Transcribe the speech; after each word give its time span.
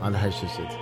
Ja, 0.00 0.10
det 0.10 0.18
här 0.18 0.28
är 0.28 0.32
tjusigt. 0.32 0.72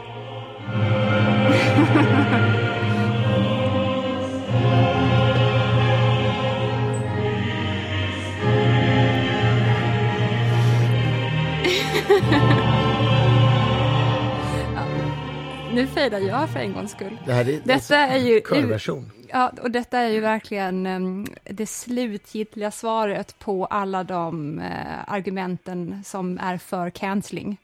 Nu 15.74 15.86
fejdar 15.86 16.18
jag 16.18 16.48
för 16.48 16.60
en 16.60 16.72
gångs 16.72 16.90
skull. 16.90 17.18
Det 17.26 17.32
här 17.32 17.48
är, 17.48 17.60
Detta 17.64 17.96
är 17.96 18.18
ju... 18.18 18.40
körversion. 18.40 19.12
Ja, 19.28 19.52
och 19.62 19.70
detta 19.70 19.98
är 19.98 20.08
ju 20.08 20.20
verkligen 20.20 20.86
um, 20.86 21.26
det 21.44 21.66
slutgiltiga 21.66 22.70
svaret 22.70 23.38
på 23.38 23.66
alla 23.66 24.04
de 24.04 24.58
uh, 24.58 25.12
argumenten 25.12 26.02
som 26.04 26.38
är 26.38 26.58
för 26.58 26.90
cancelling. 26.90 27.58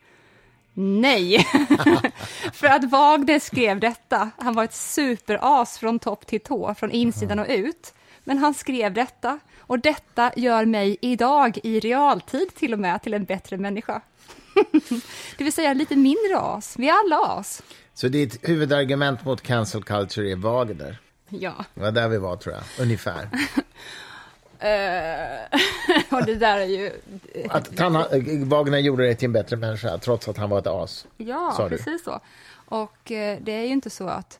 Nej! 0.74 1.38
för 2.52 2.66
att 2.66 2.84
Wagner 2.84 3.38
skrev 3.38 3.80
detta, 3.80 4.30
han 4.38 4.54
var 4.54 4.64
ett 4.64 4.74
superas 4.74 5.78
från 5.78 5.98
topp 5.98 6.26
till 6.26 6.40
tå, 6.40 6.74
från 6.74 6.90
insidan 6.90 7.38
och 7.38 7.46
ut. 7.48 7.94
Men 8.24 8.38
han 8.38 8.54
skrev 8.54 8.92
detta, 8.92 9.38
och 9.58 9.78
detta 9.78 10.32
gör 10.36 10.64
mig 10.64 10.96
idag, 11.00 11.58
i 11.62 11.80
realtid 11.80 12.54
till 12.54 12.72
och 12.72 12.78
med, 12.78 13.02
till 13.02 13.14
en 13.14 13.24
bättre 13.24 13.56
människa. 13.56 14.00
det 15.38 15.44
vill 15.44 15.52
säga 15.52 15.74
lite 15.74 15.96
mindre 15.96 16.38
as, 16.38 16.74
vi 16.78 16.88
är 16.88 16.94
alla 17.04 17.18
as. 17.18 17.62
Så 17.94 18.08
ditt 18.08 18.48
huvudargument 18.48 19.24
mot 19.24 19.42
cancel 19.42 19.82
culture 19.84 20.32
är 20.32 20.36
Wagner? 20.36 20.98
Ja. 21.28 21.64
Det 21.74 21.80
var 21.80 21.92
där 21.92 22.08
vi 22.08 22.18
var, 22.18 22.36
tror 22.36 22.54
jag. 22.54 22.64
Ungefär. 22.78 23.28
Uh, 24.64 25.58
och 26.18 26.26
det 26.26 26.34
där 26.34 26.58
är 26.58 26.64
ju... 26.64 26.92
Att 27.48 27.78
han, 27.78 28.04
Wagner 28.48 28.78
gjorde 28.78 29.02
dig 29.02 29.16
till 29.16 29.26
en 29.26 29.32
bättre 29.32 29.56
människa, 29.56 29.98
trots 29.98 30.28
att 30.28 30.36
han 30.36 30.50
var 30.50 30.58
ett 30.58 30.66
as. 30.66 31.06
Ja, 31.16 31.66
precis 31.68 32.04
så. 32.04 32.20
Och 32.52 33.10
uh, 33.10 33.36
det 33.40 33.52
är 33.52 33.62
ju 33.62 33.72
inte 33.72 33.90
så 33.90 34.08
att, 34.08 34.38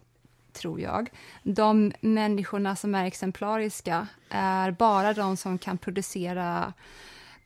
tror 0.52 0.80
jag, 0.80 1.10
de 1.42 1.92
människorna 2.00 2.76
som 2.76 2.94
är 2.94 3.04
exemplariska 3.04 4.06
är 4.30 4.70
bara 4.70 5.12
de 5.12 5.36
som 5.36 5.58
kan 5.58 5.78
producera 5.78 6.72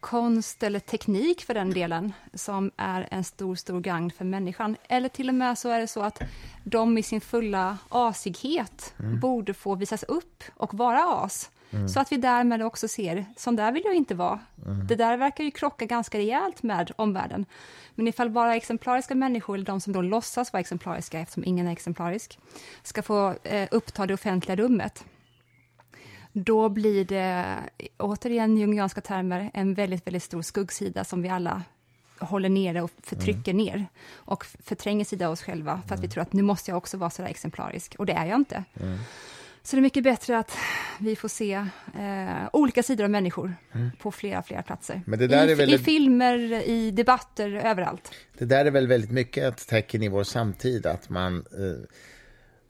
konst 0.00 0.62
eller 0.62 0.80
teknik 0.80 1.44
för 1.44 1.54
den 1.54 1.70
delen 1.70 2.12
som 2.34 2.70
är 2.76 3.08
en 3.10 3.24
stor, 3.24 3.54
stor 3.54 3.80
gagn 3.80 4.10
för 4.10 4.24
människan. 4.24 4.76
Eller 4.88 5.08
till 5.08 5.28
och 5.28 5.34
med 5.34 5.58
så 5.58 5.68
är 5.68 5.80
det 5.80 5.86
så 5.86 6.02
att 6.02 6.22
de 6.64 6.98
i 6.98 7.02
sin 7.02 7.20
fulla 7.20 7.78
asighet 7.88 8.94
mm. 8.98 9.20
borde 9.20 9.54
få 9.54 9.74
visas 9.74 10.02
upp 10.02 10.44
och 10.56 10.74
vara 10.74 11.04
as. 11.04 11.50
Mm. 11.70 11.88
Så 11.88 12.00
att 12.00 12.12
vi 12.12 12.16
därmed 12.16 12.62
också 12.62 12.88
ser, 12.88 13.26
som 13.36 13.56
där 13.56 13.72
vill 13.72 13.82
jag 13.84 13.94
inte 13.94 14.14
vara. 14.14 14.40
Mm. 14.66 14.86
Det 14.86 14.94
där 14.94 15.16
verkar 15.16 15.44
ju 15.44 15.50
krocka 15.50 15.84
ganska 15.84 16.18
rejält 16.18 16.62
med 16.62 16.92
omvärlden. 16.96 17.46
Men 17.94 18.08
ifall 18.08 18.30
bara 18.30 18.56
exemplariska 18.56 19.14
människor, 19.14 19.54
eller 19.54 19.66
de 19.66 19.80
som 19.80 19.92
då 19.92 20.02
låtsas 20.02 20.52
vara 20.52 20.60
exemplariska, 20.60 21.20
eftersom 21.20 21.44
ingen 21.44 21.68
är 21.68 21.72
exemplarisk, 21.72 22.38
ska 22.82 23.02
få 23.02 23.34
eh, 23.42 23.68
uppta 23.70 24.06
det 24.06 24.14
offentliga 24.14 24.56
rummet, 24.56 25.04
då 26.32 26.68
blir 26.68 27.04
det, 27.04 27.56
återigen 27.98 28.56
jungianska 28.56 29.00
termer, 29.00 29.50
en 29.54 29.74
väldigt, 29.74 30.06
väldigt 30.06 30.22
stor 30.22 30.42
skuggsida 30.42 31.04
som 31.04 31.22
vi 31.22 31.28
alla 31.28 31.62
håller 32.20 32.48
nere 32.48 32.82
och 32.82 32.90
förtrycker 33.02 33.52
mm. 33.52 33.64
ner 33.64 33.86
och 34.12 34.44
förtränger 34.44 35.04
sida 35.04 35.26
av 35.26 35.32
oss 35.32 35.42
själva 35.42 35.82
för 35.86 35.94
att 35.94 36.00
mm. 36.00 36.00
vi 36.00 36.08
tror 36.08 36.22
att 36.22 36.32
nu 36.32 36.42
måste 36.42 36.70
jag 36.70 36.78
också 36.78 36.96
vara 36.96 37.10
så 37.10 37.22
där 37.22 37.28
exemplarisk 37.28 37.94
och 37.98 38.06
det 38.06 38.12
är 38.12 38.26
jag 38.26 38.36
inte. 38.36 38.64
Mm. 38.80 38.98
Så 39.68 39.76
det 39.76 39.80
är 39.80 39.82
mycket 39.82 40.04
bättre 40.04 40.38
att 40.38 40.56
vi 41.00 41.16
får 41.16 41.28
se 41.28 41.52
eh, 41.98 42.48
olika 42.52 42.82
sidor 42.82 43.04
av 43.04 43.10
människor 43.10 43.56
mm. 43.72 43.90
på 43.98 44.12
flera, 44.12 44.42
flera 44.42 44.62
platser. 44.62 45.02
Men 45.06 45.18
det 45.18 45.26
där 45.26 45.48
I, 45.48 45.52
är 45.52 45.56
väldigt... 45.56 45.80
I 45.80 45.84
filmer, 45.84 46.38
i 46.68 46.90
debatter, 46.90 47.52
överallt. 47.52 48.12
Det 48.38 48.44
där 48.44 48.64
är 48.64 48.70
väl 48.70 48.86
väldigt 48.86 49.10
mycket 49.10 49.44
ett 49.44 49.68
tecken 49.68 50.02
i 50.02 50.08
vår 50.08 50.24
samtid, 50.24 50.86
att 50.86 51.08
man 51.08 51.36
eh, 51.36 51.84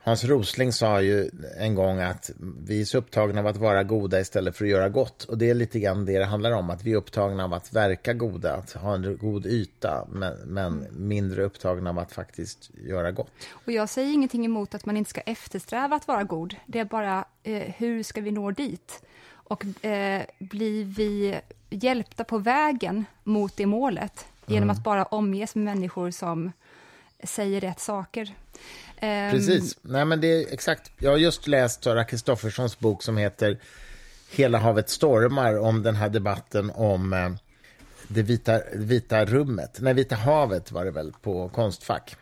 Hans 0.09 0.25
Rosling 0.25 0.73
sa 0.73 1.01
ju 1.01 1.31
en 1.59 1.75
gång 1.75 2.01
att 2.01 2.31
vi 2.67 2.81
är 2.81 2.84
så 2.84 2.98
upptagna 2.98 3.41
av 3.41 3.47
att 3.47 3.56
vara 3.56 3.83
goda 3.83 4.20
istället 4.20 4.57
för 4.57 4.64
att 4.64 4.70
göra 4.70 4.89
gott. 4.89 5.24
Och 5.24 5.39
det 5.39 5.51
är 5.51 5.55
lite 5.55 5.80
grann 5.80 6.05
det 6.05 6.19
det 6.19 6.24
handlar 6.24 6.52
om, 6.52 6.70
att 6.70 6.85
vi 6.85 6.92
är 6.92 6.96
upptagna 6.96 7.45
av 7.45 7.55
att 7.55 7.73
verka 7.73 8.13
goda, 8.13 8.55
att 8.55 8.73
ha 8.73 8.95
en 8.95 9.18
god 9.20 9.47
yta, 9.47 10.07
men, 10.13 10.36
men 10.47 10.86
mindre 10.91 11.42
upptagna 11.42 11.91
av 11.91 11.98
att 11.98 12.13
faktiskt 12.13 12.70
göra 12.86 13.13
gott. 13.13 13.30
Och 13.51 13.73
jag 13.73 13.89
säger 13.89 14.13
ingenting 14.13 14.45
emot 14.45 14.74
att 14.74 14.86
man 14.86 14.97
inte 14.97 15.11
ska 15.11 15.20
eftersträva 15.20 15.97
att 15.97 16.08
vara 16.08 16.24
god. 16.24 16.57
Det 16.67 16.79
är 16.79 16.85
bara 16.85 17.24
eh, 17.42 17.74
hur 17.77 18.02
ska 18.02 18.20
vi 18.20 18.30
nå 18.30 18.51
dit? 18.51 19.02
Och 19.30 19.85
eh, 19.85 20.23
blir 20.39 20.85
vi 20.85 21.41
hjälpta 21.70 22.24
på 22.24 22.39
vägen 22.39 23.05
mot 23.24 23.57
det 23.57 23.67
målet 23.67 24.27
genom 24.47 24.63
mm. 24.63 24.77
att 24.77 24.85
bara 24.85 25.05
omges 25.05 25.55
med 25.55 25.64
människor 25.64 26.11
som 26.11 26.52
säger 27.24 27.61
rätt 27.61 27.80
saker? 27.80 28.34
Ehm, 29.01 29.30
Precis. 29.33 29.79
Nej, 29.83 30.05
men 30.05 30.20
det 30.20 30.27
är 30.27 30.52
exakt. 30.52 30.90
Jag 30.98 31.11
har 31.11 31.17
just 31.18 31.46
läst 31.46 31.84
Sara 31.84 32.05
Kristofferssons 32.05 32.79
bok 32.79 33.02
som 33.02 33.17
heter 33.17 33.58
Hela 34.30 34.58
havet 34.58 34.89
stormar 34.89 35.58
om 35.58 35.83
den 35.83 35.96
här 35.96 36.08
debatten 36.08 36.70
om 36.70 37.12
eh, 37.12 37.30
det 38.08 38.23
vita, 38.23 38.61
vita 38.74 39.24
rummet. 39.24 39.79
Nej, 39.80 39.95
Vita 39.95 40.14
havet 40.17 40.73
var 40.73 40.84
det 40.84 40.90
väl 40.90 41.12
på 41.23 41.48
Konstfack. 41.48 42.17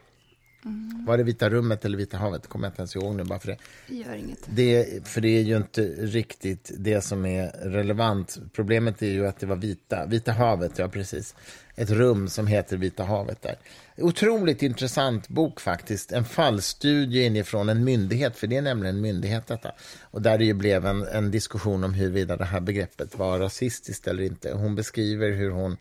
Mm. 0.67 1.05
Var 1.07 1.17
det 1.17 1.23
Vita 1.23 1.51
rummet 1.51 1.85
eller 1.85 1.99
Vita 1.99 2.17
havet? 2.17 2.47
kommer 2.47 2.67
jag 2.67 2.71
inte 2.71 2.81
ens 2.81 2.97
ihåg 2.97 3.15
nu. 3.15 3.25
Bara 3.25 3.39
för 3.39 3.49
det. 3.49 3.95
Gör 3.95 4.15
inget. 4.15 4.39
Det, 4.47 5.07
för 5.09 5.21
det 5.21 5.29
är 5.29 5.43
ju 5.43 5.57
inte 5.57 5.83
riktigt 5.83 6.73
det 6.79 7.01
som 7.01 7.27
är 7.27 7.47
relevant. 7.49 8.39
Problemet 8.53 9.03
är 9.03 9.07
ju 9.07 9.27
att 9.27 9.39
det 9.39 9.47
var 9.47 9.57
vita. 9.57 10.07
Vita 10.07 10.33
havet, 10.33 10.79
ja 10.79 10.89
precis. 10.89 11.35
Ett 11.75 11.91
rum 11.91 12.29
som 12.29 12.47
heter 12.47 12.77
Vita 12.77 13.05
havet 13.05 13.43
där. 13.43 13.57
Otroligt 13.97 14.63
intressant 14.63 15.29
bok 15.29 15.61
faktiskt. 15.61 16.13
En 16.13 16.25
fallstudie 16.25 17.27
inifrån 17.27 17.69
en 17.69 17.85
myndighet, 17.85 18.37
för 18.37 18.47
det 18.47 18.57
är 18.57 18.63
nämligen 18.63 18.97
en 18.97 19.03
myndighet 19.03 19.47
detta. 19.47 19.73
Och 20.01 20.23
där 20.23 20.39
det 20.39 20.45
ju 20.45 20.55
blev 20.55 20.87
en, 20.87 21.03
en 21.03 21.31
diskussion 21.31 21.85
om 21.85 21.95
huruvida 21.95 22.37
det 22.37 22.45
här 22.45 22.61
begreppet 22.61 23.19
var 23.19 23.39
rasistiskt 23.39 24.09
eller 24.09 24.23
inte. 24.23 24.53
Hon 24.53 24.75
beskriver 24.75 25.31
hur 25.31 25.51
hon 25.51 25.77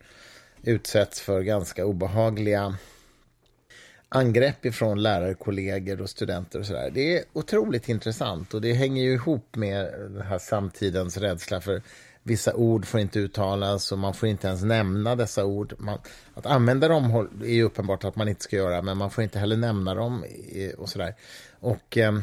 utsätts 0.62 1.20
för 1.20 1.42
ganska 1.42 1.84
obehagliga 1.86 2.76
angrepp 4.08 4.64
ifrån 4.64 5.02
lärarkollegor 5.02 6.00
och 6.00 6.10
studenter 6.10 6.58
och 6.58 6.66
sådär. 6.66 6.90
Det 6.90 7.18
är 7.18 7.24
otroligt 7.32 7.88
intressant 7.88 8.54
och 8.54 8.60
det 8.60 8.72
hänger 8.72 9.02
ju 9.02 9.12
ihop 9.12 9.56
med 9.56 9.84
den 10.10 10.22
här 10.22 10.38
samtidens 10.38 11.16
rädsla 11.16 11.60
för 11.60 11.82
vissa 12.22 12.54
ord 12.54 12.86
får 12.86 13.00
inte 13.00 13.18
uttalas 13.18 13.92
och 13.92 13.98
man 13.98 14.14
får 14.14 14.28
inte 14.28 14.46
ens 14.46 14.62
nämna 14.62 15.16
dessa 15.16 15.44
ord. 15.44 15.74
Man, 15.78 15.98
att 16.34 16.46
använda 16.46 16.88
dem 16.88 17.28
är 17.44 17.54
ju 17.54 17.62
uppenbart 17.62 18.04
att 18.04 18.16
man 18.16 18.28
inte 18.28 18.42
ska 18.42 18.56
göra, 18.56 18.82
men 18.82 18.96
man 18.96 19.10
får 19.10 19.24
inte 19.24 19.38
heller 19.38 19.56
nämna 19.56 19.94
dem 19.94 20.24
och 20.78 20.88
sådär. 20.88 21.14
Och 21.60 21.98
eh, 21.98 22.18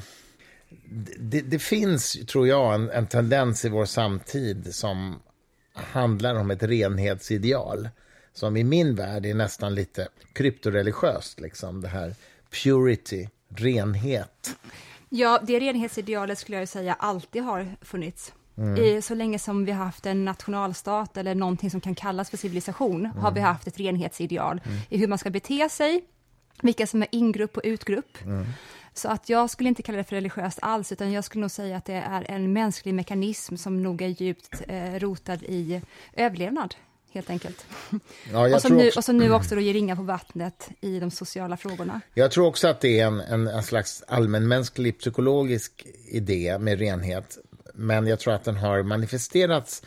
det, 1.17 1.41
det, 1.41 1.59
finns, 1.59 2.13
tror 2.27 2.47
jag, 2.47 2.75
en, 2.75 2.89
en, 2.89 3.07
tendens 3.07 3.65
i 3.65 3.69
vår 3.69 3.85
samtid 3.85 4.75
som 4.75 5.19
handlar 5.73 6.35
om 6.35 6.51
ett 6.51 6.63
renhetsideal 6.63 7.89
som 8.33 8.57
i 8.57 8.63
min 8.63 8.95
värld 8.95 9.25
är 9.25 9.33
nästan 9.33 9.75
lite 9.75 10.07
kryptoreligiöst, 10.33 11.39
liksom 11.39 11.81
det 11.81 11.87
här 11.87 12.15
purity, 12.49 13.27
renhet. 13.47 14.55
Ja, 15.09 15.39
det 15.43 15.59
renhetsidealet 15.59 16.37
skulle 16.37 16.57
jag 16.57 16.67
säga 16.67 16.93
alltid 16.93 17.43
har 17.43 17.75
funnits. 17.81 18.33
Mm. 18.57 18.83
I, 18.83 19.01
så 19.01 19.15
länge 19.15 19.39
som 19.39 19.65
vi 19.65 19.71
har 19.71 19.85
haft 19.85 20.05
en 20.05 20.25
nationalstat 20.25 21.17
eller 21.17 21.35
någonting 21.35 21.71
som 21.71 21.81
kan 21.81 21.95
kallas 21.95 22.29
för 22.29 22.37
civilisation 22.37 23.05
mm. 23.05 23.17
har 23.17 23.31
vi 23.31 23.39
haft 23.39 23.67
ett 23.67 23.79
renhetsideal 23.79 24.61
mm. 24.65 24.77
i 24.89 24.97
hur 24.97 25.07
man 25.07 25.17
ska 25.17 25.29
bete 25.29 25.69
sig, 25.69 26.03
vilka 26.61 26.87
som 26.87 27.01
är 27.01 27.07
ingrupp 27.11 27.57
och 27.57 27.63
utgrupp. 27.65 28.17
Mm. 28.25 28.45
Så 28.93 29.09
att 29.09 29.29
jag 29.29 29.49
skulle 29.49 29.69
inte 29.69 29.81
kalla 29.81 29.97
det 29.97 30.03
för 30.03 30.15
religiöst 30.15 30.59
alls, 30.61 30.91
utan 30.91 31.11
jag 31.11 31.23
skulle 31.23 31.41
nog 31.41 31.51
säga 31.51 31.77
att 31.77 31.85
det 31.85 31.93
är 31.93 32.31
en 32.31 32.53
mänsklig 32.53 32.93
mekanism 32.93 33.55
som 33.55 33.83
nog 33.83 34.01
är 34.01 34.07
djupt 34.07 34.61
eh, 34.67 34.93
rotad 34.93 35.43
i 35.43 35.81
överlevnad 36.13 36.75
helt 37.13 37.29
enkelt. 37.29 37.65
Ja, 38.31 38.55
och, 38.55 38.61
som 38.61 38.77
nu, 38.77 38.87
också... 38.87 38.99
och 38.99 39.03
som 39.03 39.17
nu 39.17 39.33
också 39.33 39.55
då 39.55 39.61
ger 39.61 39.73
ringa 39.73 39.95
på 39.95 40.01
vattnet 40.01 40.69
i 40.81 40.99
de 40.99 41.11
sociala 41.11 41.57
frågorna. 41.57 42.01
Jag 42.13 42.31
tror 42.31 42.47
också 42.47 42.67
att 42.67 42.81
det 42.81 42.99
är 42.99 43.07
en, 43.07 43.19
en, 43.19 43.47
en 43.47 43.63
slags 43.63 44.03
allmänmänsklig 44.07 44.99
psykologisk 44.99 45.85
idé 46.07 46.57
med 46.59 46.79
renhet. 46.79 47.37
Men 47.73 48.07
jag 48.07 48.19
tror 48.19 48.33
att 48.33 48.43
den 48.43 48.57
har 48.57 48.83
manifesterats 48.83 49.83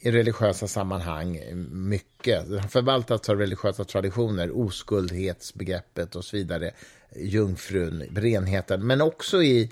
i 0.00 0.10
religiösa 0.10 0.68
sammanhang 0.68 1.40
mycket. 1.70 2.48
Den 2.48 2.58
har 2.58 2.68
förvaltats 2.68 3.28
av 3.28 3.38
religiösa 3.38 3.84
traditioner, 3.84 4.58
oskuldhetsbegreppet 4.58 6.16
och 6.16 6.24
så 6.24 6.36
vidare, 6.36 6.70
jungfrun, 7.16 8.02
renheten, 8.14 8.86
men 8.86 9.00
också 9.00 9.42
i 9.42 9.70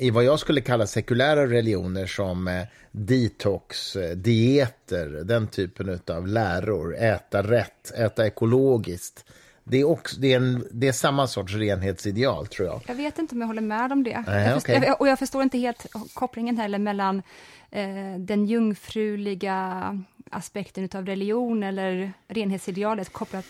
i 0.00 0.10
vad 0.10 0.24
jag 0.24 0.38
skulle 0.40 0.60
kalla 0.60 0.86
sekulära 0.86 1.46
religioner 1.46 2.06
som 2.06 2.48
eh, 2.48 2.62
detox, 2.90 3.96
eh, 3.96 4.16
dieter, 4.16 5.06
den 5.24 5.46
typen 5.46 6.00
av 6.06 6.26
läror, 6.26 6.96
äta 6.96 7.42
rätt, 7.42 7.92
äta 7.96 8.26
ekologiskt. 8.26 9.24
Det 9.64 9.80
är, 9.80 9.84
också, 9.84 10.20
det, 10.20 10.32
är 10.32 10.36
en, 10.36 10.64
det 10.70 10.88
är 10.88 10.92
samma 10.92 11.26
sorts 11.26 11.54
renhetsideal, 11.54 12.46
tror 12.46 12.68
jag. 12.68 12.82
Jag 12.86 12.94
vet 12.94 13.18
inte 13.18 13.34
om 13.34 13.40
jag 13.40 13.48
håller 13.48 13.62
med 13.62 13.92
om 13.92 14.02
det. 14.02 14.24
Nej, 14.26 14.44
jag 14.44 14.54
förstår, 14.54 14.78
okay. 14.78 14.94
och 14.98 15.08
jag 15.08 15.18
förstår 15.18 15.42
inte 15.42 15.58
helt 15.58 15.86
kopplingen 16.14 16.56
heller 16.56 16.78
mellan 16.78 17.22
eh, 17.70 18.18
den 18.18 18.46
jungfruliga 18.46 20.04
aspekten 20.30 20.88
av 20.94 21.06
religion 21.06 21.62
eller 21.62 22.12
renhetsidealet 22.28 23.12
kopplat, 23.12 23.44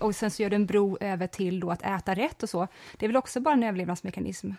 och 0.00 0.14
sen 0.14 0.30
så 0.30 0.42
gör 0.42 0.50
du 0.50 0.56
en 0.56 0.66
bro 0.66 0.98
över 1.00 1.26
till 1.26 1.60
då 1.60 1.70
att 1.70 1.82
äta 1.82 2.14
rätt 2.14 2.42
och 2.42 2.50
så. 2.50 2.68
Det 2.98 3.06
är 3.06 3.08
väl 3.08 3.16
också 3.16 3.40
bara 3.40 3.54
en 3.54 3.62
överlevnadsmekanism? 3.62 4.50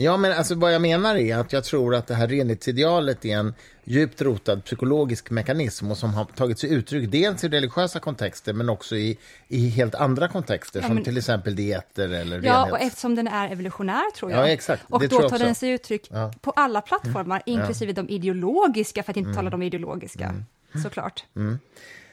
Ja, 0.00 0.16
men 0.16 0.32
alltså 0.32 0.54
vad 0.54 0.74
jag 0.74 0.82
menar 0.82 1.16
är 1.16 1.36
att 1.36 1.52
jag 1.52 1.64
tror 1.64 1.94
att 1.94 2.06
det 2.06 2.14
här 2.14 2.28
renhetsidealet 2.28 3.24
är 3.24 3.36
en 3.36 3.54
djupt 3.84 4.22
rotad 4.22 4.64
psykologisk 4.64 5.30
mekanism 5.30 5.90
och 5.90 5.98
som 5.98 6.14
har 6.14 6.24
tagit 6.24 6.58
sig 6.58 6.72
uttryck 6.72 7.10
dels 7.10 7.44
i 7.44 7.48
religiösa 7.48 8.00
kontexter 8.00 8.52
men 8.52 8.68
också 8.68 8.96
i, 8.96 9.18
i 9.48 9.68
helt 9.68 9.94
andra 9.94 10.28
kontexter, 10.28 10.80
ja, 10.80 10.88
som 10.88 11.04
till 11.04 11.18
exempel 11.18 11.56
dieter 11.56 12.08
eller 12.08 12.40
Ja, 12.42 12.54
renhet. 12.54 12.72
och 12.72 12.80
eftersom 12.80 13.14
den 13.14 13.28
är 13.28 13.52
evolutionär, 13.52 14.10
tror 14.16 14.30
jag. 14.30 14.40
Ja, 14.40 14.48
exakt. 14.48 14.82
Och 14.88 15.00
det 15.00 15.08
då 15.08 15.28
tar 15.28 15.38
den 15.38 15.54
sig 15.54 15.70
uttryck 15.70 16.08
ja. 16.10 16.32
på 16.40 16.50
alla 16.50 16.80
plattformar, 16.80 17.42
mm. 17.46 17.60
inklusive 17.60 17.92
de 17.92 18.08
ideologiska, 18.08 19.02
för 19.02 19.10
att 19.10 19.16
inte 19.16 19.28
mm. 19.28 19.36
tala 19.36 19.50
de 19.50 19.62
ideologiska, 19.62 20.24
mm. 20.24 20.44
såklart. 20.82 21.24
Mm. 21.36 21.58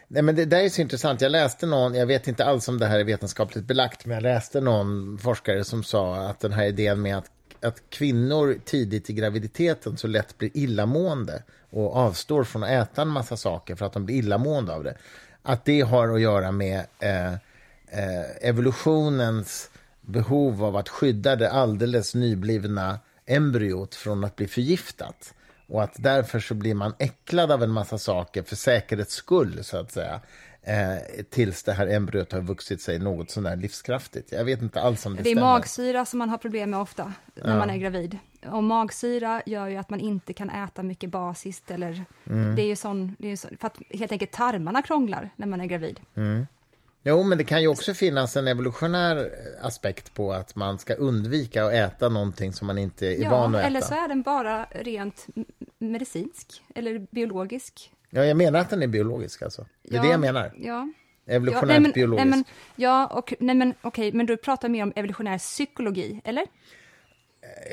Nej, 0.07 0.23
men 0.23 0.35
det 0.35 0.45
där 0.45 0.59
är 0.59 0.69
så 0.69 0.81
intressant. 0.81 1.21
Jag 1.21 1.31
läste 1.31 1.65
någon, 1.65 1.95
jag 1.95 2.05
vet 2.05 2.27
inte 2.27 2.45
alls 2.45 2.67
om 2.67 2.79
det 2.79 2.85
här 2.85 2.99
är 2.99 3.03
vetenskapligt 3.03 3.65
belagt, 3.65 4.05
men 4.05 4.15
jag 4.15 4.23
läste 4.23 4.61
någon 4.61 5.17
forskare 5.17 5.63
som 5.63 5.83
sa 5.83 6.15
att 6.15 6.39
den 6.39 6.53
här 6.53 6.65
idén 6.65 7.01
med 7.01 7.17
att 7.17 7.31
att 7.61 7.89
kvinnor 7.89 8.59
tidigt 8.65 9.09
i 9.09 9.13
graviditeten 9.13 9.97
så 9.97 10.07
lätt 10.07 10.37
blir 10.37 10.57
illamående 10.57 11.43
och 11.69 11.95
avstår 11.95 12.43
från 12.43 12.63
att 12.63 12.69
äta 12.69 13.01
en 13.01 13.07
massa 13.07 13.37
saker 13.37 13.75
för 13.75 13.85
att 13.85 13.93
de 13.93 14.05
blir 14.05 14.15
illamående 14.15 14.73
av 14.73 14.83
det. 14.83 14.97
Att 15.43 15.65
det 15.65 15.81
har 15.81 16.15
att 16.15 16.21
göra 16.21 16.51
med 16.51 16.85
eh, 16.99 17.33
eh, 17.33 18.25
evolutionens 18.41 19.69
behov 20.01 20.63
av 20.63 20.75
att 20.75 20.89
skydda 20.89 21.35
det 21.35 21.51
alldeles 21.51 22.15
nyblivna 22.15 22.99
embryot 23.25 23.95
från 23.95 24.23
att 24.23 24.35
bli 24.35 24.47
förgiftat. 24.47 25.33
Och 25.67 25.83
att 25.83 25.93
därför 25.95 26.39
så 26.39 26.53
blir 26.53 26.73
man 26.73 26.93
äcklad 26.99 27.51
av 27.51 27.63
en 27.63 27.71
massa 27.71 27.97
saker 27.97 28.43
för 28.43 28.55
säkerhets 28.55 29.13
skull, 29.13 29.63
så 29.63 29.77
att 29.77 29.91
säga 29.91 30.21
eh, 30.65 31.23
tills 31.29 31.63
det 31.63 31.73
här 31.73 31.87
embryot 31.87 32.31
har 32.31 32.41
vuxit 32.41 32.81
sig 32.81 32.99
något 32.99 33.29
sånär 33.29 33.55
livskraftigt. 33.55 34.31
Jag 34.31 34.45
vet 34.45 34.61
inte 34.61 34.81
alls 34.81 35.05
om 35.05 35.15
det, 35.15 35.23
det 35.23 35.29
är 35.29 35.35
stämmer. 35.35 35.47
magsyra 35.47 36.05
som 36.05 36.19
man 36.19 36.29
har 36.29 36.37
problem 36.37 36.69
med 36.69 36.79
ofta 36.79 37.13
när 37.35 37.51
ja. 37.51 37.57
man 37.57 37.69
är 37.69 37.77
gravid. 37.77 38.17
Och 38.45 38.63
magsyra 38.63 39.41
gör 39.45 39.67
ju 39.67 39.77
att 39.77 39.89
man 39.89 39.99
inte 39.99 40.33
kan 40.33 40.49
äta 40.49 40.83
mycket 40.83 41.09
basiskt 41.09 41.71
eller 41.71 42.05
mm. 42.29 42.55
det 42.55 42.61
är 42.61 42.67
ju 42.67 42.75
sån, 42.75 43.15
det 43.19 43.31
är 43.31 43.35
så, 43.35 43.47
för 43.59 43.67
att 43.67 43.77
helt 43.89 44.11
enkelt 44.11 44.31
tarmarna 44.31 44.81
krånglar 44.81 45.29
när 45.35 45.47
man 45.47 45.61
är 45.61 45.65
gravid. 45.65 45.99
Mm. 46.15 46.47
Jo, 47.07 47.23
men 47.23 47.37
det 47.37 47.43
kan 47.43 47.61
ju 47.61 47.67
också 47.67 47.93
finnas 47.93 48.37
en 48.37 48.47
evolutionär 48.47 49.31
aspekt 49.61 50.13
på 50.13 50.33
att 50.33 50.55
man 50.55 50.79
ska 50.79 50.93
undvika 50.93 51.65
att 51.65 51.73
äta 51.73 52.09
någonting 52.09 52.53
som 52.53 52.67
man 52.67 52.77
inte 52.77 53.07
är 53.07 53.23
ja, 53.23 53.29
van 53.29 53.55
att 53.55 53.59
äta. 53.59 53.67
eller 53.67 53.81
så 53.81 53.93
är 53.93 54.07
den 54.07 54.21
bara 54.21 54.65
rent 54.71 55.27
medicinsk 55.77 56.63
eller 56.75 56.99
biologisk. 57.11 57.91
Ja, 58.15 58.25
jag 58.25 58.37
menar 58.37 58.59
att 58.59 58.69
den 58.69 58.83
är 58.83 58.87
biologisk 58.87 59.41
alltså. 59.41 59.65
Det 59.83 59.93
är 59.93 59.95
ja, 59.95 60.03
det 60.03 60.09
jag 60.09 60.19
menar. 60.19 60.53
Ja. 60.57 60.89
Evolutionärt 61.27 61.61
ja, 61.61 61.67
nej, 61.67 61.79
men, 61.79 61.91
biologisk. 61.91 62.25
Nej, 62.25 62.29
men, 62.37 62.43
ja, 62.75 63.07
och, 63.07 63.33
nej, 63.39 63.55
men 63.55 63.73
okej, 63.81 64.11
men 64.11 64.25
du 64.25 64.37
pratar 64.37 64.69
mer 64.69 64.83
om 64.83 64.93
evolutionär 64.95 65.37
psykologi, 65.37 66.21
eller? 66.23 66.45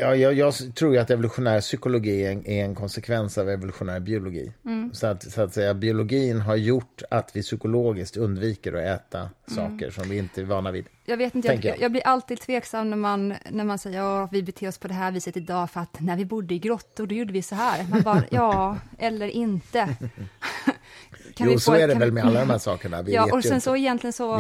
Ja, 0.01 0.17
jag, 0.17 0.35
jag, 0.35 0.55
tror 0.75 0.93
ju 0.95 0.99
att 0.99 1.11
evolutionär 1.11 1.61
psykologi 1.61 2.25
är 2.25 2.33
en, 2.33 2.47
är 2.47 2.65
en 2.65 2.75
konsekvens 2.75 3.39
av 3.39 3.51
evolutionär 3.51 4.01
biologi. 4.01 4.53
Mm. 4.65 4.95
Så, 4.95 5.07
att, 5.07 5.33
så 5.33 5.43
att 5.43 5.55
säga, 5.55 5.75
biologin 5.75 6.41
har 6.41 6.57
gjort 6.57 7.03
att 7.11 7.37
vi 7.37 7.43
psykologiskt 7.43 8.17
undviker 8.17 8.73
att 8.73 9.01
äta 9.01 9.19
mm. 9.19 9.31
saker 9.47 9.91
som 9.91 10.09
vi 10.09 10.19
inte 10.19 10.41
är 10.41 10.45
vana 10.45 10.71
vid. 10.71 10.87
Jag 11.05 11.17
vet 11.17 11.35
inte, 11.35 11.49
jag, 11.49 11.65
jag. 11.65 11.81
jag, 11.81 11.93
blir 11.93 12.07
alltid 12.07 12.41
tveksam 12.41 12.91
när 12.91 12.97
man, 12.97 13.35
när 13.51 13.65
man 13.65 13.79
säger 13.79 14.25
att 14.25 14.33
vi 14.33 14.43
beter 14.43 14.69
oss 14.69 14.79
på 14.79 14.89
det 14.89 14.95
här 14.95 15.13
viset 15.13 15.37
idag 15.37 15.71
för 15.71 15.81
att 15.81 16.01
när 16.01 16.17
vi 16.17 16.25
bodde 16.25 16.55
i 16.55 16.59
grottor 16.59 17.07
då 17.07 17.15
gjorde 17.15 17.33
vi 17.33 17.43
så 17.43 17.55
här. 17.55 17.87
Man 17.91 18.03
bara, 18.03 18.25
ja, 18.31 18.79
eller 18.99 19.27
inte. 19.27 19.89
Kan 21.37 21.53
jo, 21.53 21.59
så 21.59 21.73
är 21.73 21.89
det 21.89 21.95
väl 21.95 22.13
med 22.13 22.25
alla 22.25 22.41
de 22.41 22.51
här 22.51 22.59
sakerna. 22.59 23.03
Vi 23.03 23.15
ja, 23.15 23.29
och 23.33 23.45
sen 23.45 23.61
så 23.61 23.77
egentligen 23.77 24.13
så... 24.13 24.31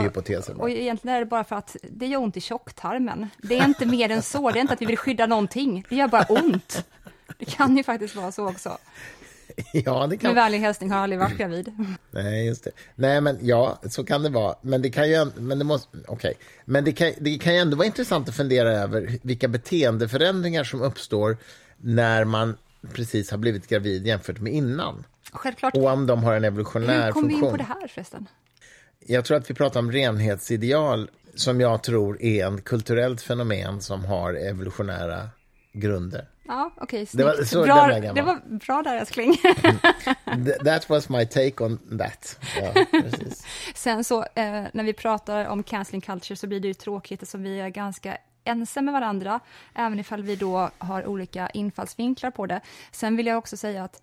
Och 0.58 0.70
egentligen 0.70 1.16
är 1.16 1.20
det 1.20 1.26
bara 1.26 1.44
för 1.44 1.56
att 1.56 1.76
det 1.82 2.06
gör 2.06 2.20
ont 2.20 2.36
i 2.36 2.40
tjocktarmen. 2.40 3.28
Det 3.42 3.58
är 3.58 3.64
inte 3.64 3.86
mer 3.86 4.10
än 4.10 4.22
så. 4.22 4.50
Det 4.50 4.58
är 4.58 4.60
inte 4.60 4.74
att 4.74 4.82
vi 4.82 4.86
vill 4.86 4.98
skydda 4.98 5.26
någonting. 5.26 5.84
Det 5.88 5.96
gör 5.96 6.08
bara 6.08 6.26
ont. 6.28 6.84
Det 7.38 7.44
kan 7.44 7.76
ju 7.76 7.82
faktiskt 7.82 8.16
vara 8.16 8.32
så 8.32 8.48
också. 8.48 8.78
Ja, 9.72 10.06
det 10.06 10.16
kan... 10.16 10.28
Med 10.28 10.44
vänlig 10.44 10.58
hälsning 10.58 10.90
har 10.90 10.98
aldrig 10.98 11.20
varit 11.20 11.38
gravid. 11.38 11.72
Nej, 12.10 12.46
just 12.46 12.64
det. 12.64 12.70
Nej, 12.94 13.20
men 13.20 13.38
ja, 13.40 13.80
så 13.90 14.04
kan 14.04 14.22
det 14.22 14.28
vara. 14.28 14.54
Men 14.60 14.82
det 14.82 14.90
kan 14.90 15.10
ju, 15.10 15.30
men 15.36 15.58
det 15.58 15.64
måste, 15.64 15.98
okay. 16.08 16.34
men 16.64 16.84
det 16.84 16.92
kan, 16.92 17.12
det 17.20 17.38
kan 17.38 17.54
ju 17.54 17.60
ändå 17.60 17.76
vara 17.76 17.86
intressant 17.86 18.28
att 18.28 18.34
fundera 18.34 18.70
över 18.70 19.18
vilka 19.22 19.48
beteendeförändringar 19.48 20.64
som 20.64 20.82
uppstår 20.82 21.36
när 21.76 22.24
man 22.24 22.56
precis 22.92 23.30
har 23.30 23.38
blivit 23.38 23.68
gravid 23.68 24.06
jämfört 24.06 24.40
med 24.40 24.52
innan. 24.52 25.04
Självklart. 25.32 25.76
Och 25.76 25.84
om 25.84 26.06
de 26.06 26.24
har 26.24 26.34
en 26.34 26.44
evolutionär 26.44 27.12
funktion. 27.12 27.30
Hur 27.30 27.30
kom 27.30 27.40
vi 27.40 27.46
in 27.46 27.50
på 27.50 27.56
det 27.56 27.80
här 27.80 27.88
förresten? 27.88 28.28
Jag 29.06 29.24
tror 29.24 29.36
att 29.36 29.50
vi 29.50 29.54
pratar 29.54 29.80
om 29.80 29.92
renhetsideal 29.92 31.10
som 31.34 31.60
jag 31.60 31.82
tror 31.82 32.22
är 32.22 32.46
en 32.46 32.60
kulturellt 32.60 33.22
fenomen 33.22 33.80
som 33.80 34.04
har 34.04 34.34
evolutionära 34.34 35.28
grunder. 35.72 36.28
Ja, 36.46 36.70
okej. 36.76 37.02
Okay, 37.02 37.06
det, 37.12 37.24
var, 37.24 37.64
bra, 37.66 38.12
det 38.12 38.22
var 38.22 38.58
bra 38.58 38.82
där, 38.82 38.96
älskling. 38.96 39.36
that 40.64 40.88
was 40.88 41.08
my 41.08 41.26
take 41.26 41.64
on 41.64 41.98
that. 41.98 42.38
Ja, 42.60 42.84
Sen 43.74 44.04
så, 44.04 44.20
eh, 44.22 44.64
när 44.72 44.84
vi 44.84 44.92
pratar 44.92 45.46
om 45.46 45.62
cancelling 45.62 46.00
culture 46.00 46.36
så 46.36 46.46
blir 46.46 46.60
det 46.60 46.68
ju 46.68 46.74
tråkigt 46.74 47.28
som 47.28 47.42
vi 47.42 47.60
är 47.60 47.68
ganska 47.68 48.16
ense 48.44 48.82
med 48.82 48.92
varandra, 48.92 49.40
även 49.74 49.98
ifall 49.98 50.22
vi 50.22 50.36
då 50.36 50.70
har 50.78 51.06
olika 51.06 51.48
infallsvinklar 51.48 52.30
på 52.30 52.46
det. 52.46 52.60
Sen 52.92 53.16
vill 53.16 53.26
jag 53.26 53.38
också 53.38 53.56
säga 53.56 53.84
att 53.84 54.02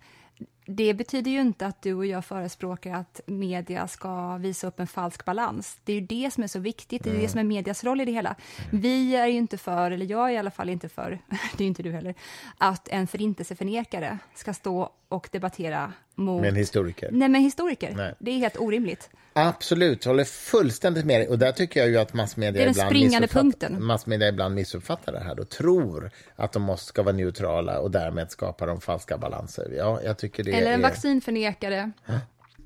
det 0.66 0.94
betyder 0.94 1.30
ju 1.30 1.40
inte 1.40 1.66
att 1.66 1.82
du 1.82 1.94
och 1.94 2.06
jag 2.06 2.24
förespråkar 2.24 2.94
att 2.94 3.20
media 3.26 3.88
ska 3.88 4.36
visa 4.36 4.66
upp 4.66 4.80
en 4.80 4.86
falsk 4.86 5.24
balans. 5.24 5.80
Det 5.84 5.92
är 5.92 6.00
ju 6.00 6.06
det 6.06 6.30
som 6.30 6.42
är 6.42 6.48
så 6.48 6.58
viktigt, 6.58 7.04
det 7.04 7.10
är 7.10 7.14
mm. 7.14 7.22
det 7.22 7.28
som 7.28 7.40
är 7.40 7.44
medias 7.44 7.84
roll 7.84 8.00
i 8.00 8.04
det 8.04 8.12
hela. 8.12 8.36
Mm. 8.70 8.82
Vi 8.82 9.16
är 9.16 9.26
ju 9.26 9.38
inte 9.38 9.58
för, 9.58 9.90
eller 9.90 10.06
jag 10.06 10.28
är 10.28 10.34
i 10.34 10.38
alla 10.38 10.50
fall 10.50 10.68
inte 10.68 10.88
för, 10.88 11.18
det 11.56 11.64
är 11.64 11.68
inte 11.68 11.82
du 11.82 11.92
heller, 11.92 12.14
att 12.58 12.88
en 12.88 13.06
förintelseförnekare 13.06 14.18
ska 14.34 14.54
stå 14.54 14.92
och 15.08 15.28
debattera 15.32 15.92
mot... 16.14 16.40
Med 16.40 16.48
en 16.48 16.56
historiker? 16.56 17.08
Nej, 17.12 17.28
med 17.28 17.40
historiker. 17.40 17.94
Nej. 17.96 18.14
Det 18.18 18.30
är 18.30 18.38
helt 18.38 18.56
orimligt. 18.58 19.10
Absolut, 19.32 20.04
jag 20.04 20.10
håller 20.12 20.24
fullständigt 20.24 21.04
med 21.04 21.20
dig. 21.20 21.28
Och 21.28 21.38
där 21.38 21.52
tycker 21.52 21.80
jag 21.80 21.88
ju 21.88 21.98
att 21.98 22.14
massmedia, 22.14 22.70
ibland, 22.70 22.92
missuppfattar, 22.92 23.70
massmedia 23.70 24.28
ibland 24.28 24.54
missuppfattar 24.54 25.12
det 25.12 25.18
här 25.18 25.40
och 25.40 25.48
tror 25.48 26.10
att 26.36 26.52
de 26.52 26.62
måste 26.62 26.86
ska 26.86 27.02
vara 27.02 27.16
neutrala 27.16 27.78
och 27.78 27.90
därmed 27.90 28.30
skapar 28.30 28.66
de 28.66 28.80
falska 28.80 29.18
balanser. 29.18 29.72
Ja, 29.76 30.00
jag 30.04 30.18
tycker 30.18 30.44
det 30.44 30.49
Eller 30.54 30.72
en 30.72 30.80
är... 30.80 30.82
vaccinförnekare. 30.82 31.90
Hä? 32.04 32.20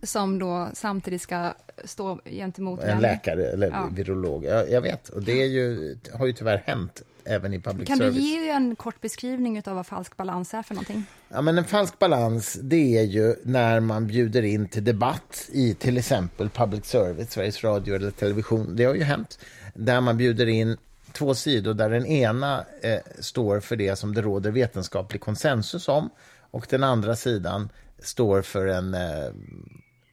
som 0.06 0.38
då 0.38 0.69
samtidigt 0.72 1.22
ska 1.22 1.54
stå 1.84 2.20
gentemot 2.25 2.81
en 2.81 3.00
läkare 3.00 3.46
eller 3.46 3.66
ja. 3.66 3.88
virolog. 3.92 4.44
Jag, 4.44 4.70
jag, 4.70 4.81
vet, 4.81 5.08
och 5.08 5.22
det 5.22 5.42
är 5.42 5.46
ju, 5.46 5.96
har 6.14 6.26
ju 6.26 6.32
tyvärr 6.32 6.62
hänt 6.66 7.02
även 7.25 7.54
i 7.54 7.61
public 7.61 7.88
kan 7.88 7.99
service. 7.99 8.14
Kan 8.14 8.23
du 8.23 8.28
ge 8.28 8.50
en 8.50 8.76
kort 8.76 9.00
beskrivning 9.00 9.62
av 9.66 9.75
vad 9.75 9.87
falsk 9.87 10.16
balans 10.16 10.54
är 10.54 10.62
för 10.62 10.75
någonting? 10.75 11.04
Ja, 11.28 11.42
men 11.42 11.59
en 11.59 11.64
falsk 11.64 11.99
balans, 11.99 12.59
det 12.62 12.99
är 12.99 13.02
ju 13.02 13.35
när 13.42 13.80
man 13.80 14.06
bjuder 14.06 14.42
in 14.42 14.68
till 14.68 14.85
debatt 14.85 15.49
i 15.52 15.75
till 15.75 15.99
exempel 15.99 16.50
public 16.50 16.85
service, 16.85 17.30
Sveriges 17.30 17.64
Radio 17.64 17.94
eller 17.94 18.11
television. 18.11 18.76
Det 18.76 18.85
har 18.85 18.94
ju 18.94 19.02
hänt. 19.02 19.38
Där 19.75 20.00
man 20.00 20.16
bjuder 20.16 20.47
in 20.47 20.76
två 21.12 21.35
sidor 21.35 21.75
där 21.75 21.90
den 21.90 22.06
ena 22.06 22.64
eh, 22.82 22.99
står 23.20 23.61
för 23.61 23.76
det 23.76 23.97
som 23.97 24.14
det 24.14 24.23
råder 24.23 24.50
vetenskaplig 24.50 25.20
konsensus 25.20 25.88
om 25.88 26.11
och 26.54 26.66
den 26.70 26.84
andra 26.84 27.16
sidan 27.16 27.68
står 27.99 28.42
för 28.42 28.66
en 28.66 28.94
eh, 28.94 29.32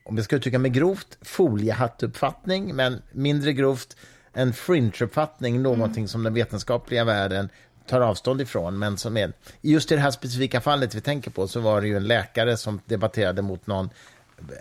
om 0.04 0.16
jag 0.16 0.24
ska 0.24 0.36
uttrycka 0.36 0.58
mig 0.58 0.70
grovt, 0.70 1.18
foliehattuppfattning, 1.20 2.76
men 2.76 3.02
mindre 3.12 3.52
grovt 3.52 3.96
en 4.32 4.52
fringe-uppfattning, 4.52 5.62
någonting 5.62 6.02
mm. 6.02 6.08
som 6.08 6.22
den 6.22 6.34
vetenskapliga 6.34 7.04
världen 7.04 7.48
tar 7.86 8.00
avstånd 8.00 8.40
ifrån. 8.40 8.78
Men 8.78 8.96
som 8.98 9.16
är, 9.16 9.32
just 9.60 9.92
i 9.92 9.94
det 9.94 10.00
här 10.00 10.10
specifika 10.10 10.60
fallet 10.60 10.94
vi 10.94 11.00
tänker 11.00 11.30
på 11.30 11.48
så 11.48 11.60
var 11.60 11.80
det 11.80 11.86
ju 11.86 11.96
en 11.96 12.06
läkare 12.06 12.56
som 12.56 12.80
debatterade 12.86 13.42
mot 13.42 13.66
någon 13.66 13.90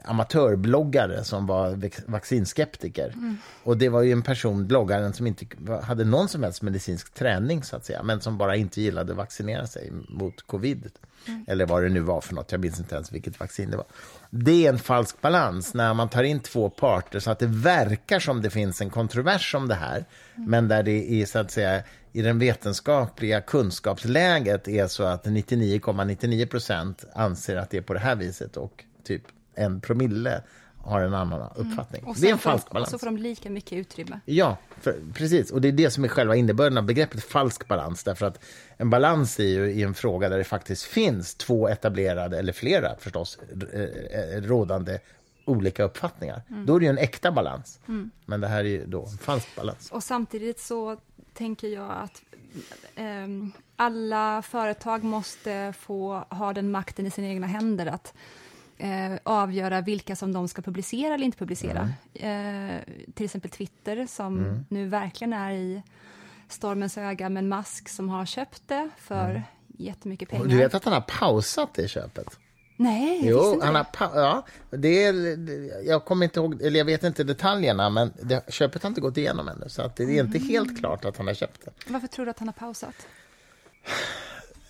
amatörbloggare 0.03 1.23
som 1.23 1.47
var 1.47 1.89
vaccinskeptiker. 2.11 3.07
Mm. 3.07 3.37
Och 3.63 3.77
det 3.77 3.89
var 3.89 4.01
ju 4.01 4.11
en 4.11 4.21
person, 4.21 4.67
bloggaren, 4.67 5.13
som 5.13 5.27
inte 5.27 5.45
hade 5.83 6.05
någon 6.05 6.27
som 6.27 6.43
helst 6.43 6.61
medicinsk 6.61 7.13
träning 7.13 7.63
så 7.63 7.75
att 7.75 7.85
säga, 7.85 8.03
men 8.03 8.21
som 8.21 8.37
bara 8.37 8.55
inte 8.55 8.81
gillade 8.81 9.11
att 9.11 9.17
vaccinera 9.17 9.67
sig 9.67 9.91
mot 10.09 10.41
covid. 10.41 10.91
Mm. 11.27 11.45
Eller 11.47 11.65
vad 11.65 11.83
det 11.83 11.89
nu 11.89 11.99
var 11.99 12.21
för 12.21 12.35
något, 12.35 12.51
jag 12.51 12.61
minns 12.61 12.79
inte 12.79 12.95
ens 12.95 13.11
vilket 13.11 13.39
vaccin 13.39 13.71
det 13.71 13.77
var. 13.77 13.85
Det 14.29 14.65
är 14.65 14.69
en 14.69 14.79
falsk 14.79 15.21
balans 15.21 15.73
när 15.73 15.93
man 15.93 16.09
tar 16.09 16.23
in 16.23 16.39
två 16.39 16.69
parter 16.69 17.19
så 17.19 17.31
att 17.31 17.39
det 17.39 17.47
verkar 17.47 18.19
som 18.19 18.41
det 18.41 18.49
finns 18.49 18.81
en 18.81 18.89
kontrovers 18.89 19.55
om 19.55 19.67
det 19.67 19.75
här, 19.75 20.05
mm. 20.35 20.49
men 20.49 20.67
där 20.67 20.83
det 20.83 21.11
är 21.11 21.25
så 21.25 21.39
att 21.39 21.51
säga 21.51 21.83
i 22.13 22.21
den 22.21 22.39
vetenskapliga 22.39 23.41
kunskapsläget 23.41 24.67
är 24.67 24.87
så 24.87 25.03
att 25.03 25.25
99,99 25.25 26.45
procent 26.45 27.05
,99 27.05 27.11
anser 27.13 27.55
att 27.55 27.69
det 27.69 27.77
är 27.77 27.81
på 27.81 27.93
det 27.93 27.99
här 27.99 28.15
viset 28.15 28.57
och 28.57 28.83
typ 29.03 29.23
en 29.55 29.81
promille 29.81 30.41
har 30.83 31.01
en 31.01 31.13
annan 31.13 31.41
mm. 31.41 31.51
uppfattning. 31.55 32.01
Mm. 32.01 32.15
det 32.21 32.27
är 32.27 32.31
en 32.31 32.37
falsk 32.37 32.69
balans. 32.69 32.93
Och 32.93 32.99
så 32.99 33.05
får 33.05 33.05
de 33.05 33.17
lika 33.17 33.49
mycket 33.49 33.73
utrymme. 33.73 34.19
Ja, 34.25 34.57
för, 34.81 34.95
precis. 35.13 35.51
Och 35.51 35.61
det 35.61 35.67
är 35.67 35.71
det 35.71 35.91
som 35.91 36.03
är 36.03 36.07
själva 36.07 36.35
innebörden 36.35 36.77
av 36.77 36.83
begreppet 36.83 37.23
falsk 37.23 37.67
balans. 37.67 38.03
Därför 38.03 38.25
att 38.25 38.39
en 38.77 38.89
balans 38.89 39.39
är 39.39 39.43
ju 39.43 39.71
i 39.71 39.83
en 39.83 39.93
fråga 39.93 40.29
där 40.29 40.37
det 40.37 40.43
faktiskt 40.43 40.83
finns 40.83 41.35
två 41.35 41.69
etablerade, 41.69 42.39
eller 42.39 42.53
flera 42.53 42.95
förstås, 42.99 43.39
rådande 44.35 44.99
olika 45.45 45.83
uppfattningar. 45.83 46.41
Mm. 46.49 46.65
Då 46.65 46.75
är 46.75 46.79
det 46.79 46.85
ju 46.85 46.89
en 46.89 46.97
äkta 46.97 47.31
balans. 47.31 47.79
Men 48.25 48.41
det 48.41 48.47
här 48.47 48.59
är 48.59 48.69
ju 48.69 48.85
då 48.85 49.05
en 49.05 49.17
falsk 49.17 49.55
balans. 49.55 49.91
Och 49.91 50.03
samtidigt 50.03 50.59
så 50.59 50.97
tänker 51.33 51.67
jag 51.67 51.91
att 51.91 52.21
ehm, 52.95 53.51
alla 53.75 54.41
företag 54.41 55.03
måste 55.03 55.73
få 55.79 56.25
ha 56.29 56.53
den 56.53 56.71
makten 56.71 57.05
i 57.05 57.11
sina 57.11 57.27
egna 57.27 57.47
händer 57.47 57.85
att 57.85 58.13
eh, 58.81 59.19
avgöra 59.23 59.81
vilka 59.81 60.15
som 60.15 60.33
de 60.33 60.47
ska 60.47 60.61
publicera 60.61 61.13
eller 61.13 61.25
inte 61.25 61.37
publicera. 61.37 61.89
Eh, 62.13 62.79
till 63.13 63.25
exempel 63.25 63.51
Twitter, 63.51 64.05
som 64.05 64.65
nu 64.69 64.87
verkligen 64.87 65.33
är 65.33 65.51
i 65.51 65.81
stormens 66.47 66.97
öga 66.97 67.29
med 67.29 67.43
en 67.43 67.49
mask 67.49 67.89
som 67.89 68.09
har 68.09 68.25
köpt 68.25 68.67
det 68.67 68.89
för 68.97 69.43
jättemycket 69.67 70.29
pengar. 70.29 70.45
Du 70.45 70.57
vet 70.57 70.73
att 70.73 70.83
han 70.83 70.93
har 70.93 71.01
pausat 71.01 71.73
det 71.73 71.87
köpet? 71.87 72.39
Nej, 72.77 73.25
jag 73.25 73.31
Jo, 73.31 73.53
inte 73.53 73.65
han 73.65 73.75
har 73.75 73.85
ja, 73.99 74.45
det 74.69 75.03
är, 75.03 75.87
jag 75.87 76.05
kommer 76.05 76.25
inte 76.25 76.39
ihåg, 76.39 76.61
eller 76.61 76.77
jag 76.77 76.85
vet 76.85 77.03
inte 77.03 77.23
detaljerna, 77.23 77.89
men 77.89 78.13
det, 78.21 78.53
köpet 78.53 78.83
har 78.83 78.87
inte 78.87 79.01
gått 79.01 79.17
igenom 79.17 79.47
ännu, 79.47 79.69
så 79.69 79.81
att 79.81 79.95
det 79.95 80.03
är 80.03 80.23
inte 80.23 80.39
helt 80.39 80.79
klart 80.79 81.05
att 81.05 81.17
han 81.17 81.27
har 81.27 81.33
köpt 81.33 81.65
det. 81.65 81.71
Varför 81.87 82.07
tror 82.07 82.25
du 82.25 82.31
att 82.31 82.39
han 82.39 82.47
har 82.47 82.53
pausat? 82.53 82.95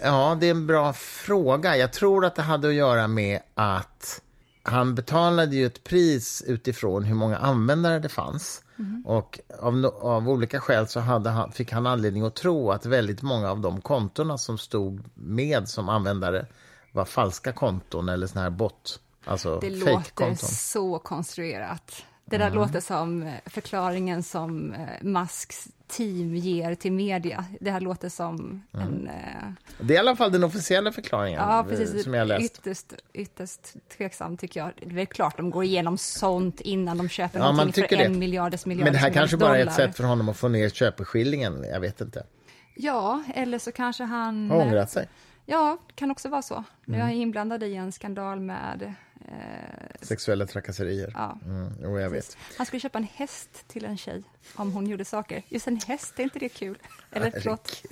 Ja, 0.01 0.37
det 0.39 0.47
är 0.47 0.51
en 0.51 0.67
bra 0.67 0.93
fråga. 0.93 1.77
Jag 1.77 1.93
tror 1.93 2.25
att 2.25 2.35
det 2.35 2.41
hade 2.41 2.67
att 2.67 2.73
göra 2.73 3.07
med 3.07 3.39
att 3.53 4.21
han 4.63 4.95
betalade 4.95 5.55
ju 5.55 5.65
ett 5.65 5.83
pris 5.83 6.43
utifrån 6.47 7.03
hur 7.03 7.15
många 7.15 7.37
användare 7.37 7.99
det 7.99 8.09
fanns. 8.09 8.63
Och 9.05 9.39
av, 9.59 9.85
av 10.01 10.29
olika 10.29 10.59
skäl 10.59 10.87
så 10.87 10.99
han, 10.99 11.51
fick 11.51 11.71
han 11.71 11.87
anledning 11.87 12.23
att 12.23 12.35
tro 12.35 12.71
att 12.71 12.85
väldigt 12.85 13.21
många 13.21 13.51
av 13.51 13.59
de 13.59 13.81
kontona 13.81 14.37
som 14.37 14.57
stod 14.57 15.03
med 15.13 15.69
som 15.69 15.89
användare 15.89 16.45
var 16.91 17.05
falska 17.05 17.51
konton 17.51 18.09
eller 18.09 18.27
såna 18.27 18.41
här 18.41 18.49
bot, 18.49 18.99
alltså 19.25 19.59
Det 19.59 19.69
låter 19.69 20.35
så 20.35 20.99
konstruerat. 20.99 22.03
Det 22.25 22.37
där 22.37 22.51
låter 22.51 22.79
som 22.79 23.23
eh, 23.23 23.33
förklaringen 23.45 24.23
som 24.23 24.73
eh, 24.73 24.79
Musks 25.01 25.67
team 25.91 26.35
ger 26.35 26.75
till 26.75 26.91
media. 26.91 27.45
Det 27.59 27.71
här 27.71 27.81
låter 27.81 28.09
som 28.09 28.63
en... 28.71 29.07
eh, 29.07 29.13
Det 29.79 29.93
är 29.93 29.95
i 29.95 29.99
alla 29.99 30.15
fall 30.15 30.31
den 30.31 30.43
officiella 30.43 30.91
förklaringen 30.91 31.39
Ja, 31.39 31.59
eh, 31.59 31.65
precis. 31.65 32.03
som 32.03 32.13
jag 32.13 32.27
läst. 32.27 32.45
Ytterst, 32.59 32.93
ytterst 33.13 33.73
tveksam, 33.97 34.37
tycker 34.37 34.59
jag. 34.59 34.71
Det 34.79 34.85
är 34.85 34.89
väl 34.95 35.05
klart 35.05 35.37
de 35.37 35.49
går 35.49 35.63
igenom 35.63 35.97
sånt 35.97 36.61
innan 36.61 36.97
de 36.97 37.09
köper 37.09 37.39
Ja, 37.39 37.51
någonting 37.51 37.73
för 37.73 37.81
tycker 37.81 38.05
en 38.05 38.13
det. 38.13 38.19
miljarders 38.19 38.65
miljarders 38.65 38.85
Men 38.85 38.93
det 38.93 38.99
här 38.99 39.09
kanske 39.13 39.37
bara 39.37 39.57
är 39.57 39.65
ett 39.67 39.73
sätt 39.73 39.95
för 39.97 40.03
honom 40.03 40.29
att 40.29 40.37
få 40.37 40.47
ner 40.47 40.69
köpeskillingen, 40.69 41.63
jag 41.71 41.79
vet 41.79 42.01
inte. 42.01 42.23
Ja, 42.75 43.23
eller 43.35 43.59
så 43.59 43.71
kanske 43.71 44.03
han... 44.03 44.49
Har 44.51 44.57
ångrat 44.57 44.89
sig. 44.89 45.07
Ja, 45.45 45.77
det 45.87 45.93
kan 45.93 46.11
också 46.11 46.29
vara 46.29 46.41
så. 46.41 46.63
Nu 46.85 46.95
Mm. 46.95 47.07
är 47.07 47.11
jag 47.11 47.21
inblandad 47.21 47.63
i 47.63 47.75
en 47.75 47.91
skandal 47.91 48.39
med... 48.39 48.93
Eh, 49.27 49.33
Sexuella 50.01 50.45
trakasserier. 50.45 51.11
ja, 51.15 51.39
Mm, 51.45 51.69
jo, 51.83 51.99
jag 51.99 52.09
vet. 52.09 52.37
Han 52.57 52.65
skulle 52.65 52.79
köpa 52.79 52.97
en 52.97 53.07
häst 53.15 53.63
till 53.67 53.85
en 53.85 53.97
tjej 53.97 54.23
om 54.55 54.71
hon 54.71 54.87
gjorde 54.87 55.05
saker. 55.05 55.43
Just 55.49 55.67
en 55.67 55.77
häst, 55.87 56.19
är 56.19 56.23
inte 56.23 56.39
det 56.39 56.49
kul? 56.49 56.77
Eller 57.11 57.31
förlåt. 57.31 57.83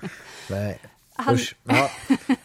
Nej. 0.50 0.78
Han- 1.18 1.34
Usch. 1.34 1.56
Ja. 1.64 1.90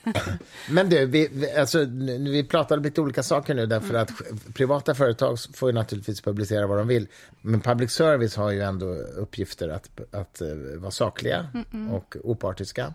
Men 0.69 0.89
du, 0.89 1.05
vi, 1.05 1.27
vi, 1.31 1.51
alltså, 1.51 1.85
vi 2.19 2.43
pratar 2.43 2.77
om 2.77 2.83
lite 2.83 3.01
olika 3.01 3.23
saker 3.23 3.53
nu 3.53 3.65
därför 3.65 3.93
att 3.93 4.11
privata 4.53 4.95
företag 4.95 5.37
får 5.53 5.69
ju 5.69 5.73
naturligtvis 5.75 6.21
publicera 6.21 6.67
vad 6.67 6.77
de 6.77 6.87
vill. 6.87 7.07
Men 7.41 7.61
public 7.61 7.91
service 7.91 8.35
har 8.35 8.51
ju 8.51 8.61
ändå 8.61 8.85
uppgifter 8.95 9.69
att, 9.69 9.89
att 10.11 10.41
eh, 10.41 10.47
vara 10.77 10.91
sakliga 10.91 11.47
och 11.91 12.15
opartiska. 12.23 12.93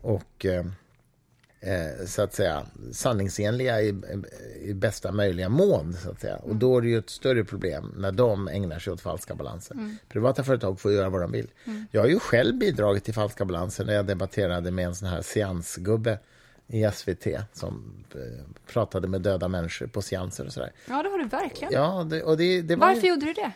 Och 0.00 0.46
eh, 1.60 1.86
eh, 1.86 2.06
så 2.06 2.22
att 2.22 2.34
säga 2.34 2.66
sanningsenliga 2.92 3.80
i, 3.82 3.94
i 4.62 4.74
bästa 4.74 5.12
möjliga 5.12 5.48
mån. 5.48 5.92
Så 6.02 6.10
att 6.10 6.20
säga. 6.20 6.36
Och 6.36 6.56
då 6.56 6.76
är 6.78 6.82
det 6.82 6.88
ju 6.88 6.98
ett 6.98 7.10
större 7.10 7.44
problem 7.44 7.94
när 7.96 8.12
de 8.12 8.48
ägnar 8.48 8.78
sig 8.78 8.92
åt 8.92 9.00
falska 9.00 9.34
balanser. 9.34 9.76
Privata 10.08 10.44
företag 10.44 10.80
får 10.80 10.92
göra 10.92 11.08
vad 11.08 11.20
de 11.20 11.32
vill. 11.32 11.48
Jag 11.90 12.00
har 12.00 12.08
ju 12.08 12.18
själv 12.18 12.58
bidragit 12.58 13.04
till 13.04 13.14
falska 13.14 13.44
balanser 13.44 13.84
när 13.84 13.94
jag 13.94 14.06
debatterade 14.06 14.70
med 14.70 14.86
en 14.86 14.94
sån 14.94 15.08
här 15.08 15.22
seansgubbe 15.22 16.18
i 16.66 16.88
SVT 16.94 17.26
som 17.52 18.04
eh, 18.14 18.20
pratade 18.72 19.08
med 19.08 19.20
döda 19.22 19.48
människor 19.48 19.86
på 19.86 20.02
seanser 20.02 20.46
och 20.46 20.52
sådär. 20.52 20.72
Ja, 20.88 21.02
det 21.02 21.08
har 21.08 21.18
du 21.18 21.24
verkligen. 21.24 21.72
Ja, 21.72 22.06
det, 22.10 22.22
och 22.22 22.36
det, 22.36 22.62
det 22.62 22.76
var 22.76 22.88
ju- 22.88 22.94
Varför 22.94 23.08
gjorde 23.08 23.26
du 23.26 23.32
det? 23.32 23.52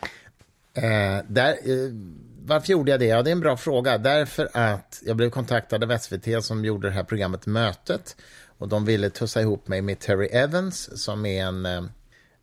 Eh, 0.81 1.23
där, 1.27 1.49
eh, 1.51 1.91
varför 2.47 2.71
gjorde 2.71 2.91
jag 2.91 2.99
det? 2.99 3.05
Ja, 3.05 3.21
det 3.21 3.29
är 3.29 3.31
en 3.31 3.39
bra 3.39 3.57
fråga. 3.57 3.97
Därför 3.97 4.49
att 4.53 5.01
jag 5.05 5.17
blev 5.17 5.29
kontaktad 5.29 5.83
av 5.83 5.97
SVT 5.97 6.43
som 6.43 6.65
gjorde 6.65 6.87
det 6.87 6.93
här 6.93 7.03
programmet 7.03 7.45
Mötet. 7.45 8.15
Och 8.57 8.67
de 8.67 8.85
ville 8.85 9.09
tussa 9.09 9.41
ihop 9.41 9.67
mig 9.67 9.81
med 9.81 9.99
Terry 9.99 10.27
Evans 10.27 11.03
som 11.03 11.25
är 11.25 11.45
en 11.45 11.65
eh, 11.65 11.77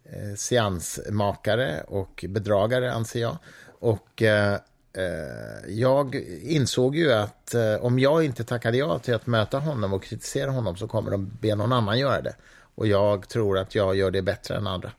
eh, 0.05 0.35
seansmakare 0.37 1.83
och 1.89 2.25
bedragare, 2.29 2.93
anser 2.93 3.21
jag. 3.21 3.37
Och 3.81 4.23
eh, 4.23 4.55
eh, 4.93 5.69
jag 5.69 6.15
insåg 6.43 6.97
ju 6.97 7.13
att 7.13 7.55
eh, 7.55 7.75
om 7.75 7.99
jag 7.99 8.25
inte 8.25 8.45
tackade 8.45 8.77
ja 8.77 8.99
till 8.99 9.15
att 9.15 9.27
möta 9.27 9.59
honom 9.59 9.93
och 9.93 10.03
kritisera 10.03 10.51
honom 10.51 10.77
så 10.77 10.89
kommer 10.89 11.11
de 11.11 11.31
be 11.41 11.55
någon 11.55 11.73
annan 11.73 11.99
göra 11.99 12.23
det. 12.23 12.35
Och 12.75 12.87
jag 12.87 13.29
tror 13.29 13.59
att 13.59 13.75
jag 13.75 13.97
gör 13.97 14.11
det 14.11 14.23
bättre 14.23 14.57
än 14.57 14.67
andra. 14.67 14.93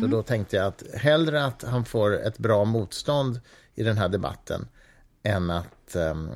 Så 0.00 0.06
då 0.06 0.22
tänkte 0.22 0.56
jag 0.56 0.66
att 0.66 0.82
hellre 0.94 1.44
att 1.44 1.62
han 1.62 1.84
får 1.84 2.26
ett 2.26 2.38
bra 2.38 2.64
motstånd 2.64 3.40
i 3.74 3.82
den 3.82 3.98
här 3.98 4.08
debatten 4.08 4.66
än 5.22 5.50
att, 5.50 5.94
ehm, 5.96 6.30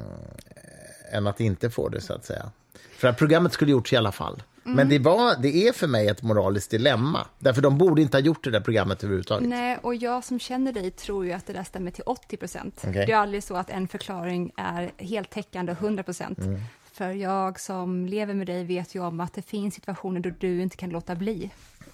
än 1.12 1.26
att 1.26 1.40
inte 1.40 1.71
få 1.71 1.88
det, 1.88 2.00
så 2.00 2.12
att 2.12 2.25
säga. 2.25 2.50
För 2.97 3.09
att 3.09 3.18
programmet 3.18 3.52
skulle 3.52 3.71
gjorts 3.71 3.92
i 3.92 3.97
alla 3.97 4.12
fall. 4.12 4.42
Men 4.62 4.88
det, 4.88 4.99
var, 4.99 5.37
det 5.42 5.68
är 5.68 5.73
för 5.73 5.87
mig 5.87 6.09
ett 6.09 6.23
moraliskt 6.23 6.71
dilemma. 6.71 7.26
Därför 7.38 7.62
de 7.62 7.78
borde 7.78 8.02
inte 8.02 8.16
ha 8.16 8.23
gjort 8.23 8.45
det 8.45 8.50
där 8.50 8.61
programmet 8.61 9.04
överhuvudtaget. 9.04 9.49
Nej, 9.49 9.78
och 9.83 9.95
jag 9.95 10.25
som 10.25 10.38
känner 10.38 10.73
dig 10.73 10.90
tror 10.90 11.26
ju 11.26 11.33
att 11.33 11.47
det 11.47 11.52
där 11.52 11.64
stämmer 11.64 11.90
till 11.90 12.02
80 12.07 12.37
procent. 12.37 12.85
Okej. 12.88 13.07
Det 13.07 13.12
är 13.12 13.16
aldrig 13.16 13.42
så 13.42 13.57
att 13.57 13.71
en 13.71 13.88
förklaring 13.88 14.52
är 14.57 14.90
helt 14.97 15.30
täckande 15.30 15.73
100 15.73 16.02
procent. 16.02 16.38
Mm. 16.38 16.61
För 16.92 17.11
jag 17.11 17.61
som 17.61 18.07
lever 18.07 18.35
med 18.35 18.47
dig 18.47 18.64
vet 18.64 18.95
ju 18.95 19.00
om 19.04 19.21
att 19.21 19.35
det 19.35 19.42
finns 19.42 19.75
situationer 19.75 20.21
då 20.21 20.30
du 20.38 20.62
inte 20.62 20.76
kan 20.76 20.90
låta 20.90 21.14
bli. 21.14 21.50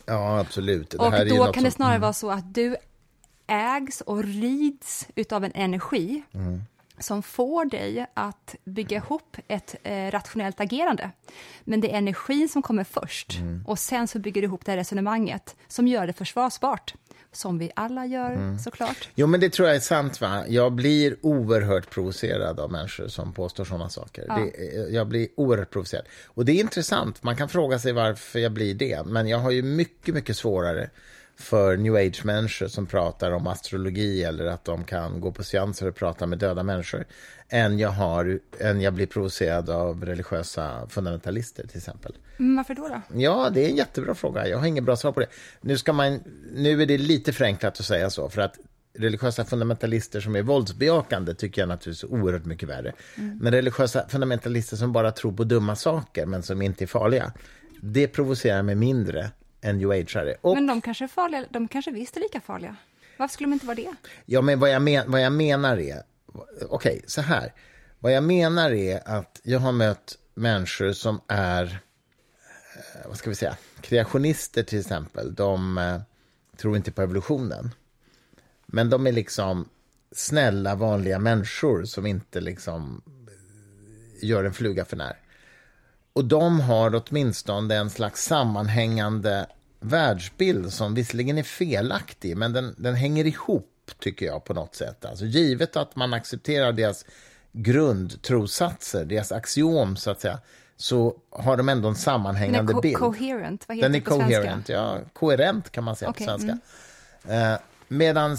Ja, 0.07 0.39
absolut. 0.41 0.91
Det 0.91 0.99
och 0.99 1.11
då 1.13 1.53
kan 1.53 1.65
det 1.65 1.71
som- 1.71 1.77
snarare 1.77 1.99
vara 1.99 2.13
så 2.13 2.31
att 2.31 2.55
du 2.55 2.77
ägs 3.47 4.01
och 4.01 4.25
rids 4.25 5.09
utav 5.15 5.45
en 5.45 5.53
energi 5.55 6.23
Mm. 6.35 6.63
som 6.99 7.23
får 7.23 7.65
dig 7.65 8.07
att 8.15 8.55
bygga 8.65 8.97
ihop 8.97 9.37
ett 9.49 9.75
eh, 9.83 10.11
rationellt 10.11 10.61
agerande. 10.61 11.11
Men 11.65 11.81
det 11.81 11.93
är 11.95 11.99
energin 11.99 12.49
som 12.49 12.63
kommer 12.63 12.85
först 12.85 13.37
Mm. 13.39 13.65
och 13.67 13.79
sen 13.79 14.09
så 14.09 14.19
bygger 14.19 14.41
du 14.41 14.47
ihop 14.47 14.65
det 14.65 14.73
här 14.73 14.77
resonemanget 14.79 15.57
som 15.69 15.89
gör 15.89 16.07
det 16.07 16.13
försvarsbart. 16.13 16.95
Som 17.33 17.59
vi 17.59 17.71
alla 17.77 18.07
gör 18.07 18.31
Mm. 18.31 18.59
såklart. 18.59 19.09
Jo, 19.15 19.27
men 19.27 19.41
det 19.41 19.51
tror 19.53 19.69
jag 19.69 19.77
är 19.77 19.81
sant. 19.81 20.21
va? 20.21 20.45
Jag 20.49 20.73
blir 20.73 21.17
oerhört 21.23 21.91
provocerad 21.91 22.61
av 22.61 22.73
människor 22.73 23.09
som 23.09 23.33
påstår 23.33 23.65
såna 23.65 23.89
saker. 23.89 24.25
Ja. 24.29 24.35
Det, 24.37 24.91
jag 24.91 25.07
blir 25.09 25.29
oerhört 25.37 25.71
provocerad. 25.71 26.05
Och 26.27 26.45
det 26.45 26.53
är 26.53 26.61
intressant. 26.61 27.23
Man 27.23 27.37
kan 27.37 27.49
fråga 27.49 27.79
sig 27.79 27.93
varför 27.93 28.39
jag 28.39 28.53
blir 28.53 28.75
det. 28.75 29.07
Men 29.07 29.29
jag 29.29 29.39
har 29.39 29.51
ju 29.51 29.63
mycket, 29.63 30.15
mycket 30.15 30.37
svårare 30.37 30.91
för 31.37 31.77
new 31.77 31.95
age-människor 31.95 32.69
som 32.69 32.87
pratar 32.87 33.33
om 33.33 33.47
astrologi 33.47 34.25
eller 34.25 34.47
att 34.47 34.65
de 34.65 34.85
kan 34.85 35.21
gå 35.21 35.33
på 35.33 35.45
seanser 35.45 35.89
och 35.89 35.95
prata 35.95 36.27
med 36.27 36.39
döda 36.39 36.63
människor 36.63 37.05
än 37.49 37.79
jag, 37.79 37.89
har, 37.89 38.41
än 38.59 38.81
jag 38.81 38.95
blir 38.95 39.07
provocerad 39.07 39.71
av 39.71 40.05
religiösa 40.05 40.89
fundamentalister, 40.89 41.67
till 41.67 41.79
exempel. 41.79 42.13
Varför 42.39 42.75
då? 42.75 42.89
då? 42.89 43.21
Ja, 43.21 43.51
det 43.51 43.65
är 43.65 43.69
en 43.69 43.77
jättebra 43.77 44.15
fråga. 44.15 44.49
Jag 44.49 44.59
har 44.59 44.67
inget 44.67 44.85
bra 44.85 44.97
svar 44.97 45.13
på 45.13 45.21
det. 45.21 45.27
Nu, 45.61 45.79
ska 45.79 45.93
man, 45.93 46.21
nu 46.55 46.83
är 46.83 46.87
det 46.87 46.99
lite 46.99 47.33
förenklat 47.33 47.81
att 47.81 47.87
säga 47.87 48.11
så, 48.11 48.29
för 48.29 48.43
att 48.43 48.59
religiösa 48.99 49.45
fundamentalister 49.45 50.21
som 50.21 50.37
är 50.37 50.43
våldsbejakande 50.43 51.35
tycker 51.35 51.63
jag 51.63 51.69
naturligtvis 51.69 52.11
är 52.11 52.15
oerhört 52.15 52.45
mycket 52.45 52.69
värre. 52.69 52.93
Men 53.41 53.53
religiösa 53.53 54.09
fundamentalister 54.09 54.77
som 54.77 54.93
bara 54.93 55.11
tror 55.11 55.33
på 55.33 55.45
dumma 55.45 55.77
saker, 55.77 56.27
men 56.27 56.43
som 56.43 56.63
inte 56.63 56.85
är 56.85 56.87
farliga, 56.87 57.33
det 57.81 58.09
provocerar 58.09 58.63
mig 58.63 58.75
mindre 58.75 59.31
än 59.65 59.79
new 59.79 59.91
ageare. 59.91 60.37
Och, 60.41 60.55
Men 60.55 60.67
de 60.67 60.81
kanske 60.81 61.05
är 61.05 61.09
farliga, 61.09 61.45
de 61.51 61.69
kanske 61.69 61.91
visst 61.91 62.17
är 62.17 62.21
lika 62.21 62.41
farliga. 62.41 62.77
Varför 63.17 63.33
skulle 63.33 63.47
de 63.47 63.53
inte 63.53 63.67
vara 63.67 63.77
det? 63.77 63.95
ja, 64.27 64.41
men 64.41 64.61
vad, 64.61 64.71
jag 64.71 64.83
men, 64.83 65.11
vad 65.11 65.21
jag 65.21 65.33
menar 65.33 65.79
är, 65.79 66.03
okej, 66.69 67.03
så 67.07 67.21
här. 67.21 67.53
Vad 67.99 68.13
jag 68.13 68.25
menar 68.25 68.71
är 68.71 69.09
att 69.09 69.41
jag 69.43 69.59
har 69.59 69.73
mött 69.73 70.19
människor 70.35 70.93
som 70.93 71.21
är, 71.29 71.65
eh, 71.65 73.09
vad 73.09 73.17
ska 73.17 73.31
vi 73.31 73.37
säga, 73.37 73.57
kreationister 73.81 74.63
till 74.63 74.81
exempel. 74.81 75.35
De 75.35 75.79
eh, 75.79 76.01
tror 76.57 76.77
inte 76.77 76.93
på 76.93 77.03
evolutionen. 77.03 77.71
Men 78.67 78.91
de 78.91 79.07
är 79.07 79.13
liksom 79.13 79.69
snälla, 80.13 80.75
vanliga 80.75 81.19
människor 81.19 81.85
som 81.85 82.07
inte 82.07 82.41
liksom 82.41 83.03
eh, 83.07 84.29
gör 84.29 84.45
en 84.45 84.55
fluga 84.55 84.85
för 84.85 84.97
när. 84.97 85.24
Och 86.15 86.25
de 86.25 86.61
har 86.61 87.03
åtminstone 87.09 87.75
en 87.77 87.91
slags 87.91 88.25
sammanhängande 88.25 89.47
världsbild 89.81 90.73
som 90.73 90.95
visserligen 90.95 91.39
är 91.39 91.43
felaktig, 91.43 92.37
men 92.37 92.53
den, 92.53 92.75
den 92.79 92.95
hänger 92.95 93.27
ihop, 93.27 93.91
tycker 93.99 94.27
jag, 94.27 94.45
på 94.45 94.55
något 94.55 94.75
sätt. 94.75 95.05
Alltså 95.05 95.25
givet 95.25 95.77
att 95.77 95.97
man 95.97 96.15
accepterar 96.15 96.73
deras 96.73 97.05
grundtrosatser, 97.53 99.05
deras 99.05 99.33
axiom, 99.33 99.97
så 99.97 100.11
att 100.11 100.21
säga, 100.21 100.39
så 100.77 101.17
har 101.31 101.57
de 101.57 101.69
ändå 101.69 101.89
en 101.89 101.95
sammanhängande 101.95 102.73
Den 102.73 102.79
är 102.79 102.83
bild. 102.83 102.97
coherent, 102.97 103.65
vad 103.69 103.77
heter 103.77 103.89
Den 103.89 103.95
är 103.95 104.01
det 104.01 104.05
på 104.11 104.17
svenska? 104.17 104.37
coherent, 104.37 104.69
ja. 104.69 104.99
Koherent 105.13 105.71
kan 105.71 105.85
man 105.85 105.97
säga 105.97 106.09
Okej, 106.11 106.27
på 106.27 106.39
svenska. 106.39 106.59
Eh, 107.35 107.59
Medan 107.89 108.37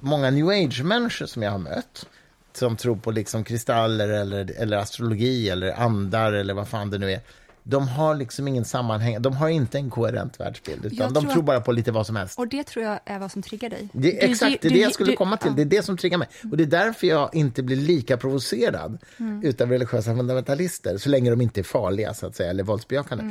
många 0.00 0.30
new 0.30 0.48
age-människor 0.48 1.26
som 1.26 1.42
jag 1.42 1.50
har 1.50 1.58
mött 1.58 2.06
som 2.56 2.76
tror 2.76 2.96
på 2.96 3.10
liksom 3.10 3.44
kristaller 3.44 4.08
eller, 4.08 4.50
eller 4.60 4.76
astrologi 4.76 5.48
eller 5.50 5.72
andar 5.72 6.32
eller 6.32 6.54
vad 6.54 6.68
fan 6.68 6.90
det 6.90 6.98
nu 6.98 7.12
är. 7.12 7.20
De 7.66 7.88
har 7.88 8.14
liksom 8.14 8.48
ingen 8.48 8.64
sammanhang, 8.64 9.22
de 9.22 9.36
har 9.36 9.48
inte 9.48 9.78
en 9.78 9.90
koherent 9.90 10.40
världsbild, 10.40 10.84
utan 10.84 10.98
Jag 10.98 11.12
de 11.14 11.22
tror 11.24 11.32
tror 11.32 11.42
bara 11.42 11.60
på 11.60 11.72
lite 11.72 11.92
vad 11.92 12.06
som 12.06 12.16
helst. 12.16 12.38
Och 12.38 12.48
det 12.48 12.64
tror 12.64 12.84
jag 12.84 12.98
är 13.04 13.18
vad 13.18 13.32
som 13.32 13.42
triggar 13.42 13.70
dig. 13.70 13.88
Det, 13.92 14.10
Du- 14.10 14.18
exakt, 14.18 14.62
det 14.62 14.68
är 14.68 14.72
det 14.72 14.78
jag 14.78 14.94
skulle 14.94 15.10
du- 15.12 15.16
komma 15.16 15.36
till. 15.36 15.48
ja. 15.50 15.54
Det 15.56 15.62
är 15.62 15.66
det 15.78 15.82
som 15.82 15.96
triggar 15.96 16.18
mig. 16.18 16.28
Och 16.50 16.56
det 16.56 16.62
är 16.64 16.66
därför 16.66 17.06
jag 17.06 17.34
inte 17.34 17.62
blir 17.62 17.76
lika 17.76 18.16
provocerad 18.16 18.98
Mm. 19.18 19.42
utav 19.44 19.70
religiösa 19.70 20.16
fundamentalister, 20.16 20.96
så 20.98 21.08
länge 21.08 21.30
de 21.30 21.40
inte 21.40 21.60
är 21.60 21.64
farliga, 21.64 22.14
så 22.14 22.26
att 22.26 22.36
säga, 22.36 22.50
eller 22.50 22.64
våldsbejakande. 22.64 23.24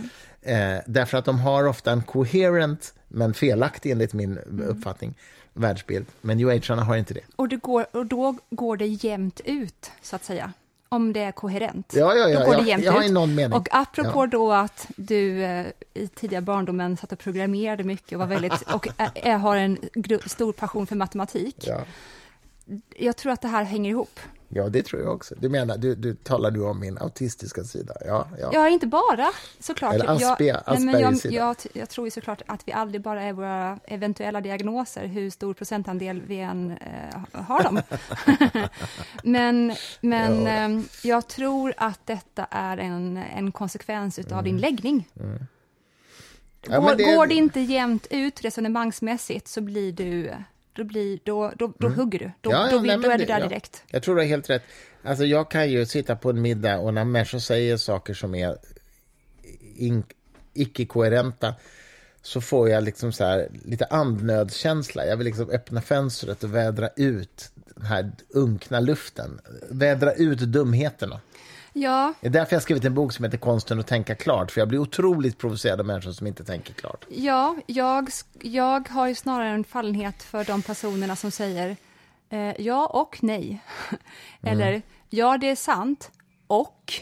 Mm. 0.44 0.78
Eh, 0.78 0.82
därför 0.88 1.18
att 1.18 1.26
de 1.26 1.40
har 1.40 1.68
ofta 1.68 1.92
en 1.92 2.02
coherent, 2.04 2.94
men 3.08 3.34
felaktig 3.34 3.92
enligt 3.92 4.14
min 4.14 4.38
Mm. 4.38 4.68
uppfattning, 4.68 5.16
världsbild. 5.54 6.06
Men 6.22 6.38
new 6.38 6.50
agearna 6.50 6.84
har 6.84 6.96
inte 6.96 7.14
det. 7.14 7.22
Och, 7.36 7.50
det 7.50 7.56
går, 7.58 7.86
och 7.92 8.06
då 8.06 8.36
går 8.50 8.78
det 8.78 8.86
jämnt 8.86 9.42
ut, 9.46 9.92
så 10.02 10.16
att 10.16 10.24
säga. 10.26 10.54
Om 10.90 11.14
det 11.14 11.20
är 11.20 11.32
koherent. 11.32 11.94
Ja, 11.96 12.16
ja, 12.16 12.30
ja, 12.30 12.40
då 12.40 12.46
går 12.46 12.56
det 12.56 12.62
jämnt 12.70 12.86
ja, 12.86 13.04
ut. 13.06 13.12
någon 13.12 13.36
mening. 13.36 13.54
Och 13.60 13.68
apropå 13.72 14.24
Ja. 14.24 14.28
då 14.28 14.52
att 14.52 14.88
du 14.96 15.44
eh, 15.44 15.66
i 15.94 16.08
tidiga 16.08 16.42
barndomen 16.42 16.98
satt 16.98 17.12
och 17.12 17.20
programmerade 17.20 17.84
mycket 17.84 18.12
och, 18.14 18.20
var 18.20 18.28
väldigt, 18.28 18.62
och 18.74 18.88
ä, 18.98 19.12
ä, 19.16 19.32
har 19.32 19.58
en 19.58 19.78
stor 20.26 20.54
passion 20.54 20.88
för 20.88 20.96
matematik. 20.96 21.56
Ja. 21.68 21.82
Jag 22.98 23.18
tror 23.18 23.32
att 23.32 23.42
det 23.42 23.48
här 23.48 23.64
hänger 23.64 23.90
ihop. 23.90 24.20
Ja, 24.56 24.70
det 24.70 24.84
tror 24.86 25.02
jag 25.02 25.14
också. 25.14 25.36
Du 25.38 25.50
menar, 25.50 25.78
du, 25.78 25.96
du 25.96 26.16
talar 26.16 26.52
du 26.52 26.62
om 26.64 26.80
min 26.80 26.98
autistiska 26.98 27.64
sida? 27.64 27.94
Ja, 28.06 28.28
ja. 28.40 28.50
Ja, 28.54 28.70
inte 28.70 28.88
bara 28.88 29.28
såklart. 29.60 29.94
Eller 29.94 30.06
Asper- 30.06 30.44
jag, 30.44 30.62
nej, 30.68 30.80
men 30.80 31.00
jag, 31.02 31.34
jag, 31.34 31.56
jag 31.74 31.90
tror 31.90 32.08
ju 32.08 32.12
såklart 32.12 32.42
att 32.46 32.68
vi 32.68 32.72
aldrig 32.72 33.02
bara 33.02 33.22
är 33.24 33.34
våra 33.34 33.80
eventuella 33.84 34.42
diagnoser, 34.42 35.06
hur 35.08 35.30
stor 35.30 35.54
procentandel 35.54 36.22
vi 36.22 36.40
än 36.40 36.72
eh, 36.72 37.42
har 37.44 37.64
dem. 37.64 37.82
men 39.24 39.74
men 40.02 40.48
eh, 40.48 40.86
jag 41.04 41.28
tror 41.28 41.74
att 41.78 42.00
detta 42.06 42.48
är 42.50 42.78
en, 42.78 43.18
en 43.18 43.52
konsekvens 43.52 44.20
av 44.32 44.44
din 44.44 44.58
läggning. 44.58 45.10
Mm. 45.20 45.40
Ja, 46.70 46.80
går, 46.80 46.96
det- 46.96 47.16
går 47.16 47.28
det 47.28 47.34
inte 47.34 47.60
jämnt 47.60 48.08
ut 48.10 48.42
resonemangsmässigt 48.46 49.48
så 49.48 49.62
blir 49.62 49.92
du, 49.92 50.32
då, 50.74 50.84
blir, 50.84 51.20
då, 51.24 51.54
då, 51.58 51.74
då 51.80 51.90
hugger 51.90 52.20
du. 52.20 52.32
Då, 52.42 52.50
Mm. 52.50 52.62
Ja, 52.62 52.68
ja, 52.68 52.72
då, 52.72 52.82
nej, 52.82 52.82
vill, 52.82 52.92
men 52.92 53.02
då 53.02 53.10
är 53.10 53.18
du 53.18 53.26
där 53.26 53.40
ja. 53.40 53.48
direkt. 53.48 53.84
Jag 53.88 54.04
tror 54.04 54.16
du 54.16 54.22
har 54.22 54.28
helt 54.28 54.50
rätt. 54.50 54.64
Alltså, 55.04 55.26
jag 55.26 55.52
kan 55.52 55.70
ju 55.72 55.86
sitta 55.86 56.16
på 56.16 56.30
en 56.30 56.42
middag 56.42 56.80
och 56.80 56.94
när 56.94 57.06
människor 57.06 57.40
säger 57.40 57.78
saker 57.78 58.14
som 58.14 58.36
är 58.36 58.58
in, 59.76 60.04
icke-koherenta 60.54 61.56
så 62.22 62.42
får 62.42 62.70
jag 62.70 62.84
liksom 62.84 63.12
så 63.12 63.24
här, 63.24 63.48
lite 63.66 63.86
andnödskänsla. 63.86 65.06
Jag 65.06 65.18
vill 65.18 65.26
liksom 65.26 65.50
öppna 65.50 65.82
fönstret 65.82 66.44
och 66.44 66.56
vädra 66.56 66.90
ut 66.96 67.52
den 67.76 67.86
här 67.86 68.12
unkna 68.30 68.80
luften. 68.80 69.40
Vädra 69.70 70.14
ut 70.14 70.40
dumheterna. 70.40 71.22
Ja, 71.74 72.14
Det 72.22 72.28
är 72.28 72.32
därför 72.32 72.54
jag 72.54 72.60
har 72.60 72.62
skrivit 72.62 72.86
en 72.86 72.94
bok 72.94 73.14
som 73.14 73.26
heter 73.26 73.38
Konsten 73.38 73.80
att 73.80 73.88
tänka 73.88 74.16
klart. 74.16 74.52
För 74.52 74.62
jag 74.62 74.68
blir 74.68 74.80
otroligt 74.80 75.38
provocerad 75.38 75.80
av 75.80 75.86
människor 75.86 76.12
som 76.12 76.28
inte 76.28 76.44
tänker 76.44 76.74
klart. 76.74 77.06
Ja, 77.10 77.56
jag, 77.66 78.10
jag 78.42 78.90
har 78.90 79.08
ju 79.08 79.16
snarare 79.16 79.50
en 79.50 79.64
fallenhet 79.64 80.24
för 80.24 80.44
de 80.44 80.62
personerna 80.62 81.16
som 81.16 81.32
säger 81.32 81.78
eh, 82.30 82.62
ja 82.62 82.86
och 82.88 83.18
nej. 83.22 83.64
Eller 84.42 84.82
ja, 85.10 85.38
det 85.38 85.50
är 85.50 85.56
sant 85.56 86.12
och. 86.48 86.94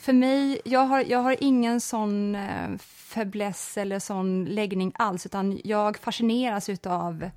För 0.00 0.12
mig, 0.12 0.60
jag 0.64 0.80
har, 0.80 1.04
jag 1.08 1.18
har 1.18 1.36
ingen 1.40 1.80
sån 1.80 2.34
eh, 2.34 2.78
fäbless 2.78 3.76
eller 3.76 3.98
sån 3.98 4.44
läggning 4.44 4.92
alls, 4.94 5.26
utan 5.26 5.60
jag 5.64 5.98
fascineras 5.98 6.68
av 6.86 7.30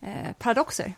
eh, 0.00 0.32
paradoxer. 0.38 0.94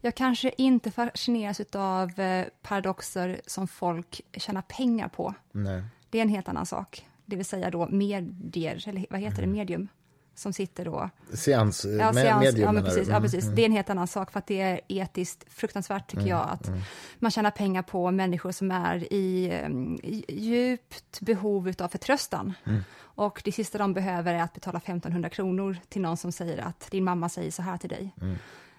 Jag 0.00 0.14
kanske 0.14 0.52
inte 0.58 0.90
fascineras 0.90 1.60
av 1.72 2.20
eh, 2.20 2.46
paradoxer 2.62 3.40
som 3.46 3.68
folk 3.68 4.20
tjänar 4.32 4.62
pengar 4.62 5.08
på. 5.08 5.34
Nej. 5.52 5.82
Det 6.10 6.18
är 6.18 6.22
en 6.22 6.28
helt 6.28 6.48
annan 6.48 6.66
sak. 6.66 7.06
Det 7.26 7.36
vill 7.36 7.44
säga 7.44 7.70
då 7.70 7.88
medier, 7.88 8.88
eller 8.88 9.06
vad 9.10 9.20
heter 9.20 9.40
det, 9.42 9.48
medium, 9.48 9.88
som 10.34 10.52
sitter 10.52 10.84
då... 10.84 11.10
Seans, 11.32 11.84
Ja, 11.84 12.12
med, 12.12 12.24
seans, 12.24 12.44
medium 12.44 12.64
ja, 12.64 12.72
men 12.72 12.84
precis, 12.84 13.08
ja, 13.08 13.16
Mm, 13.16 13.22
precis. 13.22 13.44
Det 13.44 13.62
är 13.62 13.66
en 13.66 13.72
helt 13.72 13.90
annan 13.90 14.06
sak, 14.06 14.30
för 14.30 14.38
att 14.38 14.46
det 14.46 14.60
är 14.60 14.80
etiskt 14.88 15.44
fruktansvärt, 15.48 16.10
tycker 16.10 16.26
jag, 16.26 16.48
att 16.50 16.70
man 17.18 17.30
tjänar 17.30 17.50
pengar 17.50 17.82
på 17.82 18.10
människor 18.10 18.52
som 18.52 18.70
är 18.70 19.12
i, 19.12 19.60
um, 19.64 19.98
i 20.02 20.24
djupt 20.28 21.20
behov 21.20 21.72
av 21.78 21.88
förtröstan. 21.88 22.52
Och 22.98 23.42
det 23.44 23.52
sista 23.52 23.78
de 23.78 23.94
behöver 23.94 24.34
är 24.34 24.42
att 24.42 24.54
betala 24.54 24.78
1500 24.78 25.28
kronor 25.28 25.76
till 25.88 26.02
någon 26.02 26.16
som 26.16 26.32
säger 26.32 26.58
att 26.58 26.90
din 26.90 27.04
mamma 27.04 27.28
säger 27.28 27.50
så 27.50 27.62
här 27.62 27.76
till 27.78 27.90
dig. 27.90 28.14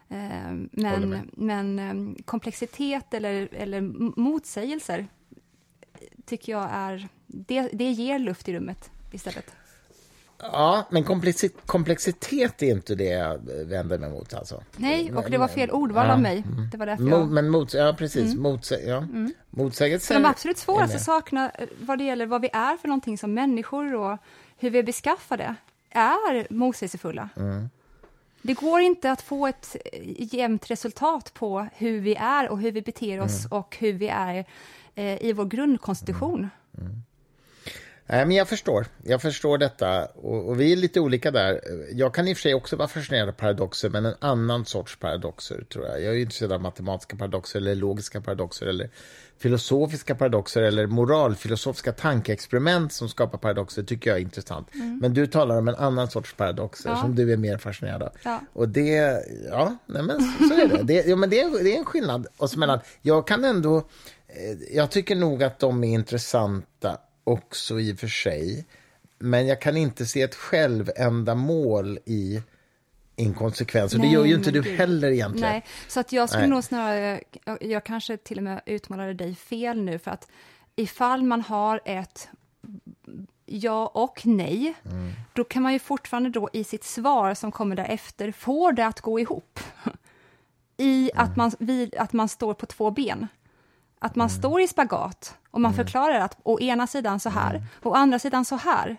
Eh, 0.09 0.51
Men, 0.71 1.29
men 1.33 1.79
em, 1.79 2.15
komplexitet 2.25 3.13
eller, 3.13 3.49
eller 3.51 3.81
motsägelser 4.19 5.07
tycker 6.25 6.51
jag 6.51 6.69
är... 6.71 7.07
Det, 7.27 7.69
det 7.73 7.91
ger 7.91 8.19
luft 8.19 8.49
i 8.49 8.53
rummet 8.53 8.89
istället. 9.11 9.51
Ja, 10.39 10.87
men 10.91 11.03
komplexi- 11.05 11.51
komplexitet 11.65 12.61
är 12.63 12.71
inte 12.71 12.95
det 12.95 13.03
jag 13.09 13.37
vänder 13.65 13.97
mig 13.97 14.09
mot. 14.09 14.33
Alltså. 14.33 14.63
Nej, 14.77 15.13
och 15.13 15.29
det 15.31 15.37
var 15.37 15.47
fel 15.47 15.71
ordval 15.71 16.09
av 16.09 16.21
mig. 16.21 16.43
Det 16.71 16.77
var 16.77 16.85
därför 16.85 17.03
Mo- 17.03 17.09
jag... 17.09 17.27
men 17.31 17.49
mot, 17.49 17.73
ja, 17.73 17.95
precis. 17.97 18.35
Motsä- 18.35 18.87
ja. 18.87 19.07
Motsägelser. 19.49 20.13
För 20.15 20.21
de 20.21 20.27
absolut 20.29 20.57
svåraste 20.57 20.99
sakerna 20.99 21.49
eh, 21.49 21.67
vad 21.81 21.97
det 21.97 22.03
gäller 22.03 22.25
vad 22.25 22.41
vi 22.41 22.49
är 22.53 22.77
för 22.77 22.87
någonting 22.87 23.17
som 23.17 23.33
människor 23.33 23.95
och 23.95 24.17
hur 24.57 24.69
vi 24.69 24.79
är 24.79 24.83
beskaffade 24.83 25.55
är 25.89 26.53
motsägelsefulla. 26.53 27.29
Det 28.41 28.53
går 28.53 28.79
inte 28.79 29.11
att 29.11 29.21
få 29.21 29.47
ett 29.47 29.75
eh, 29.93 30.35
jämnt 30.35 30.71
resultat 30.71 31.33
på 31.33 31.67
hur 31.75 32.01
vi 32.01 32.15
är 32.15 32.49
och 32.49 32.59
hur 32.59 32.71
vi 32.71 32.81
beter 32.81 33.19
oss 33.21 33.45
och 33.51 33.77
hur 33.79 33.93
vi 33.93 34.07
är 34.07 34.45
eh, 34.95 35.23
i 35.23 35.33
vår 35.33 35.45
grundkonstitution. 35.45 36.49
Nej, 38.09 38.25
men 38.25 38.35
jag 38.35 38.47
förstår. 38.47 38.85
Jag 39.03 39.21
förstår 39.21 39.57
detta. 39.57 40.05
Och, 40.05 40.49
och 40.49 40.59
vi 40.59 40.71
är 40.71 40.75
lite 40.75 40.99
olika 40.99 41.31
där. 41.31 41.61
Jag 41.91 42.13
kan 42.13 42.27
i 42.27 42.33
och 42.33 42.37
för 42.37 42.41
sig 42.41 42.53
också 42.53 42.75
vara 42.75 42.87
fascinerad 42.87 43.29
av 43.29 43.33
paradoxer, 43.33 43.89
men 43.89 44.05
en 44.05 44.15
annan 44.19 44.65
sorts 44.65 44.99
paradoxer, 44.99 45.65
tror 45.73 45.85
jag. 45.85 46.01
Jag 46.01 46.13
är 46.13 46.17
intresserad 46.17 46.51
av 46.51 46.61
matematiska 46.61 47.15
paradoxer, 47.17 47.59
eller 47.59 47.75
logiska 47.75 48.21
paradoxer, 48.21 48.65
eller 48.65 48.89
filosofiska 49.39 50.15
paradoxer, 50.15 50.61
eller 50.61 50.87
moralfilosofiska 50.87 51.91
tankeexperiment 51.91 52.93
som 52.93 53.09
skapar 53.09 53.37
paradoxer, 53.37 53.83
tycker 53.83 54.09
jag 54.09 54.17
är 54.17 54.21
intressant. 54.21 54.67
Men 55.01 55.13
du 55.13 55.27
talar 55.27 55.57
om 55.57 55.67
en 55.67 55.75
annan 55.75 56.09
sorts 56.09 56.33
paradoxer, 56.33 56.89
Ja. 56.89 57.01
som 57.01 57.15
du 57.15 57.33
är 57.33 57.37
mer 57.37 57.57
fascinerad 57.57 58.03
av. 58.03 58.09
Ja. 58.23 58.41
Och 58.53 58.69
det, 58.69 59.23
ja, 59.51 59.75
nej 59.85 60.03
men 60.03 60.19
så 60.21 60.53
är 60.53 60.67
det. 60.67 60.83
det, 60.83 61.05
ja, 61.07 61.15
men 61.15 61.29
det, 61.29 61.39
är, 61.41 61.63
det 61.63 61.73
är 61.75 61.79
en 61.79 61.85
skillnad 61.85 62.27
oss 62.37 62.55
emellan. 62.55 62.79
Jag 63.01 63.27
kan 63.27 63.43
ändå, 63.45 63.77
eh, 64.27 64.75
jag 64.75 64.91
tycker 64.91 65.15
nog 65.15 65.43
att 65.43 65.59
de 65.59 65.83
är 65.83 65.93
intressanta 65.93 66.97
också 67.27 67.79
i 67.79 67.93
och 67.93 67.99
för 67.99 68.07
sig. 68.07 68.65
Men 69.19 69.47
jag 69.47 69.61
kan 69.61 69.77
inte 69.77 70.05
se 70.05 70.21
ett 70.21 70.35
självändamål 70.35 71.99
i 72.05 72.41
inkonsekvens. 73.15 73.93
Och 73.93 73.99
det 73.99 74.07
gör 74.07 74.25
ju 74.25 74.35
inte 74.35 74.51
du 74.51 74.61
gud. 74.61 74.77
heller 74.77 75.11
egentligen. 75.11 75.49
Nej, 75.51 75.65
så 75.87 75.99
att 75.99 76.11
jag 76.11 76.29
skulle 76.29 76.41
Nej. 76.41 76.49
nog 76.49 76.63
snarare, 76.63 77.21
jag, 77.45 77.63
jag 77.63 77.83
kanske 77.85 78.17
till 78.17 78.37
och 78.37 78.43
med 78.43 78.61
utmålade 78.65 79.13
dig 79.13 79.35
fel 79.35 79.81
nu, 79.83 79.99
för 79.99 80.11
att 80.11 80.27
ifall 80.75 81.23
man 81.23 81.41
har 81.41 81.81
ett 81.85 82.29
ja 83.45 83.87
och 83.87 84.21
nej, 84.25 84.73
Mm. 84.85 85.11
då 85.33 85.43
kan 85.43 85.63
man 85.63 85.73
ju 85.73 85.79
fortfarande 85.79 86.29
då 86.29 86.49
i 86.53 86.63
sitt 86.63 86.83
svar 86.83 87.33
som 87.33 87.51
kommer 87.51 87.75
därefter 87.75 88.31
få 88.31 88.71
det 88.71 88.85
att 88.87 89.01
gå 89.01 89.19
ihop. 89.19 89.59
I 90.77 91.11
Mm. 91.13 91.23
att, 91.23 91.35
man, 91.35 91.51
vid, 91.59 91.95
att 91.95 92.13
man 92.13 92.29
står 92.29 92.53
på 92.53 92.65
två 92.65 92.91
ben. 92.91 93.27
Att 93.99 94.15
man 94.15 94.27
Mm. 94.27 94.39
står 94.39 94.61
i 94.61 94.67
spagat 94.67 95.35
och 95.51 95.61
man 95.61 95.73
förklarar 95.73 96.19
att 96.19 96.37
å 96.43 96.59
ena 96.59 96.87
sidan 96.87 97.19
så 97.19 97.29
här, 97.29 97.63
å 97.83 97.93
andra 97.93 98.19
sidan 98.19 98.45
så 98.45 98.55
här. 98.55 98.97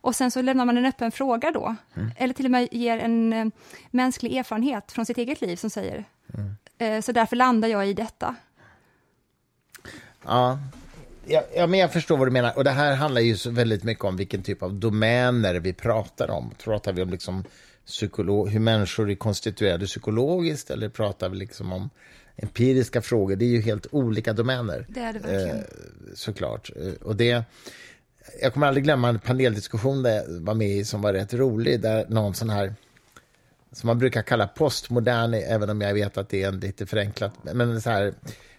Och 0.00 0.14
sen 0.14 0.30
så 0.30 0.42
lämnar 0.42 0.64
man 0.64 0.76
en 0.78 0.84
öppen 0.86 1.12
fråga 1.12 1.50
då, 1.50 1.76
eller 2.16 2.34
till 2.34 2.44
och 2.44 2.50
med 2.50 2.68
ger 2.72 2.98
en 2.98 3.32
eh, 3.32 3.46
mänsklig 3.90 4.36
erfarenhet 4.36 4.92
från 4.92 5.06
sitt 5.06 5.18
eget 5.18 5.40
liv 5.40 5.56
som 5.56 5.70
säger, 5.70 6.04
eh, 6.78 7.00
så 7.00 7.12
därför 7.12 7.36
landar 7.36 7.68
jag 7.68 7.88
i 7.88 7.92
detta. 7.94 8.34
Ja. 10.24 10.58
Ja, 11.30 11.42
ja, 11.56 11.66
men 11.66 11.80
jag 11.80 11.92
förstår 11.92 12.16
vad 12.16 12.26
du 12.26 12.32
menar. 12.32 12.56
Och 12.56 12.64
det 12.64 12.70
här 12.70 12.94
handlar 12.96 13.20
ju 13.20 13.36
så 13.36 13.50
väldigt 13.50 13.84
mycket 13.84 14.04
om 14.04 14.16
vilken 14.16 14.42
typ 14.42 14.62
av 14.62 14.74
domäner 14.74 15.54
vi 15.54 15.72
pratar 15.72 16.30
om. 16.30 16.50
Pratar 16.64 16.92
vi 16.92 17.02
om 17.02 17.10
liksom 17.10 17.44
psykolog, 17.86 18.50
hur 18.50 18.60
människor 18.60 19.10
är 19.10 19.14
konstituerade 19.14 19.86
psykologiskt 19.86 20.70
eller 20.70 20.88
pratar 20.88 21.28
vi 21.28 21.36
liksom 21.36 21.72
om 21.72 21.90
empiriska 22.42 23.02
frågor? 23.02 23.36
Det 23.36 23.44
är 23.44 23.48
ju 23.48 23.60
helt 23.60 23.86
olika 23.90 24.32
domäner. 24.32 24.86
Det 24.88 25.00
är 25.00 25.12
det 25.12 25.18
verkligen. 25.18 25.56
Eh, 25.56 25.62
såklart. 26.14 26.70
Eh, 26.76 26.92
Och 27.02 27.16
det, 27.16 27.44
jag 28.42 28.52
kommer 28.52 28.66
aldrig 28.66 28.84
glömma 28.84 29.08
en 29.08 29.18
paneldiskussion 29.18 30.02
där 30.02 30.10
jag 30.14 30.24
var 30.40 30.54
med 30.54 30.68
i 30.68 30.84
som 30.84 31.02
var 31.02 31.12
rätt 31.12 31.34
rolig, 31.34 31.80
där 31.80 32.06
någon 32.08 32.34
sån 32.34 32.50
här 32.50 32.74
som 33.72 33.86
man 33.86 33.98
brukar 33.98 34.22
kalla 34.22 34.46
postmodern, 34.48 35.34
även 35.34 35.70
om 35.70 35.80
jag 35.80 35.94
vet 35.94 36.18
att 36.18 36.28
det 36.28 36.42
är 36.42 36.48
en 36.48 36.60
lite 36.60 36.86
förenklat, 36.86 37.32
men 37.42 37.80
så 37.82 37.90
här, 37.90 38.14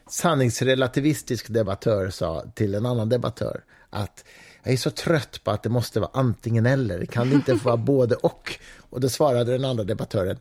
sanningsrelativistisk 0.10 1.48
debattör 1.50 2.10
sa 2.10 2.46
till 2.56 2.76
en 2.76 2.86
annan 2.86 3.10
debattör 3.10 3.62
att 3.90 4.26
jag 4.64 4.74
är 4.74 4.78
så 4.78 4.90
trött 4.92 5.42
på 5.44 5.52
att 5.52 5.64
det 5.64 5.70
måste 5.70 6.00
vara 6.00 6.12
antingen 6.14 6.66
eller, 6.66 7.06
kan 7.06 7.30
det 7.30 7.36
inte 7.36 7.56
få 7.58 7.64
vara 7.70 7.78
både 7.94 8.16
och? 8.16 8.60
Och 8.90 9.00
då 9.02 9.10
svarade 9.10 9.52
den 9.52 9.66
andra 9.66 9.84
debattören, 9.84 10.38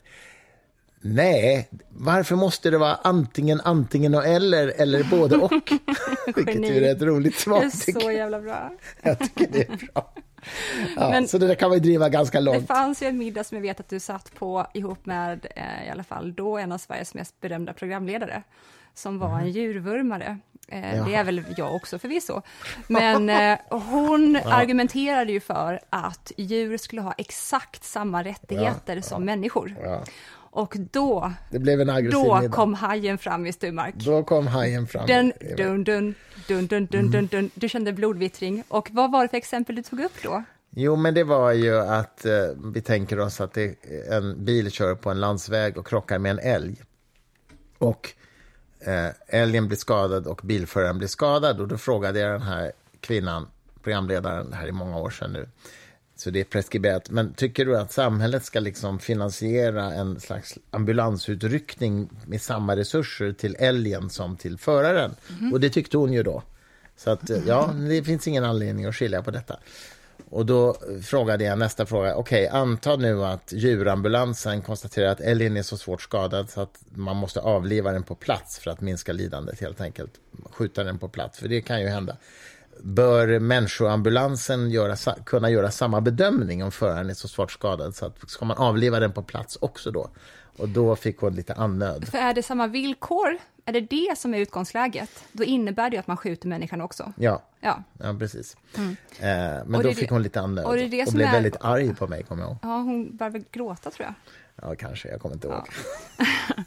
Nej, 1.00 1.68
varför 1.88 2.36
måste 2.36 2.70
det 2.70 2.78
vara 2.78 2.94
antingen, 2.94 3.60
antingen 3.60 4.14
och 4.14 4.26
eller, 4.26 4.68
eller 4.68 5.04
både 5.04 5.36
och? 5.36 5.52
Vilket 6.36 6.70
ju 6.70 6.84
är 6.84 6.92
ett 6.92 7.02
roligt 7.02 7.38
svar. 7.38 7.60
Det 7.60 7.66
är 7.66 8.00
så 8.00 8.10
jävla 8.10 8.40
bra. 8.40 8.70
Jag 9.02 9.18
tycker 9.18 9.48
det 9.52 9.62
är 9.62 9.76
bra. 9.92 10.12
Ja, 10.96 11.10
Men, 11.10 11.28
så 11.28 11.38
det 11.38 11.46
där 11.46 11.54
kan 11.54 11.70
man 11.70 11.78
driva 11.78 12.08
ganska 12.08 12.40
långt. 12.40 12.60
Det 12.60 12.66
fanns 12.66 13.02
ju 13.02 13.06
en 13.06 13.18
middag 13.18 13.44
som 13.44 13.56
jag 13.56 13.62
vet 13.62 13.80
att 13.80 13.88
du 13.88 14.00
satt 14.00 14.34
på 14.34 14.66
ihop 14.74 15.06
med, 15.06 15.46
eh, 15.56 15.86
i 15.86 15.90
alla 15.90 16.04
fall 16.04 16.34
då, 16.34 16.58
en 16.58 16.72
av 16.72 16.78
Sveriges 16.78 17.14
mest 17.14 17.40
berömda 17.40 17.72
programledare, 17.72 18.42
som 18.94 19.18
var 19.18 19.28
mm. 19.28 19.40
en 19.40 19.50
djurvurmare. 19.50 20.38
Eh, 20.68 20.96
ja. 20.96 21.04
Det 21.04 21.14
är 21.14 21.24
väl 21.24 21.44
jag 21.56 21.74
också 21.74 21.98
förvisso. 21.98 22.42
Men 22.86 23.30
eh, 23.30 23.58
hon 23.70 24.40
ja. 24.44 24.54
argumenterade 24.54 25.32
ju 25.32 25.40
för 25.40 25.80
att 25.90 26.32
djur 26.36 26.76
skulle 26.76 27.02
ha 27.02 27.14
exakt 27.18 27.84
samma 27.84 28.24
rättigheter 28.24 28.96
ja. 28.96 29.02
som 29.02 29.24
människor. 29.24 29.76
Och 30.50 30.76
då, 30.92 31.32
då 31.50 31.58
middag. 31.60 32.48
kom 32.50 32.74
hajen 32.74 33.18
fram 33.18 33.46
i 33.46 33.52
Sturmark. 33.52 33.94
Då 33.94 34.22
kom 34.22 34.46
hajen 34.46 34.86
fram. 34.86 35.06
Dun, 35.06 35.32
dun, 35.56 35.84
dun, 35.84 36.14
dun, 36.46 36.66
dun, 36.66 36.86
dun, 36.86 37.10
dun, 37.10 37.26
dun. 37.26 37.50
Du 37.54 37.68
kände 37.68 37.92
blodvittring. 37.92 38.64
Och 38.68 38.88
vad 38.92 39.12
var 39.12 39.22
det 39.22 39.28
för 39.28 39.36
exempel 39.36 39.76
du 39.76 39.82
tog 39.82 40.00
upp 40.00 40.22
då? 40.22 40.42
Jo, 40.70 40.96
men 40.96 41.14
det 41.14 41.24
var 41.24 41.52
ju 41.52 41.78
att 41.78 42.24
eh, 42.24 42.32
vi 42.74 42.80
tänker 42.80 43.20
oss 43.20 43.40
att 43.40 43.52
det, 43.52 43.74
en 44.10 44.44
bil 44.44 44.70
kör 44.70 44.94
på 44.94 45.10
en 45.10 45.20
landsväg 45.20 45.78
och 45.78 45.86
krockar 45.86 46.18
med 46.18 46.30
en 46.30 46.38
älg. 46.38 46.76
Och 47.78 48.14
eh, 48.80 49.08
älgen 49.26 49.68
blir 49.68 49.78
skadad 49.78 50.26
och 50.26 50.40
bilföraren 50.44 50.98
blir 50.98 51.08
skadad. 51.08 51.60
Och 51.60 51.68
då 51.68 51.78
frågade 51.78 52.18
jag 52.18 52.32
den 52.32 52.42
här 52.42 52.72
kvinnan, 53.00 53.46
programledaren, 53.82 54.52
här 54.52 54.66
i 54.66 54.72
många 54.72 54.98
år 54.98 55.10
sedan 55.10 55.32
nu, 55.32 55.48
så 56.16 56.30
det 56.30 56.40
är 56.40 56.44
preskriberat. 56.44 57.10
Men 57.10 57.32
tycker 57.32 57.64
du 57.64 57.78
att 57.78 57.92
samhället 57.92 58.44
ska 58.44 58.60
liksom 58.60 58.98
finansiera 58.98 59.92
en 59.92 60.20
slags 60.20 60.58
ambulansutryckning 60.70 62.10
med 62.26 62.42
samma 62.42 62.76
resurser 62.76 63.32
till 63.32 63.56
älgen 63.58 64.10
som 64.10 64.36
till 64.36 64.58
föraren? 64.58 65.14
Mm. 65.40 65.52
Och 65.52 65.60
det 65.60 65.70
tyckte 65.70 65.96
hon 65.96 66.12
ju 66.12 66.22
då. 66.22 66.42
Så 66.96 67.10
att, 67.10 67.30
ja, 67.46 67.74
det 67.88 68.02
finns 68.02 68.28
ingen 68.28 68.44
anledning 68.44 68.84
att 68.84 68.96
skilja 68.96 69.22
på 69.22 69.30
detta. 69.30 69.58
Och 70.30 70.46
då 70.46 70.76
frågade 71.02 71.44
jag 71.44 71.58
nästa 71.58 71.86
fråga. 71.86 72.14
Okej, 72.14 72.46
okay, 72.46 72.60
anta 72.60 72.96
nu 72.96 73.24
att 73.24 73.52
djurambulansen 73.52 74.62
konstaterar 74.62 75.08
att 75.10 75.20
älgen 75.20 75.56
är 75.56 75.62
så 75.62 75.76
svårt 75.76 76.02
skadad 76.02 76.50
så 76.50 76.60
att 76.60 76.82
man 76.94 77.16
måste 77.16 77.40
avliva 77.40 77.92
den 77.92 78.02
på 78.02 78.14
plats 78.14 78.58
för 78.58 78.70
att 78.70 78.80
minska 78.80 79.12
lidandet 79.12 79.60
helt 79.60 79.80
enkelt. 79.80 80.12
Skjuta 80.50 80.84
den 80.84 80.98
på 80.98 81.08
plats, 81.08 81.38
för 81.38 81.48
det 81.48 81.60
kan 81.60 81.80
ju 81.80 81.88
hända. 81.88 82.16
Bör 82.82 83.38
människoambulansen 83.38 84.70
göra, 84.70 84.96
kunna 85.24 85.50
göra 85.50 85.70
samma 85.70 86.00
bedömning 86.00 86.64
om 86.64 86.72
föraren 86.72 87.10
är 87.10 87.14
så 87.14 87.28
svårt 87.28 87.52
skadad? 87.52 87.94
Så 87.94 88.06
att, 88.06 88.30
ska 88.30 88.44
man 88.44 88.56
avliva 88.56 89.00
den 89.00 89.12
på 89.12 89.22
plats 89.22 89.58
också 89.60 89.90
då? 89.90 90.10
Och 90.58 90.68
då 90.68 90.96
fick 90.96 91.18
hon 91.18 91.34
lite 91.34 91.54
annöd. 91.54 92.08
För 92.08 92.18
är 92.18 92.34
det 92.34 92.42
samma 92.42 92.66
villkor, 92.66 93.38
är 93.64 93.72
det 93.72 93.80
det 93.80 94.18
som 94.18 94.34
är 94.34 94.38
utgångsläget, 94.38 95.24
då 95.32 95.44
innebär 95.44 95.90
det 95.90 95.98
att 95.98 96.06
man 96.06 96.16
skjuter 96.16 96.48
människan 96.48 96.80
också. 96.80 97.12
Ja, 97.16 97.42
ja. 97.60 97.82
ja 97.98 98.16
precis. 98.18 98.56
Mm. 98.76 98.96
Eh, 99.18 99.64
men 99.66 99.74
och 99.74 99.82
då 99.82 99.92
fick 99.92 100.10
hon 100.10 100.22
lite 100.22 100.40
annöd 100.40 100.64
och, 100.64 100.76
det 100.76 100.88
det 100.88 101.06
och 101.06 101.12
blev 101.12 101.28
är... 101.28 101.32
väldigt 101.32 101.56
arg 101.60 101.94
på 101.94 102.06
mig, 102.06 102.22
kommer 102.22 102.42
jag 102.42 102.50
ihåg. 102.50 102.58
Ja, 102.62 102.76
hon 102.76 103.16
började 103.16 103.42
gråta 103.52 103.90
tror 103.90 104.06
jag. 104.06 104.14
Ja, 104.62 104.74
kanske. 104.74 105.08
Jag 105.08 105.20
kommer 105.20 105.34
inte 105.34 105.48
ihåg. 105.48 105.68
Ja. 106.18 106.24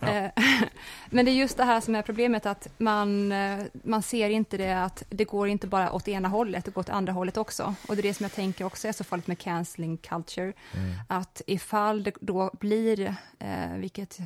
Eh, 0.00 0.30
men 1.10 1.24
det 1.24 1.30
är 1.30 1.34
just 1.34 1.56
det 1.56 1.64
här 1.64 1.80
som 1.80 1.94
är 1.94 2.02
problemet, 2.02 2.46
att 2.46 2.68
man, 2.78 3.32
eh, 3.32 3.64
man 3.72 4.02
ser 4.02 4.30
inte 4.30 4.56
det 4.56 4.82
att 4.82 5.02
det 5.08 5.24
går 5.24 5.48
inte 5.48 5.66
bara 5.66 5.92
åt 5.92 6.08
ena 6.08 6.28
hållet, 6.28 6.64
det 6.64 6.70
går 6.70 6.80
åt 6.80 6.88
andra 6.88 7.12
hållet 7.12 7.36
också. 7.36 7.74
Och 7.88 7.96
det 7.96 8.00
är 8.00 8.02
det 8.02 8.14
som 8.14 8.24
jag 8.24 8.32
tänker 8.32 8.64
också 8.64 8.88
är 8.88 8.92
så 8.92 9.04
farligt 9.04 9.26
med 9.26 9.38
cancelling 9.38 9.96
culture, 9.96 10.52
mm. 10.74 10.94
att 11.08 11.42
ifall 11.46 12.02
det 12.02 12.12
då 12.20 12.50
blir, 12.60 13.14
eh, 13.38 13.76
vilket 13.76 14.18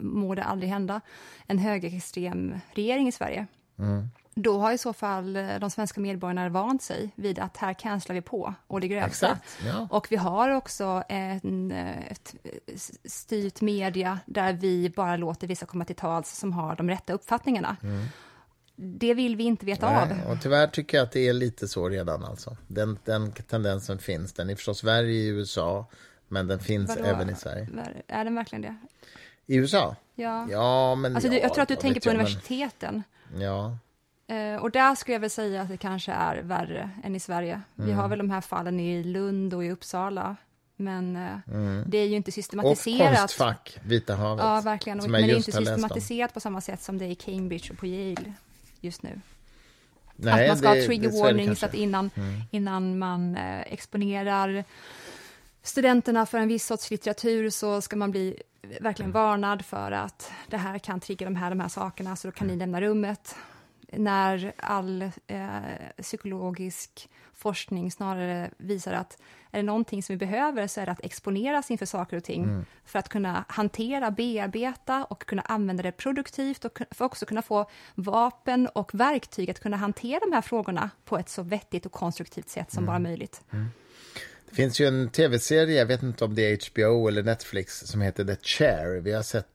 må 0.00 0.34
det 0.34 0.44
aldrig 0.44 0.70
hända, 0.70 1.00
en 1.46 1.58
högerextrem 1.58 2.54
regering 2.74 3.08
i 3.08 3.12
Sverige, 3.12 3.46
mm 3.78 4.08
då 4.38 4.58
har 4.58 4.72
i 4.72 4.78
så 4.78 4.92
fall 4.92 5.36
eh, 5.36 5.58
de 5.60 5.70
svenska 5.70 6.00
medborgarna 6.00 6.48
vant 6.48 6.82
sig 6.82 7.12
vid 7.14 7.38
att 7.38 7.56
här 7.56 7.74
cancelar 7.74 8.14
vi 8.14 8.20
på 8.20 8.54
och 8.66 8.80
det 8.80 8.88
grövsta. 8.88 9.38
Ja. 9.66 9.88
Och 9.90 10.06
vi 10.10 10.16
har 10.16 10.50
också 10.50 11.02
en, 11.08 11.70
eh, 11.70 12.06
ett 12.06 12.34
styrt 13.04 13.60
media 13.60 14.18
där 14.26 14.52
vi 14.52 14.90
bara 14.90 15.16
låter 15.16 15.46
vissa 15.46 15.66
komma 15.66 15.84
till 15.84 15.96
tals 15.96 16.38
som 16.38 16.52
har 16.52 16.76
de 16.76 16.90
rätta 16.90 17.12
uppfattningarna. 17.12 17.76
Mm. 17.82 18.06
Det 18.76 19.14
vill 19.14 19.36
vi 19.36 19.44
inte 19.44 19.66
veta 19.66 19.90
Nej, 19.90 20.24
av. 20.24 20.32
Och 20.32 20.42
tyvärr 20.42 20.66
tycker 20.66 20.98
jag 20.98 21.04
att 21.04 21.12
det 21.12 21.28
är 21.28 21.32
lite 21.32 21.68
så 21.68 21.88
redan. 21.88 22.24
Alltså. 22.24 22.56
Den, 22.66 22.98
den 23.04 23.32
tendensen 23.32 23.98
finns. 23.98 24.32
Den 24.32 24.50
är 24.50 24.54
förstås 24.54 24.84
värre 24.84 25.12
i 25.12 25.26
USA, 25.26 25.86
men 26.28 26.46
den 26.46 26.58
finns 26.58 26.88
Vadå? 26.88 27.04
även 27.04 27.30
i 27.30 27.34
Sverige. 27.34 27.68
Är 28.08 28.24
den 28.24 28.34
verkligen 28.34 28.62
det? 28.62 28.76
I 29.46 29.56
USA? 29.56 29.96
Ja. 30.14 30.46
ja 30.50 30.94
men, 30.94 31.14
alltså, 31.14 31.32
ja, 31.32 31.38
jag 31.38 31.54
tror 31.54 31.62
att 31.62 31.68
du 31.68 31.76
tänker 31.76 32.00
på 32.00 32.08
jag, 32.08 32.14
universiteten. 32.14 33.02
Men, 33.32 33.40
ja. 33.40 33.78
Eh, 34.26 34.56
och 34.56 34.70
där 34.70 34.94
skulle 34.94 35.14
jag 35.14 35.20
väl 35.20 35.30
säga 35.30 35.62
att 35.62 35.68
det 35.68 35.76
kanske 35.76 36.12
är 36.12 36.42
värre 36.42 36.90
än 37.04 37.16
i 37.16 37.20
Sverige. 37.20 37.62
Mm. 37.78 37.88
Vi 37.88 37.92
har 37.92 38.08
väl 38.08 38.18
de 38.18 38.30
här 38.30 38.40
fallen 38.40 38.80
i 38.80 39.04
Lund 39.04 39.54
och 39.54 39.64
i 39.64 39.70
Uppsala. 39.70 40.36
Men 40.76 41.16
eh, 41.16 41.38
mm. 41.48 41.84
det 41.86 41.98
är 41.98 42.06
ju 42.06 42.16
inte 42.16 42.32
systematiserat. 42.32 43.12
Och 43.12 43.18
Konstfack, 43.18 43.78
Vita 43.84 44.14
havet. 44.14 44.44
Ja, 44.44 44.60
verkligen. 44.60 44.98
Men 44.98 45.12
det 45.12 45.32
är 45.32 45.36
inte 45.36 45.52
systematiserat 45.52 46.34
på 46.34 46.40
samma 46.40 46.60
sätt 46.60 46.82
som 46.82 46.98
det 46.98 47.04
är 47.04 47.10
i 47.10 47.14
Cambridge 47.14 47.70
och 47.70 47.78
på 47.78 47.86
Yale 47.86 48.32
just 48.80 49.02
nu. 49.02 49.20
Nej, 50.16 50.44
att 50.44 50.48
man 50.48 50.56
ska 50.56 50.70
det, 50.70 50.80
ha 50.80 50.86
trigger 50.86 51.22
warnings, 51.22 51.62
att 51.62 51.74
innan, 51.74 52.10
mm. 52.14 52.40
innan 52.50 52.98
man 52.98 53.36
eh, 53.36 53.60
exponerar 53.60 54.64
studenterna 55.66 56.26
för 56.26 56.38
en 56.38 56.48
viss 56.48 56.66
sorts 56.66 56.90
litteratur 56.90 57.50
så 57.50 57.80
ska 57.80 57.96
man 57.96 58.10
bli 58.10 58.42
verkligen 58.80 59.12
varnad 59.12 59.64
för 59.64 59.92
att 59.92 60.32
det 60.48 60.56
här 60.56 60.78
kan 60.78 61.00
trigga 61.00 61.26
de 61.26 61.36
här, 61.36 61.50
de 61.50 61.60
här 61.60 61.68
sakerna, 61.68 62.16
så 62.16 62.28
då 62.28 62.32
kan 62.32 62.46
ni 62.46 62.56
lämna 62.56 62.80
rummet 62.80 63.36
när 63.92 64.52
all 64.56 65.02
eh, 65.26 65.60
psykologisk 66.02 67.08
forskning 67.34 67.90
snarare 67.90 68.50
visar 68.56 68.92
att 68.92 69.18
är 69.50 69.58
det 69.58 69.62
någonting 69.62 70.02
som 70.02 70.12
vi 70.12 70.16
behöver 70.16 70.66
så 70.66 70.80
är 70.80 70.86
det 70.86 70.92
att 70.92 71.04
exponeras 71.04 71.70
inför 71.70 71.86
saker 71.86 72.16
och 72.16 72.24
ting 72.24 72.44
mm. 72.44 72.64
för 72.84 72.98
att 72.98 73.08
kunna 73.08 73.44
hantera, 73.48 74.10
bearbeta 74.10 75.04
och 75.04 75.26
kunna 75.26 75.42
använda 75.42 75.82
det 75.82 75.92
produktivt 75.92 76.64
och 76.64 76.80
för 76.90 77.04
också 77.04 77.26
kunna 77.26 77.42
få 77.42 77.70
vapen 77.94 78.68
och 78.68 78.94
verktyg 78.94 79.50
att 79.50 79.60
kunna 79.60 79.76
hantera 79.76 80.20
de 80.20 80.32
här 80.32 80.42
frågorna 80.42 80.90
på 81.04 81.18
ett 81.18 81.28
så 81.28 81.42
vettigt 81.42 81.86
och 81.86 81.92
konstruktivt 81.92 82.48
sätt 82.48 82.70
som 82.72 82.78
mm. 82.78 82.86
bara 82.86 82.98
möjligt. 82.98 83.44
Mm. 83.50 83.68
Det 84.48 84.54
finns 84.54 84.80
ju 84.80 84.86
en 84.86 85.08
tv-serie, 85.08 85.78
jag 85.78 85.86
vet 85.86 86.02
inte 86.02 86.24
om 86.24 86.34
det 86.34 86.42
är 86.42 86.70
HBO 86.70 87.08
eller 87.08 87.22
Netflix, 87.22 87.80
som 87.80 88.00
heter 88.00 88.24
The 88.24 88.36
Chair. 88.42 89.00
Vi 89.00 89.12
har 89.12 89.22
sett 89.22 89.46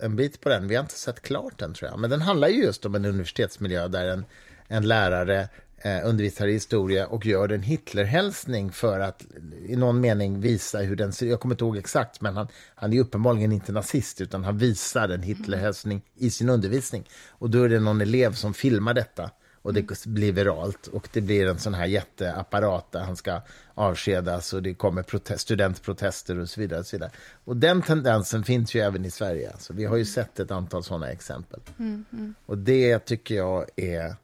en 0.00 0.16
bit 0.16 0.40
på 0.40 0.48
den. 0.48 0.68
Vi 0.68 0.74
har 0.74 0.82
inte 0.82 0.98
sett 0.98 1.22
klart 1.22 1.58
den, 1.58 1.74
tror 1.74 1.90
jag. 1.90 2.00
Men 2.00 2.10
den 2.10 2.22
handlar 2.22 2.48
ju 2.48 2.64
just 2.64 2.86
om 2.86 2.94
en 2.94 3.04
universitetsmiljö 3.04 3.88
där 3.88 4.06
en, 4.06 4.24
en 4.68 4.88
lärare 4.88 5.48
eh, 5.78 6.00
undervisar 6.04 6.46
i 6.46 6.52
historia 6.52 7.06
och 7.06 7.26
gör 7.26 7.48
en 7.48 7.62
Hitlerhälsning 7.62 8.72
för 8.72 9.00
att 9.00 9.24
i 9.66 9.76
någon 9.76 10.00
mening 10.00 10.40
visa 10.40 10.78
hur 10.78 10.96
den 10.96 11.12
ser 11.12 11.26
Jag 11.26 11.40
kommer 11.40 11.54
inte 11.54 11.64
ihåg 11.64 11.76
exakt, 11.76 12.20
men 12.20 12.36
han, 12.36 12.48
han 12.74 12.92
är 12.92 13.00
uppenbarligen 13.00 13.52
inte 13.52 13.72
nazist 13.72 14.20
utan 14.20 14.44
han 14.44 14.58
visar 14.58 15.08
en 15.08 15.22
Hitlerhälsning 15.22 16.02
i 16.14 16.30
sin 16.30 16.48
undervisning. 16.48 17.08
Och 17.28 17.50
då 17.50 17.62
är 17.62 17.68
det 17.68 17.80
någon 17.80 18.00
elev 18.00 18.32
som 18.32 18.54
filmar 18.54 18.94
detta 18.94 19.30
och 19.62 19.74
det 19.74 20.06
blir 20.06 20.32
viralt 20.32 20.86
och 20.86 21.08
det 21.12 21.20
blir 21.20 21.46
en 21.46 21.58
sån 21.58 21.74
här 21.74 21.86
jätteapparat 21.86 22.92
där 22.92 23.00
han 23.00 23.16
ska 23.16 23.40
avskedas 23.74 24.52
och 24.52 24.62
det 24.62 24.74
kommer 24.74 25.02
protest, 25.02 25.40
studentprotester 25.40 26.38
och 26.38 26.48
så 26.48 26.60
vidare. 26.60 26.80
Och 26.80 26.86
så 26.86 26.96
vidare. 26.96 27.10
Och 27.44 27.56
den 27.56 27.82
tendensen 27.82 28.44
finns 28.44 28.74
ju 28.74 28.80
även 28.80 29.04
i 29.04 29.10
Sverige. 29.10 29.52
Så 29.58 29.72
vi 29.72 29.84
har 29.84 29.96
ju 29.96 30.04
sett 30.04 30.40
ett 30.40 30.50
antal 30.50 30.84
såna 30.84 31.10
exempel. 31.10 31.60
Mm, 31.78 32.04
mm. 32.12 32.34
Och 32.46 32.58
det 32.58 32.98
tycker 32.98 33.34
jag 33.34 33.66
är 33.76 34.16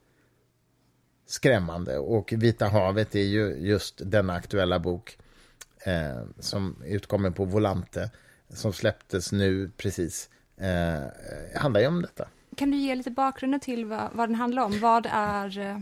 skrämmande. 1.27 1.99
Och 1.99 2.33
Vita 2.37 2.69
havet 2.69 3.15
är 3.15 3.27
ju 3.27 3.57
just 3.59 4.01
denna 4.05 4.35
aktuella 4.35 4.79
bok 4.79 5.19
eh, 5.85 6.23
som 6.39 6.83
utkommer 6.85 7.31
på 7.31 7.45
Volante, 7.45 8.11
som 8.49 8.73
släpptes 8.73 9.33
nu 9.33 9.71
precis, 9.77 10.31
eh, 10.57 11.03
handlar 11.55 11.81
ju 11.81 11.87
om 11.87 12.03
detta. 12.03 12.29
Kan 12.59 12.71
du 12.71 12.77
ge 12.77 12.95
lite 12.95 13.11
bakgrunden 13.11 13.61
till 13.61 13.85
vad, 13.85 14.09
vad 14.13 14.29
den 14.29 14.35
handlar 14.35 14.63
om? 14.63 14.81
Vad 14.81 15.07
är 15.11 15.59
eh, 15.59 15.77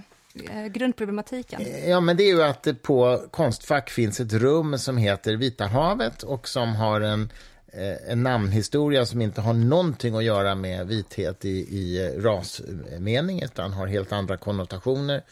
eh 0.50 0.66
grundproblematiken? 0.66 1.60
Eh, 1.60 1.90
ja, 1.90 2.00
men 2.00 2.16
det 2.16 2.22
är 2.22 2.34
ju 2.34 2.42
att 2.42 2.62
det 2.62 2.74
på 2.74 3.24
Konstfack 3.30 3.90
finns 3.90 4.20
ett 4.20 4.32
rum 4.32 4.78
som 4.78 4.96
heter 4.96 5.36
Vita 5.36 5.66
havet 5.66 6.22
och 6.22 6.48
som 6.48 6.74
har 6.74 7.00
en, 7.00 7.32
eh, 7.72 8.12
en 8.12 8.22
namnhistoria 8.22 9.06
som 9.06 9.22
inte 9.22 9.40
har 9.40 9.54
någonting 9.54 10.16
att 10.16 10.24
göra 10.24 10.54
med 10.54 10.86
vithet 10.86 11.44
i, 11.44 11.48
i 11.58 12.12
rasmening 12.18 13.42
utan 13.42 13.72
har 13.72 13.86
helt 13.86 14.12
andra 14.12 14.36
konnotationer. 14.36 15.22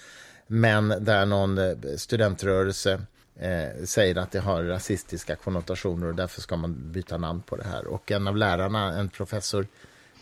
Men 0.47 0.89
där 0.89 1.27
någon 1.27 1.59
studentrörelse 1.99 3.01
eh, 3.41 3.85
säger 3.85 4.17
att 4.17 4.31
det 4.31 4.41
har 4.41 4.63
rasistiska 4.63 5.37
konnotationer 5.37 6.07
och 6.07 6.15
därför 6.15 6.41
ska 6.41 6.57
man 6.57 6.93
byta 6.93 7.19
namn 7.19 7.43
på 7.43 7.57
det 7.57 7.65
här. 7.65 7.87
Och 7.87 8.13
en 8.13 8.29
av 8.29 8.37
lärarna, 8.37 8.99
en 8.99 9.09
professor, 9.09 9.63
eh, 9.63 9.69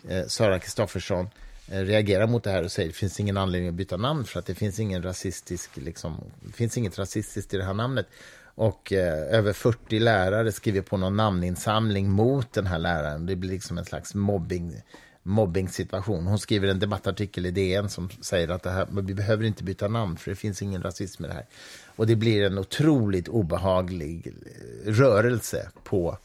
Eh, 0.09 0.27
Sara 0.27 0.59
Kristoffersson, 0.59 1.29
eh, 1.69 1.81
reagerar 1.81 2.27
mot 2.27 2.45
det 2.45 2.51
här 2.51 2.65
och 2.65 2.73
säger 2.73 2.89
att 2.89 2.95
det 2.95 2.99
finns 2.99 3.21
ingen 3.21 3.37
anledning 3.37 3.69
att 3.69 3.75
byta 3.75 3.97
namn 3.97 4.25
för 4.25 4.39
att 4.39 4.47
det 4.47 4.55
finns 4.55 4.81
ingen 4.81 5.03
rasistisk, 5.03 5.77
liksom, 5.77 6.25
det 6.41 6.53
finns 6.53 6.79
inget 6.79 6.99
rasistiskt 6.99 7.55
i 7.55 7.57
det 7.57 7.65
här 7.65 7.75
namnet. 7.75 8.07
Och 8.55 8.93
eh, 8.93 9.35
över 9.35 9.53
40 9.53 9.99
lärare 9.99 10.53
skriver 10.53 10.83
på 10.83 10.97
någon 10.97 11.17
namninsamling 11.17 12.11
mot 12.11 12.53
den 12.53 12.67
här 12.67 12.79
läraren. 12.79 13.27
Det 13.27 13.37
blir 13.37 13.51
liksom 13.51 13.79
en 13.79 13.85
slags 13.85 14.15
mobbing 14.15 14.83
mobbing-situation. 15.23 16.27
Hon 16.27 16.39
skriver 16.39 16.69
en 16.69 16.79
debattartikel 16.79 17.47
i 17.47 17.51
DN 17.51 17.89
som 17.89 18.11
säger 18.11 18.49
att 18.49 18.63
det 18.63 18.71
här, 18.71 18.87
vi 18.91 19.15
behöver 19.15 19.45
inte 19.45 19.65
byta 19.65 19.89
namn 19.89 20.17
för 20.17 20.31
det 20.31 20.37
finns 20.37 20.63
ingen 20.63 20.83
rasism 20.83 21.25
i 21.25 21.29
det 21.29 21.35
här. 21.35 21.47
Och 21.97 22.07
det 22.07 22.17
blir 22.17 22.43
en 22.43 22.59
otroligt 22.59 23.29
obehaglig 23.29 24.27
eh, 24.27 24.91
rörelse 24.93 25.71
på 25.85 26.19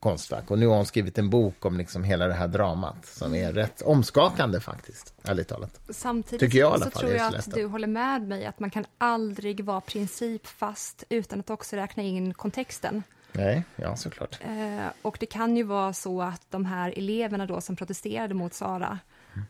Konstfack. 0.00 0.50
Och 0.50 0.58
nu 0.58 0.66
har 0.66 0.76
hon 0.76 0.86
skrivit 0.86 1.18
en 1.18 1.30
bok 1.30 1.64
om 1.64 1.78
liksom 1.78 2.04
hela 2.04 2.26
det 2.26 2.34
här 2.34 2.48
dramat 2.48 3.06
som 3.06 3.34
är 3.34 3.52
rätt 3.52 3.82
omskakande 3.82 4.60
faktiskt, 4.60 5.14
ärligt 5.22 5.48
talat. 5.48 5.80
Samtidigt 5.90 6.40
Tycker 6.40 6.58
jag, 6.58 6.78
så 6.78 6.90
fall, 6.90 6.92
tror 6.92 7.12
jag 7.12 7.34
att 7.34 7.44
så 7.44 7.50
du 7.50 7.64
håller 7.64 7.88
med 7.88 8.22
mig 8.22 8.46
att 8.46 8.60
man 8.60 8.70
kan 8.70 8.84
aldrig 8.98 9.64
vara 9.64 9.80
principfast 9.80 11.04
utan 11.08 11.40
att 11.40 11.50
också 11.50 11.76
räkna 11.76 12.02
in 12.02 12.34
kontexten. 12.34 13.02
Nej, 13.32 13.64
ja 13.76 13.96
såklart. 13.96 14.38
Eh, 14.40 14.86
och 15.02 15.16
det 15.20 15.26
kan 15.26 15.56
ju 15.56 15.62
vara 15.62 15.92
så 15.92 16.22
att 16.22 16.42
de 16.50 16.64
här 16.64 16.94
eleverna 16.96 17.46
då 17.46 17.60
som 17.60 17.76
protesterade 17.76 18.34
mot 18.34 18.54
Sara 18.54 18.98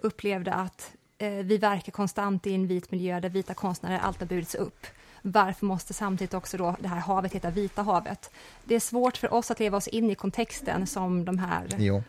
upplevde 0.01 0.55
att 0.55 0.93
eh, 1.19 1.31
vi 1.31 1.59
verkar 1.59 1.93
konstant 1.93 2.47
i 2.47 2.55
en 2.55 2.67
vit 2.67 2.91
miljö 2.91 3.21
där 3.21 3.29
vita 3.29 3.55
konstnärer 3.55 3.99
alltid 3.99 4.23
har 4.23 4.29
burits 4.29 4.55
upp. 4.55 4.87
Varför 5.23 5.67
måste 5.67 5.95
samtidigt 5.95 6.35
också 6.35 6.57
då 6.57 6.77
det 6.81 6.89
här 6.89 7.01
havet 7.01 7.33
heta 7.33 7.51
Vita 7.51 7.83
havet? 7.83 8.31
Det 8.65 8.75
är 8.75 8.81
svårt 8.81 9.17
för 9.17 9.35
oss 9.35 9.51
att 9.51 9.61
leva 9.61 9.77
oss 9.77 9.89
in 9.89 10.11
i 10.11 10.15
kontexten 10.15 10.87
som 10.87 11.25
de 11.25 11.39
här... 11.39 11.67
Jo, 11.79 12.03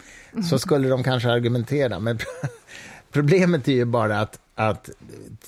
så 0.50 0.60
skulle 0.60 0.90
de 0.90 1.04
kanske 1.04 1.32
argumentera. 1.32 2.00
Men 2.00 2.20
problemet 3.12 3.68
är 3.68 3.74
ju 3.74 3.86
bara 3.86 4.20
att, 4.20 4.40
att 4.56 4.90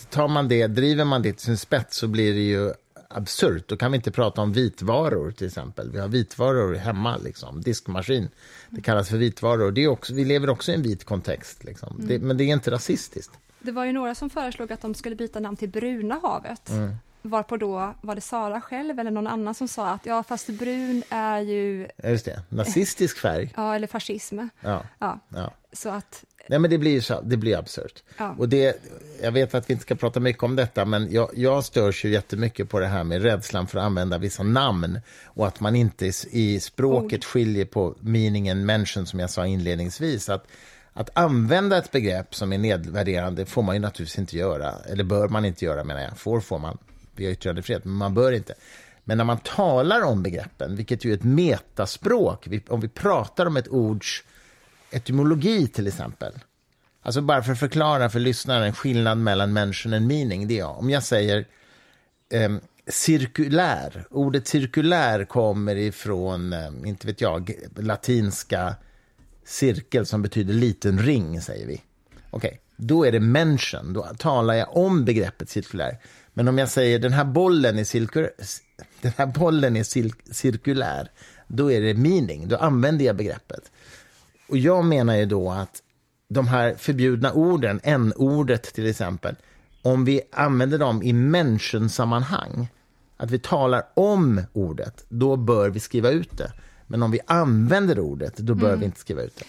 tar 0.10 0.28
man 0.28 0.48
det, 0.48 0.68
driver 0.68 1.06
man 1.06 1.22
det 1.22 1.34
till 1.34 1.46
sin 1.46 1.58
spets 1.58 1.98
så 1.98 2.08
blir 2.08 2.34
det 2.34 2.40
ju 2.40 2.74
absurt. 3.14 3.68
Då 3.68 3.78
kan 3.78 3.92
vi 3.92 3.96
inte 3.96 4.12
prata 4.12 4.42
om 4.42 4.54
vitvaror 4.54 5.32
till 5.32 5.48
exempel. 5.48 5.92
Vi 5.92 6.00
har 6.00 6.08
vitvaror 6.08 6.76
hemma, 6.76 7.18
liksom. 7.18 7.62
diskmaskin. 7.62 8.30
Det 8.70 8.82
kallas 8.82 9.10
för 9.10 9.18
vitvaror. 9.18 9.72
Det 9.72 9.84
är 9.84 9.88
också, 9.88 10.14
vi 10.14 10.26
lever 10.26 10.50
också 10.50 10.72
i 10.72 10.76
en 10.76 10.82
vit 10.82 11.04
kontext. 11.04 11.64
Liksom. 11.64 11.96
Det, 12.00 12.20
men 12.20 12.38
det 12.38 12.44
är 12.44 12.54
inte 12.54 12.72
rasistiskt. 12.72 13.32
Det 13.60 13.72
var 13.72 13.86
ju 13.86 13.94
några 13.94 14.16
som 14.16 14.30
föreslog 14.30 14.72
att 14.72 14.82
de 14.82 14.94
skulle 14.94 15.16
byta 15.16 15.40
namn 15.40 15.58
till 15.58 15.70
Bruna 15.70 16.20
havet. 16.24 16.70
Mm. 16.70 16.96
Varpå 17.22 17.58
då, 17.58 17.94
var 18.02 18.16
det 18.16 18.22
Sara 18.22 18.62
själv 18.62 19.00
eller 19.00 19.12
någon 19.12 19.28
annan 19.28 19.54
som 19.56 19.68
sa 19.68 19.90
att 19.90 20.06
ja, 20.06 20.24
fast 20.24 20.48
brun 20.48 21.04
är 21.10 21.40
ju, 21.40 21.88
Just 22.04 22.26
det, 22.26 22.42
nazistisk 22.50 23.18
färg. 23.18 23.54
ja, 23.56 23.76
eller 23.76 23.88
fascism. 23.88 24.40
Ja, 24.62 24.84
Ja, 25.00 25.20
ja. 25.30 25.54
så 25.74 25.90
att, 25.90 26.24
Nej, 26.48 26.60
men 26.60 26.72
det 26.72 26.78
blir 26.78 27.02
så, 27.02 27.22
det 27.22 27.38
blir 27.38 27.58
absurt. 27.58 28.04
Ja. 28.18 28.36
Och 28.38 28.50
det, 28.50 28.82
jag 29.22 29.32
vet 29.32 29.56
att 29.56 29.70
vi 29.70 29.74
inte 29.74 29.84
ska 29.84 29.96
prata 29.96 30.20
mycket 30.20 30.44
om 30.44 30.56
detta, 30.56 30.86
men 30.86 31.12
jag, 31.12 31.30
jag 31.36 31.66
störs 31.66 32.06
ju 32.06 32.10
jättemycket 32.10 32.70
på 32.70 32.80
det 32.80 32.88
här 32.88 33.04
med 33.04 33.22
rädslan 33.22 33.68
för 33.68 33.80
att 33.80 33.86
använda 33.86 34.18
vissa 34.18 34.44
namn 34.44 35.00
och 35.26 35.48
att 35.48 35.60
man 35.60 35.76
inte 35.76 36.12
i, 36.32 36.60
språket 36.60 37.26
skiljer 37.26 37.66
på 37.66 37.96
meningen 38.00 38.66
mention, 38.66 39.06
som 39.06 39.20
jag 39.20 39.30
sa 39.30 39.46
inledningsvis. 39.46 40.30
Att, 40.30 40.48
att 40.94 41.10
använda 41.14 41.78
ett 41.78 41.92
begrepp 41.92 42.36
som 42.36 42.54
är 42.54 42.58
nedvärderande 42.58 43.46
får 43.46 43.62
man 43.62 43.76
ju 43.76 43.80
naturligtvis 43.82 44.20
inte 44.20 44.38
göra, 44.38 44.74
eller 44.90 45.04
bör 45.04 45.28
man 45.28 45.46
inte 45.46 45.66
göra 45.66 45.84
menar 45.84 46.02
jag. 46.02 46.18
Får 46.18 46.40
får 46.40 46.60
man, 46.60 46.78
vi 47.22 47.26
har 47.26 47.34
yttrandefrihet, 47.34 47.86
men 47.86 47.94
man 47.94 48.14
bör 48.14 48.32
inte. 48.32 48.54
Men 49.04 49.18
när 49.18 49.26
man 49.26 49.38
talar 49.38 50.02
om 50.02 50.24
begreppen, 50.24 50.76
vilket 50.76 51.06
ju 51.06 51.12
är 51.12 51.16
ett 51.16 51.24
metaspråk, 51.24 52.48
om 52.68 52.82
vi 52.82 52.88
pratar 52.88 53.46
om 53.46 53.58
ett 53.58 53.68
ords 53.68 54.24
etymologi 54.92 55.68
till 55.68 55.88
exempel. 55.88 56.34
Alltså 57.02 57.22
bara 57.22 57.44
för 57.44 57.52
att 57.52 57.60
förklara 57.60 58.10
för 58.10 58.20
lyssnaren 58.20 58.74
skillnad 58.74 59.18
mellan 59.18 59.54
mention 59.54 59.94
and 59.94 60.08
meaning. 60.08 60.48
Det 60.48 60.54
är 60.54 60.60
jag. 60.60 60.80
Om 60.80 60.90
jag 60.90 61.04
säger 61.04 61.46
eh, 62.34 62.52
cirkulär, 62.88 64.06
ordet 64.10 64.48
cirkulär 64.48 65.26
kommer 65.26 65.76
ifrån, 65.76 66.54
eh, 66.54 66.70
inte 66.86 67.08
vet 67.08 67.22
jag, 67.22 67.52
latinska 67.78 68.76
cirkel 69.46 70.06
som 70.06 70.22
betyder 70.22 70.54
liten 70.54 71.00
ring, 71.00 71.42
säger 71.42 71.68
vi. 71.68 71.82
Okej, 72.30 72.60
då 72.76 73.06
är 73.06 73.12
det 73.12 73.20
mention, 73.20 73.94
då 73.94 74.04
talar 74.18 74.54
jag 74.54 74.78
om 74.78 75.06
begreppet 75.06 75.50
cirkulär. 75.50 75.98
Men 76.34 76.48
om 76.48 76.58
jag 76.58 76.70
säger 76.70 77.00
den 77.00 77.14
här 77.14 77.26
bollen 77.26 77.80
är, 77.80 77.84
cirkulär, 77.84 78.32
den 79.02 79.12
här 79.18 79.26
bollen 79.26 79.76
är 79.76 79.84
cir- 79.84 80.32
cirkulär, 80.32 81.12
då 81.48 81.72
är 81.72 81.82
det 81.82 81.94
meaning, 81.94 82.48
då 82.48 82.58
använder 82.58 83.06
jag 83.06 83.16
begreppet. 83.16 83.72
Och 84.50 84.58
jag 84.58 84.86
menar 84.86 85.16
ju 85.16 85.26
då 85.26 85.52
att 85.52 85.82
de 86.30 86.48
här 86.48 86.76
förbjudna 86.76 87.34
orden, 87.34 87.80
n-ordet 87.84 88.64
till 88.64 88.88
exempel, 88.88 89.36
om 89.82 90.06
vi 90.06 90.22
använder 90.32 90.78
dem 90.78 91.04
i 91.04 91.14
mention-sammanhang, 91.14 92.68
att 93.18 93.32
vi 93.32 93.40
talar 93.40 93.84
om 93.94 94.42
ordet, 94.54 95.06
då 95.10 95.36
bör 95.36 95.70
vi 95.70 95.80
skriva 95.80 96.10
ut 96.10 96.38
det. 96.38 96.54
Men 96.88 97.04
om 97.04 97.12
vi 97.12 97.20
använder 97.28 98.00
ordet, 98.00 98.38
då 98.38 98.56
bör 98.56 98.76
vi 98.76 98.86
inte 98.86 99.00
skriva 99.00 99.22
ut 99.22 99.36
det. 99.36 99.46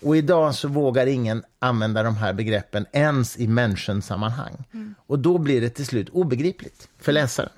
Och 0.00 0.16
idag 0.16 0.54
så 0.54 0.68
vågar 0.68 1.06
ingen 1.06 1.44
använda 1.58 2.02
de 2.02 2.16
här 2.16 2.32
begreppen 2.32 2.86
ens 2.92 3.38
i 3.38 3.46
mention-sammanhang. 3.48 4.64
Och 5.06 5.18
då 5.18 5.38
blir 5.38 5.60
det 5.60 5.70
till 5.70 5.86
slut 5.86 6.08
obegripligt 6.08 6.88
för 6.98 7.12
läsaren. 7.12 7.50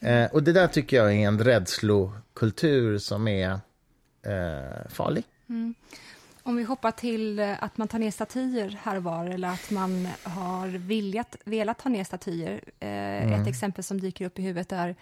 Eh, 0.00 0.24
och 0.32 0.42
det 0.42 0.52
där 0.52 0.66
tycker 0.66 0.96
jag 0.96 1.12
är 1.14 1.28
en 1.28 1.38
rädslokultur 1.44 2.98
som 2.98 3.28
är 3.28 3.50
eh, 4.22 4.88
farlig. 4.88 5.24
om 6.42 6.56
vi 6.56 6.62
hoppar 6.62 6.90
till 6.90 7.38
eh, 7.38 7.62
att 7.62 7.78
man 7.78 7.88
tar 7.88 7.98
ner 7.98 8.10
statyer 8.10 8.78
här 8.82 8.96
och 8.96 9.02
var, 9.02 9.26
eller 9.26 9.48
att 9.48 9.70
man 9.70 10.08
har 10.22 10.68
viljat, 10.68 11.36
velat 11.44 11.78
ta 11.78 11.88
ner 11.88 12.04
statyer. 12.04 12.60
Eh, 12.80 13.40
Ett 13.40 13.46
exempel 13.48 13.84
som 13.84 14.00
dyker 14.00 14.24
upp 14.26 14.38
i 14.38 14.42
huvudet 14.42 14.72
är 14.72 14.96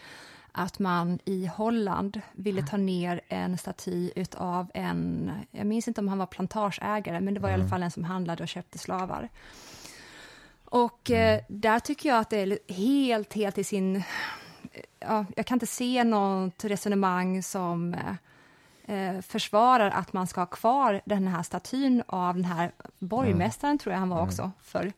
att 0.58 0.78
man 0.78 1.18
i 1.24 1.46
Holland 1.46 2.20
ville 2.32 2.62
ta 2.62 2.76
ner 2.76 3.20
en 3.28 3.58
staty 3.58 4.10
utav 4.16 4.70
en, 4.74 5.30
jag 5.50 5.66
minns 5.66 5.88
inte 5.88 6.00
om 6.00 6.08
han 6.08 6.18
var 6.18 6.26
plantageägare, 6.26 7.20
men 7.20 7.34
det 7.34 7.40
var 7.40 7.50
i 7.50 7.52
alla 7.52 7.68
fall 7.68 7.82
en 7.82 7.90
som 7.90 8.04
handlade 8.04 8.42
och 8.42 8.48
köpte 8.48 8.78
slavar. 8.78 9.28
Och 10.64 11.10
eh, 11.10 11.40
där 11.48 11.80
tycker 11.80 12.08
jag 12.08 12.18
att 12.18 12.30
det 12.30 12.36
är 12.36 12.72
helt, 12.72 13.34
helt 13.34 13.58
i 13.58 13.64
sin... 13.64 14.02
Ja, 14.98 15.24
jag 15.36 15.46
kan 15.46 15.56
inte 15.56 15.66
se 15.66 16.04
något 16.04 16.64
resonemang 16.64 17.42
som 17.42 17.94
eh, 17.94 19.16
eh, 19.16 19.20
försvarar 19.20 19.90
att 19.90 20.12
man 20.12 20.26
ska 20.26 20.40
ha 20.40 20.46
kvar 20.46 21.00
den 21.04 21.28
här 21.28 21.42
statyn 21.42 22.02
av 22.06 22.34
den 22.34 22.44
här 22.44 22.72
borgmästaren, 22.98 23.78
tror 23.78 23.92
jag 23.92 24.00
han 24.00 24.08
var 24.08 24.22
också, 24.22 24.50
för 24.62 24.92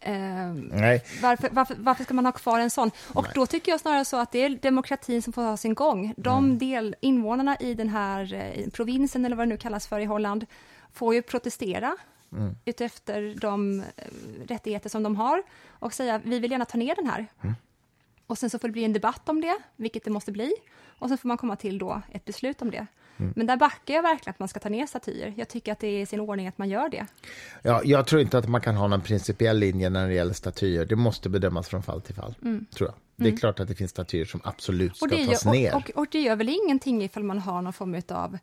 Eh, 0.00 0.52
Nej. 0.54 1.04
varför, 1.22 1.48
varför, 1.52 1.74
varför 1.78 2.04
ska 2.04 2.14
man 2.14 2.24
ha 2.24 2.32
kvar 2.32 2.60
en 2.60 2.70
sån? 2.70 2.90
Och 3.14 3.26
då 3.34 3.46
tycker 3.46 3.72
jag 3.72 3.80
snarare 3.80 4.04
så 4.04 4.16
att 4.16 4.32
det 4.32 4.38
är 4.38 4.50
demokratin 4.50 5.22
som 5.22 5.32
får 5.32 5.42
ha 5.42 5.56
sin 5.56 5.74
gång. 5.74 6.14
De 6.16 6.58
del, 6.58 6.96
invånarna 7.00 7.56
i 7.56 7.74
den 7.74 7.88
här 7.88 8.34
eh, 8.34 8.70
provinsen, 8.70 9.24
eller 9.24 9.36
vad 9.36 9.46
det 9.46 9.48
nu 9.48 9.56
kallas 9.56 9.86
för 9.86 10.00
i 10.00 10.04
Holland, 10.04 10.46
får 10.92 11.14
ju 11.14 11.22
protestera 11.22 11.96
Mm. 12.32 12.54
utefter 12.64 13.34
de 13.40 13.80
eh, 13.80 13.84
rättigheter 14.48 14.88
som 14.90 15.02
de 15.02 15.16
har 15.16 15.42
och 15.68 15.92
säga 15.94 16.20
vi 16.24 16.38
vill 16.38 16.50
gärna 16.50 16.64
ta 16.64 16.78
ner 16.78 16.94
den 16.94 17.06
här. 17.06 17.26
Mm. 17.42 17.54
Och 18.26 18.38
sen 18.38 18.50
så 18.50 18.58
får 18.58 18.68
det 18.68 18.72
bli 18.72 18.84
en 18.84 18.92
debatt 18.92 19.28
om 19.28 19.40
det, 19.40 19.56
vilket 19.76 20.04
det 20.04 20.10
måste 20.10 20.32
bli. 20.32 20.52
Och 20.98 21.08
sen 21.08 21.18
får 21.18 21.28
man 21.28 21.36
komma 21.36 21.56
till 21.56 21.78
då 21.78 22.02
ett 22.12 22.24
beslut 22.24 22.62
om 22.62 22.70
det. 22.70 22.86
Mm. 23.18 23.32
Men 23.36 23.46
där 23.46 23.56
backar 23.56 23.94
jag 23.94 24.02
verkligen 24.02 24.30
att 24.30 24.38
man 24.38 24.48
ska 24.48 24.60
ta 24.60 24.68
ner 24.68 24.86
statyer. 24.86 25.34
Jag 25.36 25.48
tycker 25.48 25.72
att 25.72 25.78
det 25.78 25.86
är 25.86 26.02
i 26.02 26.06
sin 26.06 26.20
ordning 26.20 26.48
att 26.48 26.58
man 26.58 26.68
gör 26.68 26.88
det. 26.88 27.06
Ja, 27.62 27.80
jag 27.84 28.06
tror 28.06 28.22
inte 28.22 28.38
att 28.38 28.48
man 28.48 28.60
kan 28.60 28.76
ha 28.76 28.88
någon 28.88 29.00
principiell 29.00 29.58
linje 29.58 29.90
när 29.90 30.08
det 30.08 30.14
gäller 30.14 30.34
statyer. 30.34 30.84
Det 30.84 30.96
måste 30.96 31.28
bedömas 31.28 31.68
från 31.68 31.82
fall 31.82 32.00
till 32.00 32.14
fall. 32.14 32.34
Tror 32.74 32.88
jag. 32.88 32.94
Det 33.16 33.28
är 33.28 33.36
klart 33.36 33.60
att 33.60 33.68
det 33.68 33.74
finns 33.74 33.90
statyer 33.90 34.24
som 34.24 34.40
absolut 34.44 34.96
ska 34.96 35.06
det, 35.06 35.26
tas 35.26 35.44
gör, 35.44 35.52
ner. 35.52 35.74
och, 35.74 35.90
och, 35.90 35.96
och 35.96 36.06
det 36.10 36.20
gör 36.20 36.36
väl 36.36 36.48
ingenting 36.48 37.02
ifall 37.02 37.22
man 37.22 37.38
har 37.38 37.62
någon 37.62 37.72
form 37.72 38.02
av 38.08 38.38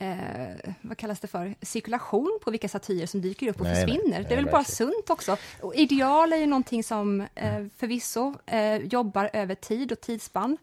Eh, 0.00 0.72
vad 0.80 0.96
kallas 0.96 1.20
det 1.20 1.28
för, 1.28 1.54
cirkulation 1.62 2.38
på 2.44 2.50
vilka 2.50 2.68
statyer 2.68 3.06
som 3.06 3.20
dyker 3.20 3.48
upp 3.48 3.60
och 3.60 3.66
Nej, 3.66 3.74
nej. 3.74 3.84
försvinner. 3.84 4.18
det 4.18 4.24
är 4.24 4.28
Nej, 4.28 4.36
väl 4.36 4.52
bara 4.52 4.64
sunt 4.64 5.10
också. 5.10 5.36
Och 5.60 5.74
ideal 5.74 6.32
är 6.32 6.36
ju 6.36 6.46
någonting 6.46 6.84
som 6.84 7.20
eh, 7.20 7.64
förvisso 7.76 8.34
eh, 8.46 8.76
jobbar 8.76 9.30
över 9.32 9.54
tid 9.54 9.92
och 9.92 10.00
tidsspann. 10.00 10.56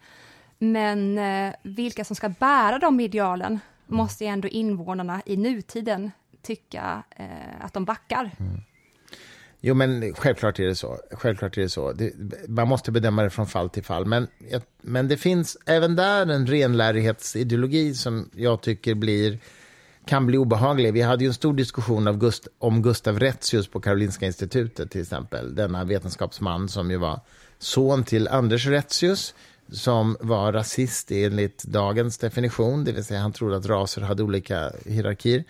Men 0.59 1.17
eh, 1.17 1.53
vilka 1.63 2.05
som 2.05 2.15
ska 2.15 2.29
bära 2.29 2.79
de 2.79 2.99
idealen 2.99 3.59
Mm. 3.87 3.97
måste 3.97 4.23
ju 4.23 4.29
ändå 4.29 4.47
invånarna 4.47 5.21
i 5.25 5.37
nutiden 5.37 6.11
tycka 6.41 7.03
eh, 7.09 7.65
att 7.65 7.73
de 7.73 7.85
backar. 7.85 8.31
Mm. 8.39 8.61
Jo, 9.61 9.73
men 9.73 10.13
självklart 10.13 10.59
är 10.59 10.63
det 10.63 10.75
så. 10.75 10.97
Självklart 11.11 11.57
är 11.57 11.61
det 11.61 11.69
så. 11.69 11.91
Det, 11.91 12.11
man 12.47 12.67
måste 12.67 12.91
bedöma 12.91 13.23
det 13.23 13.29
från 13.29 13.47
fall 13.47 13.69
till 13.69 13.83
fall. 13.83 14.05
Men, 14.05 14.27
men 14.81 15.07
det 15.07 15.17
finns 15.17 15.57
även 15.65 15.95
där 15.95 16.27
en 16.27 16.47
renlärighetsideologi 16.47 17.93
som 17.93 18.29
jag 18.33 18.61
tycker 18.61 18.95
blir, 18.95 19.39
kan 20.05 20.25
bli 20.25 20.37
obehaglig. 20.37 20.93
Vi 20.93 21.01
hade 21.01 21.23
ju 21.23 21.27
en 21.27 21.33
stor 21.33 21.53
diskussion 21.53 22.07
av 22.07 22.17
Gust, 22.17 22.47
om 22.59 22.81
Gustav 22.81 23.19
Retzius 23.19 23.67
på 23.67 23.81
Karolinska 23.81 24.25
institutet 24.25 24.91
till 24.91 25.01
exempel. 25.01 25.55
Denna 25.55 25.83
vetenskapsman 25.83 26.69
som 26.69 26.91
ju 26.91 26.97
var 26.97 27.19
son 27.59 28.03
till 28.03 28.27
Anders 28.27 28.67
Retzius, 28.67 29.33
som 29.71 30.17
var 30.19 30.53
rasist 30.53 31.11
enligt 31.11 31.63
dagens 31.63 32.17
definition, 32.17 32.83
det 32.83 32.91
vill 32.91 33.03
säga 33.03 33.19
han 33.19 33.33
trodde 33.33 33.57
att 33.57 33.65
raser 33.65 34.01
hade 34.01 34.23
olika 34.23 34.71
hierarkier. 34.85 35.43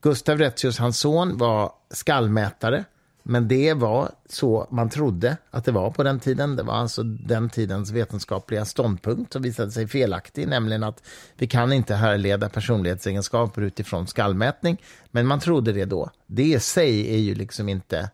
Gustav 0.00 0.38
Retzius, 0.38 0.78
hans 0.78 0.98
son, 0.98 1.36
var 1.36 1.72
skallmätare, 1.90 2.84
men 3.22 3.48
det 3.48 3.74
var 3.74 4.10
så 4.28 4.66
man 4.70 4.90
trodde 4.90 5.36
att 5.50 5.64
det 5.64 5.72
var 5.72 5.90
på 5.90 6.02
den 6.02 6.20
tiden. 6.20 6.56
Det 6.56 6.62
var 6.62 6.74
alltså 6.74 7.02
den 7.02 7.50
tidens 7.50 7.90
vetenskapliga 7.90 8.64
ståndpunkt 8.64 9.32
som 9.32 9.42
visade 9.42 9.70
sig 9.70 9.88
felaktig, 9.88 10.48
nämligen 10.48 10.82
att 10.82 11.02
vi 11.36 11.46
kan 11.46 11.72
inte 11.72 11.94
härleda 11.94 12.48
personlighetsegenskaper 12.48 13.62
utifrån 13.62 14.06
skallmätning, 14.06 14.82
men 15.10 15.26
man 15.26 15.40
trodde 15.40 15.72
det 15.72 15.84
då. 15.84 16.10
Det 16.26 16.42
i 16.42 16.60
sig 16.60 17.14
är 17.14 17.18
ju 17.18 17.34
liksom 17.34 17.68
inte 17.68 18.10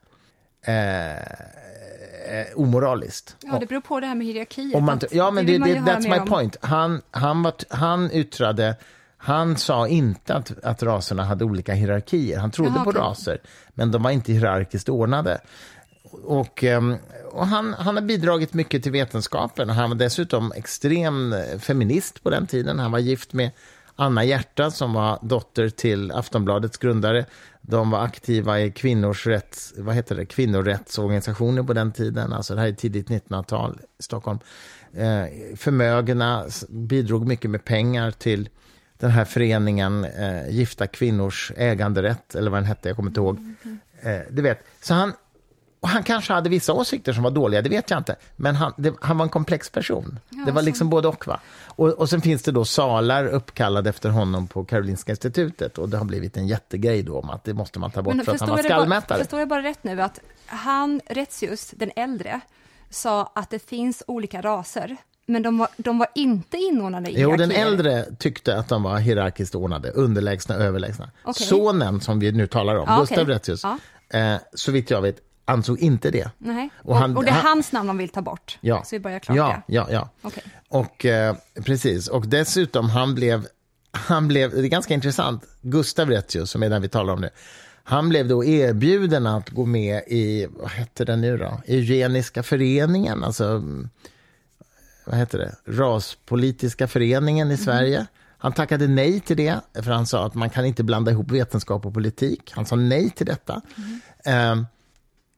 eh, 0.62 1.16
omoraliskt. 2.56 3.36
Ja, 3.42 3.58
det 3.58 3.66
beror 3.66 3.80
på 3.80 4.00
det 4.00 4.06
här 4.06 4.14
med 4.14 4.26
hierarkier. 4.26 4.80
Man, 4.80 5.00
ja, 5.10 5.30
men 5.30 5.46
det, 5.46 5.58
det, 5.58 5.64
det, 5.64 5.80
that's 5.80 6.10
my 6.10 6.18
om. 6.18 6.26
point. 6.26 6.56
Han, 6.60 7.02
han, 7.10 7.42
var, 7.42 7.54
han 7.70 8.10
yttrade 8.12 8.76
han 9.18 9.56
sa 9.56 9.88
inte 9.88 10.34
att, 10.34 10.64
att 10.64 10.82
raserna 10.82 11.24
hade 11.24 11.44
olika 11.44 11.74
hierarkier. 11.74 12.38
Han 12.38 12.50
trodde 12.50 12.72
Jaha, 12.74 12.84
på 12.84 12.90
okay. 12.90 13.02
raser, 13.02 13.38
men 13.74 13.90
de 13.90 14.02
var 14.02 14.10
inte 14.10 14.32
hierarkiskt 14.32 14.88
ordnade. 14.88 15.40
Och, 16.24 16.64
ehm, 16.64 16.96
och 17.32 17.46
han, 17.46 17.74
han 17.74 17.96
har 17.96 18.02
bidragit 18.02 18.54
mycket 18.54 18.82
till 18.82 18.92
vetenskapen. 18.92 19.70
Han 19.70 19.90
var 19.90 19.96
dessutom 19.96 20.52
extrem 20.52 21.34
feminist 21.60 22.22
på 22.22 22.30
den 22.30 22.46
tiden. 22.46 22.78
Han 22.78 22.92
var 22.92 22.98
gift 22.98 23.32
med 23.32 23.50
Anna 23.96 24.24
Hjärta 24.24 24.70
som 24.70 24.92
var 24.92 25.18
dotter 25.22 25.68
till 25.68 26.12
Aftonbladets 26.12 26.78
grundare. 26.78 27.24
De 27.60 27.90
var 27.90 28.04
aktiva 28.04 28.60
i 28.60 28.70
kvinnors 28.70 29.26
rätts, 29.26 29.74
vad 29.76 29.94
heter 29.94 30.16
det, 30.16 30.26
kvinnorättsorganisationer 30.26 31.62
på 31.62 31.72
den 31.72 31.92
tiden. 31.92 32.32
Alltså 32.32 32.54
det 32.54 32.60
här 32.60 32.68
är 32.68 32.72
tidigt 32.72 33.08
1900-tal 33.08 33.80
i 33.98 34.02
Stockholm. 34.02 34.38
Eh, 34.92 35.56
förmögna, 35.56 36.44
bidrog 36.68 37.26
mycket 37.26 37.50
med 37.50 37.64
pengar 37.64 38.10
till 38.10 38.48
den 38.98 39.10
här 39.10 39.24
föreningen 39.24 40.04
eh, 40.04 40.48
Gifta 40.50 40.86
kvinnors 40.86 41.52
äganderätt, 41.56 42.34
eller 42.34 42.50
vad 42.50 42.60
den 42.60 42.66
hette, 42.66 42.88
jag 42.88 42.96
kommer 42.96 43.10
inte 43.10 43.20
ihåg. 43.20 43.38
Eh, 44.00 44.20
du 44.30 44.42
vet, 44.42 44.58
så 44.82 44.94
han, 44.94 45.12
och 45.86 45.90
han 45.90 46.02
kanske 46.02 46.32
hade 46.32 46.48
vissa 46.48 46.72
åsikter 46.72 47.12
som 47.12 47.22
var 47.22 47.30
dåliga, 47.30 47.62
det 47.62 47.68
vet 47.68 47.90
jag 47.90 48.00
inte. 48.00 48.16
Men 48.36 48.56
han, 48.56 48.72
det, 48.76 48.94
han 49.00 49.18
var 49.18 49.24
en 49.24 49.30
komplex 49.30 49.70
person. 49.70 50.18
Ja, 50.28 50.42
det 50.46 50.52
var 50.52 50.62
liksom 50.62 50.90
både 50.90 51.08
och. 51.08 51.26
Va? 51.26 51.40
Och, 51.66 51.88
och 51.88 52.10
sen 52.10 52.20
finns 52.20 52.42
det 52.42 52.52
då 52.52 52.64
salar 52.64 53.26
uppkallade 53.26 53.90
efter 53.90 54.08
honom 54.08 54.46
på 54.46 54.64
Karolinska 54.64 55.12
institutet. 55.12 55.78
Och 55.78 55.88
det 55.88 55.98
har 55.98 56.04
blivit 56.04 56.36
en 56.36 56.46
jättegrej 56.46 57.02
då 57.02 57.18
om 57.18 57.30
att 57.30 57.44
det 57.44 57.54
måste 57.54 57.78
man 57.78 57.90
ta 57.90 58.02
bort 58.02 58.14
men 58.14 58.24
för 58.24 58.34
att 58.34 58.40
han 58.40 58.50
var 58.50 58.62
skallmätare. 58.62 59.18
förstår 59.18 59.38
jag 59.40 59.48
bara 59.48 59.62
rätt 59.62 59.84
nu 59.84 60.02
att 60.02 60.20
han, 60.46 61.00
Retzius, 61.06 61.70
den 61.70 61.90
äldre, 61.96 62.40
sa 62.90 63.32
att 63.34 63.50
det 63.50 63.58
finns 63.58 64.02
olika 64.06 64.40
raser 64.40 64.96
men 65.26 65.42
de 65.42 65.58
var, 65.58 65.68
de 65.76 65.98
var 65.98 66.08
inte 66.14 66.56
inordnade 66.56 67.10
i 67.10 67.20
Jo, 67.20 67.36
den 67.36 67.50
äldre 67.50 68.04
tyckte 68.18 68.58
att 68.58 68.68
de 68.68 68.82
var 68.82 68.98
hierarkiskt 68.98 69.54
ordnade, 69.54 69.90
underlägsna 69.90 70.56
och 70.56 70.62
överlägsna. 70.62 71.10
Okay. 71.24 71.46
Sonen, 71.46 72.00
som 72.00 72.20
vi 72.20 72.32
nu 72.32 72.46
talar 72.46 72.76
om, 72.76 72.88
ah, 72.88 73.00
Gustav 73.00 73.22
okay. 73.22 73.34
Retzius, 73.34 73.64
ah. 73.64 73.78
eh, 74.08 74.36
så 74.54 74.72
vitt 74.72 74.90
jag 74.90 75.02
vet, 75.02 75.16
ansåg 75.46 75.78
inte 75.78 76.10
det. 76.10 76.30
Nej. 76.38 76.70
Och, 76.76 76.96
han, 76.96 77.16
och 77.16 77.24
det 77.24 77.30
är 77.30 77.34
han, 77.34 77.46
hans 77.46 77.72
namn 77.72 77.86
de 77.86 77.98
vill 77.98 78.08
ta 78.08 78.22
bort? 78.22 78.58
Ja. 78.60 78.84
Så 78.84 78.96
vi 78.96 79.00
börjar 79.00 79.18
klart 79.18 79.36
ja, 79.36 79.62
ja, 79.66 79.88
ja. 79.90 80.10
Okay. 80.22 80.42
Och, 80.68 81.04
eh, 81.04 81.36
precis. 81.64 82.08
Och 82.08 82.28
dessutom, 82.28 82.90
han 82.90 83.14
blev, 83.14 83.46
han 83.90 84.28
blev... 84.28 84.50
Det 84.50 84.60
är 84.60 84.68
ganska 84.68 84.94
intressant. 84.94 85.44
Gustav 85.62 86.10
Retzius, 86.10 86.50
som 86.50 86.62
är 86.62 86.70
den 86.70 86.82
vi 86.82 86.88
talar 86.88 87.12
om 87.12 87.20
nu, 87.20 87.30
han 87.84 88.08
blev 88.08 88.28
då 88.28 88.44
erbjuden 88.44 89.26
att 89.26 89.50
gå 89.50 89.66
med 89.66 90.02
i, 90.06 90.46
vad 90.50 90.70
hette 90.70 91.04
det 91.04 91.16
nu 91.16 91.36
då, 91.36 91.60
Eugeniska 91.66 92.42
föreningen, 92.42 93.24
alltså 93.24 93.62
vad 95.04 95.16
heter 95.16 95.38
det, 95.38 95.54
raspolitiska 95.64 96.88
föreningen 96.88 97.50
i 97.50 97.54
mm. 97.54 97.64
Sverige. 97.64 98.06
Han 98.38 98.52
tackade 98.52 98.86
nej 98.86 99.20
till 99.20 99.36
det, 99.36 99.60
för 99.74 99.90
han 99.90 100.06
sa 100.06 100.26
att 100.26 100.34
man 100.34 100.50
kan 100.50 100.64
inte 100.64 100.84
blanda 100.84 101.10
ihop 101.10 101.30
vetenskap 101.30 101.86
och 101.86 101.94
politik. 101.94 102.52
Han 102.54 102.66
sa 102.66 102.76
nej 102.76 103.10
till 103.10 103.26
detta. 103.26 103.62
Mm. 104.24 104.60
Eh, 104.60 104.66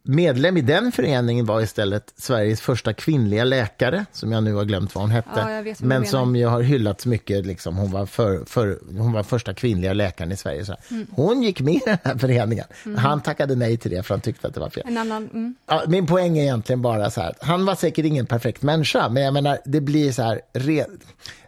Medlem 0.02 0.56
i 0.56 0.60
den 0.60 0.92
föreningen 0.92 1.46
var 1.46 1.60
istället 1.60 2.12
Sveriges 2.16 2.60
första 2.60 2.92
kvinnliga 2.92 3.44
läkare, 3.44 4.06
som 4.12 4.32
jag 4.32 4.42
nu 4.42 4.54
har 4.54 4.64
glömt 4.64 4.94
vad 4.94 5.04
hon 5.04 5.10
hette, 5.10 5.64
ja, 5.66 5.74
men 5.78 6.06
som 6.06 6.36
ju 6.36 6.46
har 6.46 6.62
hyllats 6.62 7.06
mycket. 7.06 7.46
Liksom. 7.46 7.76
Hon, 7.76 7.90
var 7.90 8.06
för, 8.06 8.44
för, 8.44 8.78
hon 8.98 9.12
var 9.12 9.22
första 9.22 9.54
kvinnliga 9.54 9.92
läkaren 9.92 10.32
i 10.32 10.36
Sverige. 10.36 10.64
Så 10.64 10.76
mm. 10.90 11.06
Hon 11.10 11.42
gick 11.42 11.60
med 11.60 11.74
i 11.74 11.82
den 11.84 11.98
här 12.04 12.18
föreningen. 12.18 12.64
Mm. 12.84 12.98
Han 12.98 13.20
tackade 13.20 13.54
nej 13.54 13.76
till 13.76 13.90
det, 13.90 14.02
för 14.02 14.14
han 14.14 14.20
tyckte 14.20 14.46
att 14.46 14.54
det 14.54 14.60
var 14.60 14.70
fel. 14.70 14.84
En 14.86 14.98
annan, 14.98 15.28
mm. 15.32 15.54
ja, 15.66 15.82
min 15.88 16.06
poäng 16.06 16.38
är 16.38 16.42
egentligen 16.42 16.82
bara 16.82 17.10
så 17.10 17.20
här, 17.20 17.34
han 17.40 17.66
var 17.66 17.74
säkert 17.74 18.04
ingen 18.04 18.26
perfekt 18.26 18.62
människa, 18.62 19.08
men 19.08 19.22
jag 19.22 19.34
menar, 19.34 19.58
det 19.64 19.80
blir 19.80 20.12
så 20.12 20.22
här... 20.22 20.40
Re, 20.52 20.84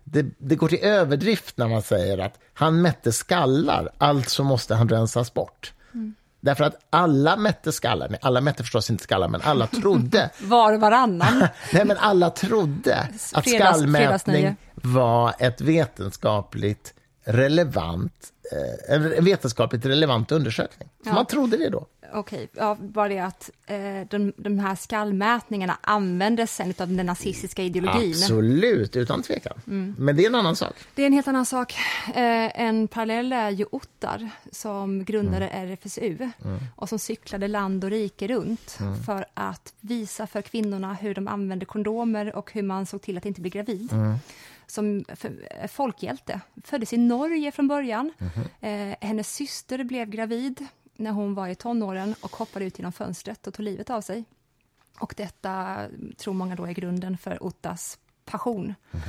det, 0.04 0.26
det, 0.38 0.56
går 0.56 0.68
till 0.68 0.78
överdrift 0.82 1.56
när 1.56 1.68
man 1.68 1.82
säger 1.82 2.18
att 2.18 2.38
han 2.54 2.82
mätte 2.82 3.12
skallar, 3.12 3.88
alltså 3.98 4.44
måste 4.44 4.74
han 4.74 4.88
rensas 4.88 5.34
bort. 5.34 5.72
Därför 6.40 6.64
att 6.64 6.76
alla 6.90 7.37
mätte 7.37 7.72
skallar, 7.72 8.16
alla 8.20 8.40
mätte 8.40 8.62
förstås 8.62 8.90
inte 8.90 9.05
skallar, 9.05 9.29
men 9.29 9.42
alla 9.42 9.66
trodde... 9.66 10.31
Var 10.40 10.72
och 10.72 10.81
varannan. 10.81 11.40
Nej, 11.72 11.85
men 11.85 11.96
alla 11.96 12.31
trodde 12.31 13.09
att 13.33 13.48
skallmätning 13.48 14.57
var 14.74 15.35
ett 15.38 15.61
vetenskapligt 15.61 16.94
relevant, 17.24 18.29
en 18.88 19.24
vetenskapligt 19.24 19.86
relevant 19.86 20.32
undersökning. 20.32 20.88
Ja. 21.04 21.12
Man 21.12 21.26
trodde 21.26 21.56
det 21.56 21.68
då. 21.68 21.86
Okej, 22.12 22.48
ja, 22.52 22.76
bara 22.80 23.08
det 23.08 23.18
att 23.18 23.50
eh, 23.66 23.76
de, 24.10 24.32
de 24.36 24.58
här 24.58 24.74
skallmätningarna 24.74 25.78
användes 25.80 26.54
sen 26.54 26.74
av 26.78 26.88
den 26.88 27.06
nazistiska 27.06 27.62
ideologin. 27.62 28.10
Absolut, 28.10 28.96
utan 28.96 29.22
tvekan. 29.22 29.60
Mm. 29.66 29.94
Men 29.98 30.16
det 30.16 30.24
är 30.24 30.26
en 30.26 30.34
annan 30.34 30.56
sak. 30.56 30.74
Det 30.94 31.02
är 31.02 31.06
en 31.06 31.12
helt 31.12 31.28
annan 31.28 31.46
sak. 31.46 31.74
Eh, 32.08 32.60
en 32.60 32.88
parallell 32.88 33.32
är 33.32 33.50
ju 33.50 33.66
Ottar 33.70 34.30
som 34.52 35.04
grundade 35.04 35.48
mm. 35.48 35.72
RFSU 35.72 36.16
mm. 36.44 36.58
och 36.76 36.88
som 36.88 36.98
cyklade 36.98 37.48
land 37.48 37.84
och 37.84 37.90
rike 37.90 38.28
runt 38.28 38.76
mm. 38.80 39.02
för 39.02 39.24
att 39.34 39.74
visa 39.80 40.26
för 40.26 40.42
kvinnorna 40.42 40.94
hur 40.94 41.14
de 41.14 41.28
använde 41.28 41.66
kondomer 41.66 42.36
och 42.36 42.52
hur 42.52 42.62
man 42.62 42.86
såg 42.86 43.02
till 43.02 43.18
att 43.18 43.26
inte 43.26 43.40
bli 43.40 43.50
gravid 43.50 43.92
mm. 43.92 44.18
Som 44.70 45.04
folkhjälte. 45.68 46.40
Föddes 46.64 46.92
i 46.92 46.96
Norge 46.96 47.52
från 47.52 47.68
början. 47.68 48.12
Mm-hmm. 48.18 48.90
Eh, 48.90 48.96
hennes 49.00 49.35
syster 49.35 49.85
blev 49.85 50.11
gravid 50.11 50.66
när 50.96 51.11
hon 51.11 51.35
var 51.35 51.48
i 51.48 51.54
tonåren 51.54 52.14
och 52.20 52.37
hoppade 52.37 52.64
ut 52.64 52.78
genom 52.78 52.92
fönstret 52.92 53.46
och 53.46 53.54
tog 53.54 53.64
livet 53.64 53.90
av 53.90 54.00
sig. 54.00 54.24
Och 54.98 55.14
detta 55.16 55.76
tror 56.16 56.35
många 56.35 56.54
då 56.54 56.66
är 56.66 56.72
grunden 56.72 57.18
för 57.18 57.42
Ottas 57.42 57.98
passion. 58.24 58.74
Mm. 58.90 59.04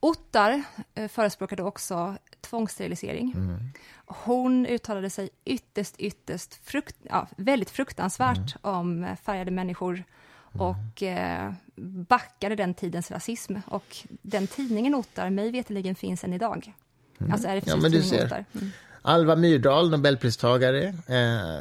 Ottar 0.00 0.62
eh, 0.94 1.08
förespråkade 1.08 1.62
också 1.62 2.16
tvångssterilisering. 2.40 3.32
Mm. 3.36 3.58
Hon 4.06 4.66
uttalade 4.66 5.10
sig 5.10 5.30
ytterst, 5.44 5.94
ytterst 5.98 6.54
frukt, 6.54 6.96
ja, 7.02 7.28
väldigt 7.36 7.70
fruktansvärt 7.70 8.56
mm. 8.64 8.76
om 8.76 9.16
färgade 9.22 9.50
människor 9.50 9.94
mm. 9.94 10.04
Och 10.58 11.02
eh, 11.02 11.52
backade 12.08 12.54
den 12.54 12.74
tidens 12.74 13.10
rasism. 13.10 13.56
Och 13.66 13.96
den 14.22 14.46
tidningen 14.46 14.94
Ottar, 14.94 15.30
mig 15.30 15.50
veterligen 15.50 15.94
finns 15.94 16.24
än 16.24 16.32
idag. 16.32 16.72
Mm. 17.20 17.32
Alltså 17.32 17.48
det 17.48 17.62
ja, 17.66 17.76
men 17.76 17.90
du 17.90 18.02
ser. 18.02 18.26
Ottar. 18.26 18.44
Mm. 18.54 18.70
Alva 19.06 19.36
Myrdal, 19.36 19.90
nobelpristagare, 19.90 20.84
eh, 21.06 21.60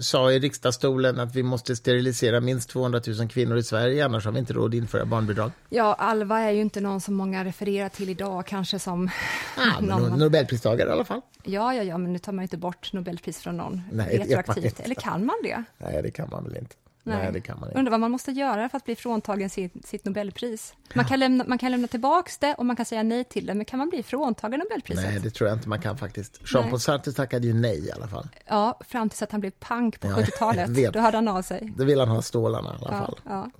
sa 0.00 0.32
i 0.32 0.38
riksdagsstolen 0.38 1.20
att 1.20 1.34
vi 1.34 1.42
måste 1.42 1.76
sterilisera 1.76 2.40
minst 2.40 2.70
200 2.70 3.00
000 3.06 3.28
kvinnor 3.28 3.56
i 3.56 3.62
Sverige, 3.62 4.04
annars 4.04 4.24
har 4.24 4.32
vi 4.32 4.38
inte 4.38 4.52
råd 4.52 4.70
att 4.70 4.74
införa 4.74 5.04
barnbidrag. 5.04 5.50
Ja, 5.68 5.94
Alva 5.94 6.40
är 6.40 6.50
ju 6.50 6.60
inte 6.60 6.80
någon 6.80 7.00
som 7.00 7.14
många 7.14 7.44
refererar 7.44 7.88
till 7.88 8.10
idag, 8.10 8.46
kanske 8.46 8.78
som... 8.78 9.10
Ah, 9.56 9.80
någon... 9.80 10.18
Nobelpristagare 10.18 10.88
i 10.88 10.92
alla 10.92 11.04
fall. 11.04 11.20
Ja, 11.42 11.74
ja, 11.74 11.82
ja, 11.82 11.98
men 11.98 12.12
nu 12.12 12.18
tar 12.18 12.32
man 12.32 12.42
inte 12.42 12.56
bort 12.56 12.92
Nobelpris 12.92 13.38
från 13.38 13.56
någon 13.56 13.82
Nej, 13.92 14.18
retroaktivt. 14.18 14.80
Eller 14.80 14.94
kan 14.94 15.26
man 15.26 15.36
det? 15.42 15.64
Nej, 15.78 16.02
det 16.02 16.10
kan 16.10 16.28
man 16.30 16.44
väl 16.44 16.56
inte. 16.56 16.74
Nej. 17.06 17.18
Nej. 17.18 17.32
det 17.32 17.40
kan 17.40 17.60
man 17.60 17.68
inte. 17.68 17.78
Undrar 17.78 17.90
vad 17.90 18.00
man 18.00 18.10
måste 18.10 18.32
göra 18.32 18.68
för 18.68 18.76
att 18.76 18.84
bli 18.84 18.96
fråntagen 18.96 19.50
sitt, 19.50 19.86
sitt 19.86 20.04
Nobelpris. 20.04 20.74
Man 20.94 21.04
kan, 21.04 21.20
lämna, 21.20 21.44
man 21.44 21.58
kan 21.58 21.70
lämna 21.70 21.88
tillbaka 21.88 22.30
det 22.40 22.54
och 22.54 22.66
man 22.66 22.76
kan 22.76 22.86
säga 22.86 23.02
nej 23.02 23.24
till 23.24 23.46
det, 23.46 23.54
men 23.54 23.64
kan 23.64 23.78
man 23.78 23.88
bli 23.88 24.02
fråntagen 24.02 24.60
Nobelpriset? 24.60 25.04
Nej, 25.04 25.20
det 25.20 25.30
tror 25.30 25.48
jag 25.48 25.56
inte 25.56 25.68
man 25.68 25.80
kan 25.80 25.98
faktiskt. 25.98 26.40
Jean-Paul 26.44 26.80
Sartre 26.80 27.12
tackade 27.12 27.46
ju 27.46 27.54
nej 27.54 27.86
i 27.86 27.92
alla 27.92 28.08
fall. 28.08 28.28
Ja, 28.46 28.80
fram 28.88 29.08
tills 29.08 29.22
att 29.22 29.32
han 29.32 29.40
blev 29.40 29.50
pank 29.50 30.00
på 30.00 30.06
ja, 30.06 30.14
70-talet. 30.14 30.92
Då 30.92 31.00
hörde 31.00 31.16
han 31.16 31.28
av 31.28 31.42
sig. 31.42 31.72
Då 31.76 31.84
vill 31.84 32.00
han 32.00 32.08
ha 32.08 32.22
stålarna 32.22 32.68
i 32.68 32.84
alla 32.84 32.92
ja, 32.92 32.98
fall. 32.98 33.20
Ja. 33.24 33.50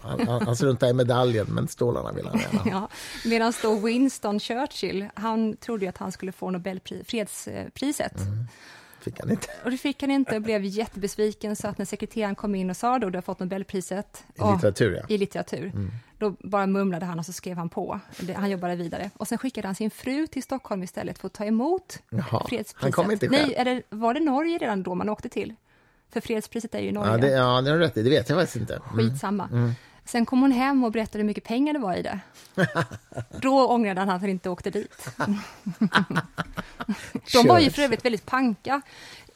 Han, 0.00 0.28
han, 0.28 0.46
han 0.46 0.56
struntar 0.56 0.88
i 0.88 0.92
medaljen, 0.92 1.46
men 1.50 1.68
stålarna 1.68 2.12
vill 2.12 2.26
han 2.26 2.38
gärna 2.38 2.58
ha. 2.58 2.70
Ja, 2.70 2.88
Medan 3.24 3.52
då 3.62 3.74
Winston 3.74 4.40
Churchill, 4.40 5.08
han 5.14 5.56
trodde 5.56 5.88
att 5.88 5.98
han 5.98 6.12
skulle 6.12 6.32
få 6.32 6.50
Nobelpriset, 6.50 7.06
fredspriset. 7.06 8.20
Mm 8.20 8.46
fick 9.04 9.20
han 9.20 9.30
inte. 9.30 9.48
Och 9.64 9.70
det 9.70 9.76
fick 9.76 10.02
han 10.02 10.10
inte 10.10 10.36
och 10.36 10.42
blev 10.42 10.64
jättebesviken 10.64 11.56
så 11.56 11.68
att 11.68 11.78
när 11.78 11.84
sekreteraren 11.84 12.34
kom 12.34 12.54
in 12.54 12.70
och 12.70 12.76
sa 12.76 12.98
då 12.98 13.10
du 13.10 13.16
har 13.16 13.22
fått 13.22 13.40
Nobelpriset. 13.40 14.24
I 14.34 14.42
litteratur 14.52 15.00
ja. 15.00 15.14
I 15.14 15.18
litteratur. 15.18 15.66
Mm. 15.66 15.90
Då 16.18 16.36
bara 16.40 16.66
mumlade 16.66 17.06
han 17.06 17.18
och 17.18 17.26
så 17.26 17.32
skrev 17.32 17.56
han 17.56 17.68
på. 17.68 18.00
Han 18.36 18.50
jobbade 18.50 18.76
vidare. 18.76 19.10
Och 19.16 19.28
sen 19.28 19.38
skickade 19.38 19.68
han 19.68 19.74
sin 19.74 19.90
fru 19.90 20.26
till 20.26 20.42
Stockholm 20.42 20.82
istället 20.82 21.18
för 21.18 21.26
att 21.26 21.32
ta 21.32 21.44
emot 21.44 21.98
Jaha, 22.10 22.46
fredspriset. 22.48 22.82
Han 22.82 22.92
kom 22.92 23.10
inte 23.10 23.28
själv. 23.28 23.52
Nej, 23.56 23.64
det, 23.64 23.96
var 23.96 24.14
det 24.14 24.20
Norge 24.20 24.58
redan 24.58 24.82
då 24.82 24.94
man 24.94 25.08
åkte 25.08 25.28
till? 25.28 25.54
För 26.10 26.20
fredspriset 26.20 26.74
är 26.74 26.80
ju 26.80 26.88
i 26.88 26.92
Norge. 26.92 27.12
Ja, 27.12 27.18
det, 27.18 27.30
ja, 27.30 27.60
det 27.60 27.70
har 27.70 27.78
rätt 27.78 27.96
i. 27.96 28.02
Det 28.02 28.10
vet 28.10 28.28
jag 28.28 28.38
faktiskt 28.38 28.56
inte. 28.56 28.74
Mm. 28.92 29.10
Skitsamma. 29.10 29.48
Mm. 29.52 29.72
Sen 30.04 30.26
kom 30.26 30.40
hon 30.40 30.52
hem 30.52 30.84
och 30.84 30.92
berättade 30.92 31.18
hur 31.18 31.24
mycket 31.24 31.44
pengar 31.44 31.72
det 31.72 31.78
var 31.78 31.94
i 31.94 32.02
det. 32.02 32.20
Då 33.40 33.66
ångrade 33.66 34.00
han 34.00 34.10
att 34.10 34.20
han 34.20 34.30
inte 34.30 34.50
åkte 34.50 34.70
dit. 34.70 35.08
De 37.32 37.48
var 37.48 37.58
ju 37.58 37.70
för 37.70 37.82
övrigt 37.82 38.04
väldigt 38.04 38.26
panka 38.26 38.82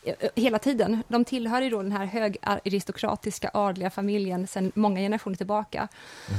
eh, 0.02 0.14
hela 0.34 0.58
tiden. 0.58 1.02
De 1.08 1.24
tillhör 1.24 1.62
ju 1.62 1.70
då 1.70 1.82
den 1.82 1.92
här 1.92 2.06
högaristokratiska 2.06 3.50
adliga 3.54 3.90
familjen 3.90 4.46
sedan 4.46 4.72
många 4.74 5.00
generationer 5.00 5.36
tillbaka. 5.36 5.88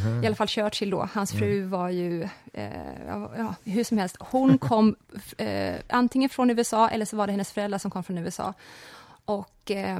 Mm. 0.05 0.23
I 0.23 0.27
alla 0.27 0.35
fall 0.35 0.47
Churchill 0.47 0.89
då. 0.89 1.09
Hans 1.13 1.31
fru 1.31 1.57
mm. 1.57 1.69
var 1.69 1.89
ju, 1.89 2.23
eh, 2.53 2.69
ja, 3.07 3.55
hur 3.63 3.83
som 3.83 3.97
helst, 3.97 4.17
hon 4.19 4.57
kom 4.57 4.95
eh, 5.37 5.75
antingen 5.87 6.29
från 6.29 6.49
USA 6.49 6.89
eller 6.89 7.05
så 7.05 7.17
var 7.17 7.27
det 7.27 7.33
hennes 7.33 7.51
föräldrar 7.51 7.79
som 7.79 7.91
kom 7.91 8.03
från 8.03 8.17
USA. 8.17 8.53
Och 9.25 9.71
eh, 9.71 9.99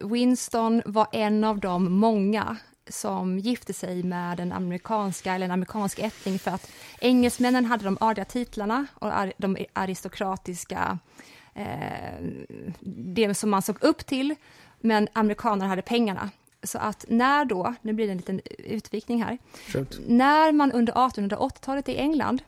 Winston 0.00 0.82
var 0.84 1.06
en 1.12 1.44
av 1.44 1.60
de 1.60 1.92
många 1.92 2.56
som 2.90 3.38
gifte 3.38 3.72
sig 3.72 4.02
med 4.02 4.40
en 4.40 4.52
amerikanska 4.52 5.34
eller 5.34 5.46
en 5.46 5.52
amerikansk 5.52 5.98
ättling 5.98 6.38
för 6.38 6.50
att 6.50 6.70
engelsmännen 7.00 7.64
hade 7.64 7.84
de 7.84 7.98
adliga 8.00 8.24
titlarna 8.24 8.86
och 8.94 9.12
de 9.36 9.56
aristokratiska, 9.72 10.98
eh, 11.54 12.24
det 12.80 13.34
som 13.34 13.50
man 13.50 13.62
såg 13.62 13.76
upp 13.80 14.06
till, 14.06 14.34
men 14.80 15.08
amerikanerna 15.12 15.68
hade 15.68 15.82
pengarna. 15.82 16.30
Så 16.62 16.78
att 16.78 17.04
när 17.08 17.44
då, 17.44 17.74
nu 17.82 17.92
blir 17.92 18.06
det 18.06 18.12
en 18.12 18.16
liten 18.16 18.40
utvikning 18.58 19.22
här, 19.22 19.38
Sjukt. 19.72 19.98
när 20.06 20.52
man 20.52 20.72
under 20.72 20.92
1880-talet 20.92 21.88
i 21.88 21.96
England 21.96 22.42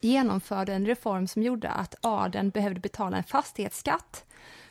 genomförde 0.00 0.74
en 0.74 0.86
reform 0.86 1.26
som 1.26 1.42
gjorde 1.42 1.70
att 1.70 1.94
adeln 2.00 2.50
behövde 2.50 2.80
betala 2.80 3.16
en 3.16 3.24
fastighetsskatt 3.24 4.25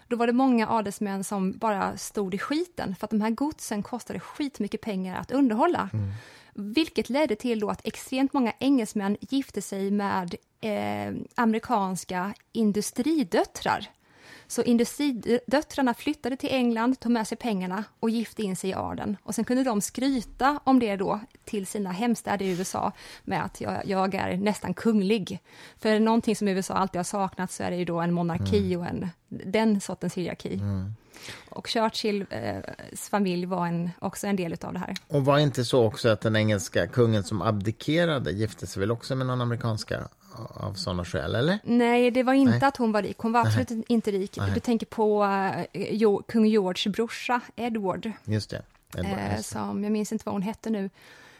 då 0.08 0.16
var 0.16 0.28
det 0.28 0.34
många 0.34 0.70
adelsmän 0.70 1.24
som 1.24 1.58
bara 1.58 1.97
stod 1.97 2.34
i 2.34 2.38
skiten 2.38 2.95
för 2.95 3.06
att 3.06 3.12
de 3.12 3.22
här 3.22 3.30
godsen 3.30 3.84
kostade 3.84 4.20
skitmycket 4.20 4.82
pengar 4.82 5.20
att 5.20 5.32
underhålla. 5.32 5.89
Mm. 5.93 6.12
Vilket 6.53 7.10
ledde 7.10 7.36
till 7.36 7.60
då 7.60 7.70
att 7.70 7.88
extremt 7.88 8.34
många 8.34 8.53
engelsmän 8.60 9.18
gifte 9.20 9.62
sig 9.62 9.91
med 9.91 10.36
eh, 10.62 11.14
amerikanska 11.36 12.34
industridöttrar. 12.51 13.89
Så 14.47 14.63
industridöttrarna 14.63 15.93
flyttade 15.93 16.37
till 16.37 16.49
England, 16.51 16.99
tog 16.99 17.11
med 17.11 17.27
sig 17.27 17.37
pengarna 17.37 17.83
och 17.99 18.09
gifte 18.09 18.43
in 18.43 18.55
sig 18.55 18.69
i 18.69 18.73
adeln. 18.73 19.17
Och 19.23 19.35
sen 19.35 19.45
kunde 19.45 19.63
de 19.63 19.81
skryta 19.81 20.59
om 20.63 20.79
det 20.79 20.95
då 20.95 21.19
till 21.45 21.67
sina 21.67 21.91
hemstäder 21.91 22.45
i 22.45 22.49
USA 22.49 22.91
med 23.23 23.43
att 23.43 23.61
jag, 23.61 23.85
jag 23.85 24.15
är 24.15 24.37
nästan 24.37 24.73
kunglig. 24.73 25.39
För 25.77 25.99
någonting 25.99 26.35
som 26.35 26.47
USA 26.47 26.73
alltid 26.73 26.99
har 26.99 27.03
saknat 27.03 27.51
så 27.51 27.63
är 27.63 27.71
det 27.71 27.77
ju 27.77 27.85
då 27.85 27.99
en 27.99 28.13
monarki 28.13 28.73
mm. 28.73 28.79
och 28.79 28.87
en, 28.87 29.09
den 29.27 29.81
sortens 29.81 30.15
hierarki. 30.15 30.53
Mm. 30.53 30.93
Och 31.49 31.68
Churchills 31.68 32.32
eh, 32.32 32.63
familj 33.09 33.45
var 33.45 33.68
en, 33.68 33.89
också 33.99 34.28
en 34.28 34.36
del 34.36 34.57
av 34.61 34.74
det 34.74 34.80
här. 34.80 34.95
Och 35.07 35.26
var 35.26 35.39
inte 35.39 35.66
så 35.66 35.84
också 35.84 36.09
att 36.09 36.22
den 36.22 36.36
engelska 36.36 36.88
kungen 36.88 37.24
som 37.24 37.41
abdikerade 37.41 38.32
gifte 38.32 38.68
sig 38.68 38.80
väl 38.80 38.91
också 38.91 39.16
med 39.16 39.28
någon 39.28 39.41
amerikanska 39.41 40.07
av 40.53 40.74
sådana 40.74 41.05
skäl, 41.05 41.36
eller? 41.36 41.59
Nej, 41.63 42.11
det 42.11 42.24
var 42.24 42.34
inte 42.34 42.57
Nej. 42.57 42.68
att 42.68 42.78
hon 42.78 42.91
var 42.91 43.01
rik. 43.01 43.18
Hon 43.18 43.32
var 43.32 43.41
absolut 43.41 43.70
Nej. 43.70 43.84
inte 43.88 44.11
rik. 44.11 44.38
Nej. 44.38 44.51
Du 44.53 44.59
tänker 44.59 44.86
på 44.86 45.24
uh, 45.24 46.20
kung 46.28 46.45
Georges 46.45 46.88
brorsa, 46.88 47.41
Edward. 47.55 48.11
Just 48.26 48.49
det. 48.49 48.61
Edward, 48.97 49.20
eh, 49.20 49.36
just 49.36 49.49
som, 49.49 49.84
jag 49.84 49.91
minns 49.91 50.11
inte 50.11 50.24
vad 50.26 50.36
hon 50.36 50.41
hette 50.41 50.70
nu. 50.70 50.89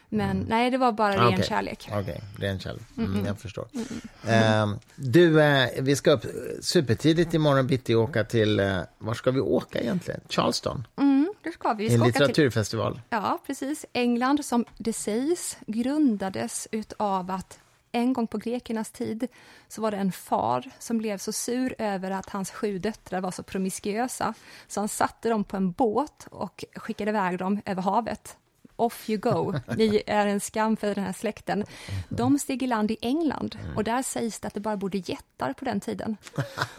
Men 0.08 0.30
mm. 0.30 0.46
nej, 0.48 0.70
det 0.70 0.78
var 0.78 0.92
bara 0.92 1.16
ren 1.16 1.34
okay. 1.34 1.42
kärlek. 1.42 1.88
Okej, 1.88 2.00
okay. 2.00 2.48
ren 2.48 2.58
kärlek. 2.58 2.82
Mm, 2.96 3.12
mm. 3.12 3.26
Jag 3.26 3.38
förstår. 3.38 3.68
Uh, 3.72 4.76
du, 4.96 5.40
uh, 5.40 5.66
vi 5.80 5.96
ska 5.96 6.10
upp 6.10 6.24
supertidigt 6.60 7.34
imorgon 7.34 7.66
bitti 7.66 7.94
och 7.94 8.02
åka 8.02 8.24
till, 8.24 8.60
uh, 8.60 8.80
var 8.98 9.14
ska 9.14 9.30
vi 9.30 9.40
åka 9.40 9.80
egentligen? 9.80 10.20
Charleston? 10.28 10.86
Mm, 10.96 11.32
det 11.42 11.52
ska 11.52 11.72
vi. 11.72 11.84
vi 11.84 11.90
ska 11.90 12.00
en 12.00 12.06
litteraturfestival. 12.06 12.92
Till, 12.92 13.02
ja, 13.08 13.42
precis. 13.46 13.86
England, 13.92 14.44
som 14.44 14.64
det 14.78 14.92
sägs, 14.92 15.58
grundades 15.66 16.68
av 16.96 17.30
att 17.30 17.58
en 17.92 18.12
gång 18.12 18.26
på 18.26 18.38
grekernas 18.38 18.90
tid 18.90 19.28
så 19.68 19.82
var 19.82 19.90
det 19.90 19.96
en 19.96 20.12
far 20.12 20.70
som 20.78 20.98
blev 20.98 21.18
så 21.18 21.32
sur 21.32 21.74
över 21.78 22.10
att 22.10 22.30
hans 22.30 22.50
sju 22.50 22.78
döttrar 22.78 23.20
var 23.20 23.30
så 23.30 23.42
promiskuösa 23.42 24.34
så 24.68 24.80
han 24.80 24.88
satte 24.88 25.28
dem 25.28 25.44
på 25.44 25.56
en 25.56 25.72
båt 25.72 26.26
och 26.30 26.64
skickade 26.74 27.10
iväg 27.10 27.38
dem 27.38 27.60
över 27.64 27.82
havet. 27.82 28.36
Off 28.76 29.10
you 29.10 29.18
go. 29.18 29.54
Ni 29.76 30.02
är 30.06 30.26
en 30.26 30.40
skam 30.40 30.76
för 30.76 30.94
den 30.94 31.04
här 31.04 31.12
släkten. 31.12 31.64
De 32.08 32.38
steg 32.38 32.62
i 32.62 32.66
land 32.66 32.90
i 32.90 32.96
England 33.00 33.58
och 33.76 33.84
där 33.84 34.02
sägs 34.02 34.40
det 34.40 34.48
att 34.48 34.54
det 34.54 34.60
bara 34.60 34.76
bodde 34.76 34.98
jättar 34.98 35.52
på 35.52 35.64
den 35.64 35.80
tiden. 35.80 36.16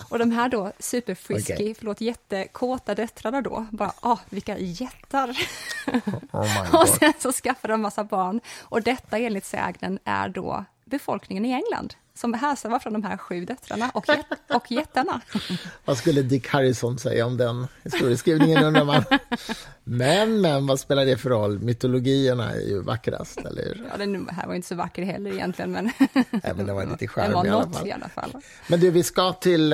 Och 0.09 0.19
de 0.19 0.31
här 0.31 0.49
då 0.49 0.71
superfrisky, 0.79 1.53
okay. 1.53 1.73
förlåt, 1.73 2.01
jättekåta 2.01 2.95
döttrarna 2.95 3.41
då, 3.41 3.67
bara, 3.71 3.93
ah, 3.99 4.17
vilka 4.29 4.57
jättar! 4.57 5.37
Oh 6.31 6.75
och 6.81 6.87
sen 6.87 7.13
så 7.19 7.31
skaffade 7.31 7.73
de 7.73 7.81
massa 7.81 8.03
barn 8.03 8.41
och 8.59 8.81
detta 8.81 9.17
enligt 9.17 9.45
sägnen 9.45 9.99
är 10.03 10.29
då 10.29 10.65
befolkningen 10.85 11.45
i 11.45 11.51
England 11.51 11.95
som 12.17 12.33
härstammar 12.33 12.79
från 12.79 12.93
de 12.93 13.03
här 13.03 13.17
sju 13.17 13.45
döttrarna 13.45 13.91
och, 13.93 14.09
get 14.09 14.25
och 14.49 14.71
jättarna. 14.71 15.21
vad 15.85 15.97
skulle 15.97 16.21
Dick 16.21 16.47
Harrison 16.47 16.99
säga 16.99 17.25
om 17.25 17.37
den 17.37 17.67
historieskrivningen 17.83 18.63
undrar 18.63 18.85
man. 18.85 19.03
Men, 19.83 20.41
men 20.41 20.67
vad 20.67 20.79
spelar 20.79 21.05
det 21.05 21.17
för 21.17 21.29
roll? 21.29 21.59
Mytologierna 21.59 22.51
är 22.51 22.59
ju 22.59 22.81
vackrast, 22.81 23.37
eller 23.37 23.63
hur? 23.63 23.87
Ja, 23.91 23.97
den 23.97 24.29
här 24.29 24.47
var 24.47 24.53
inte 24.53 24.67
så 24.67 24.75
vacker 24.75 25.03
heller 25.03 25.31
egentligen, 25.31 25.71
men... 25.71 25.91
Nej, 26.13 26.53
men 26.55 26.65
den 26.65 26.75
var 26.75 26.85
lite 26.85 27.07
charmig 27.07 27.49
i 27.49 27.49
alla 27.49 27.69
fall. 27.69 27.87
I 27.87 27.91
alla 27.91 28.09
fall. 28.09 28.31
Men 28.67 28.79
du, 28.79 28.91
vi 28.91 29.03
ska 29.03 29.33
till 29.33 29.73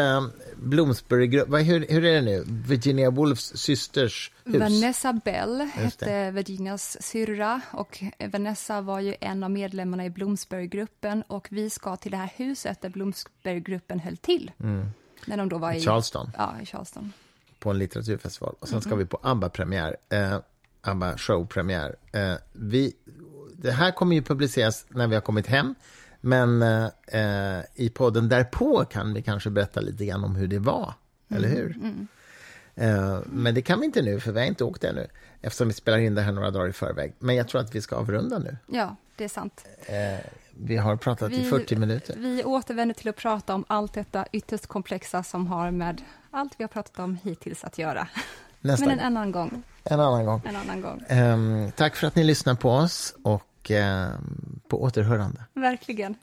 Bloomsbury, 0.64 1.28
hur, 1.64 1.86
hur 1.89 2.05
är 2.05 2.14
det 2.14 2.22
nu? 2.22 2.43
Virginia 2.47 3.09
Woolfs 3.09 3.57
systers 3.57 4.32
hus? 4.45 4.55
Vanessa 4.59 5.14
Bell 5.14 5.61
hette 5.74 6.32
Virginias 6.32 6.97
syrra 7.01 7.61
och 7.72 8.03
Vanessa 8.32 8.82
var 8.82 8.99
ju 8.99 9.16
en 9.20 9.43
av 9.43 9.51
medlemmarna 9.51 10.05
i 10.05 10.09
Bloomsburygruppen 10.09 11.24
och 11.28 11.47
vi 11.51 11.70
ska 11.70 11.95
till 11.95 12.11
det 12.11 12.18
här 12.18 12.34
huset 12.36 12.82
där 12.82 12.89
Bloomsburygruppen 12.89 13.99
höll 13.99 14.18
till. 14.18 14.51
Mm. 14.59 14.86
När 15.26 15.38
de 15.38 15.49
då 15.49 15.57
var 15.57 15.74
i 15.74 15.82
Charleston. 15.82 16.32
Ja, 16.38 16.55
i 16.61 16.66
Charleston. 16.66 17.14
På 17.59 17.70
en 17.70 17.78
litteraturfestival. 17.78 18.55
Och 18.59 18.68
sen 18.68 18.82
ska 18.82 18.89
mm. 18.89 18.99
vi 18.99 19.05
på 19.05 19.20
ABBA-premiär. 19.22 19.97
Eh, 20.09 20.39
ABBA 20.82 21.18
show-premiär. 21.18 21.95
Eh, 22.11 22.34
det 23.53 23.72
här 23.72 23.91
kommer 23.91 24.16
ju 24.16 24.22
publiceras 24.22 24.86
när 24.89 25.07
vi 25.07 25.16
har 25.16 25.22
kommit 25.22 25.47
hem. 25.47 25.76
Men 26.26 26.61
eh, 26.61 26.88
eh, 27.07 27.63
i 27.76 27.89
podden 27.89 28.30
därpå 28.30 28.86
kan 28.86 29.13
vi 29.13 29.21
kanske 29.21 29.49
berätta 29.49 29.82
lite 29.82 30.05
grann 30.05 30.24
om 30.24 30.36
hur 30.36 30.47
det 30.47 30.59
var. 30.59 30.93
Mm. 31.30 31.43
Eller 31.43 31.55
hur? 31.55 31.76
Mm. 31.76 32.07
Eh, 32.76 33.19
men 33.26 33.55
det 33.55 33.61
kan 33.61 33.80
vi 33.80 33.86
inte 33.86 34.01
nu, 34.01 34.19
för 34.19 34.32
vi 34.32 34.39
har 34.39 34.47
inte 34.47 34.63
åkt 34.63 34.84
ännu. 34.84 35.07
Eftersom 35.41 35.67
vi 35.67 35.74
spelar 35.74 35.97
in 35.97 36.15
det 36.15 36.21
här 36.21 36.32
några 36.32 36.51
dagar 36.51 36.67
i 36.67 36.74
förväg. 36.74 37.13
Men 37.19 37.36
jag 37.36 37.47
tror 37.47 37.61
att 37.61 37.76
vi 37.76 37.82
ska 37.82 37.95
avrunda 37.95 38.39
nu. 38.39 38.57
Ja, 38.67 38.95
det 39.15 39.24
är 39.24 39.30
sant. 39.30 39.65
Eh, 39.86 40.26
vi 40.51 40.78
har 40.78 40.95
pratat 40.95 41.32
vi, 41.32 41.47
i 41.47 41.49
40 41.49 41.76
minuter. 41.76 42.15
Vi 42.17 42.43
återvänder 42.43 42.95
till 42.95 43.09
att 43.09 43.15
prata 43.15 43.55
om 43.55 43.65
allt 43.67 43.93
detta 43.93 44.26
ytterst 44.32 44.67
komplexa 44.67 45.24
som 45.24 45.47
har 45.47 45.71
med 45.71 46.01
allt 46.32 46.53
vi 46.57 46.63
har 46.63 46.69
pratat 46.69 46.99
om 46.99 47.15
hittills 47.24 47.63
att 47.63 47.78
göra. 47.78 48.07
Nästa. 48.61 48.86
Men 48.86 48.99
en 48.99 49.05
annan 49.05 49.32
gång. 49.32 49.63
En 49.84 49.99
annan 49.99 50.26
gång. 50.26 50.41
En 50.45 50.55
annan 50.55 50.82
gång. 50.82 51.03
Um, 51.09 51.71
tack 51.71 51.95
för 51.95 52.07
att 52.07 52.15
ni 52.15 52.24
lyssnar 52.24 52.55
på 52.55 52.69
oss 52.69 53.15
och 53.24 53.43
um, 53.72 54.59
på 54.68 54.84
återhörande. 54.84 55.43
Verkligen. 55.53 56.16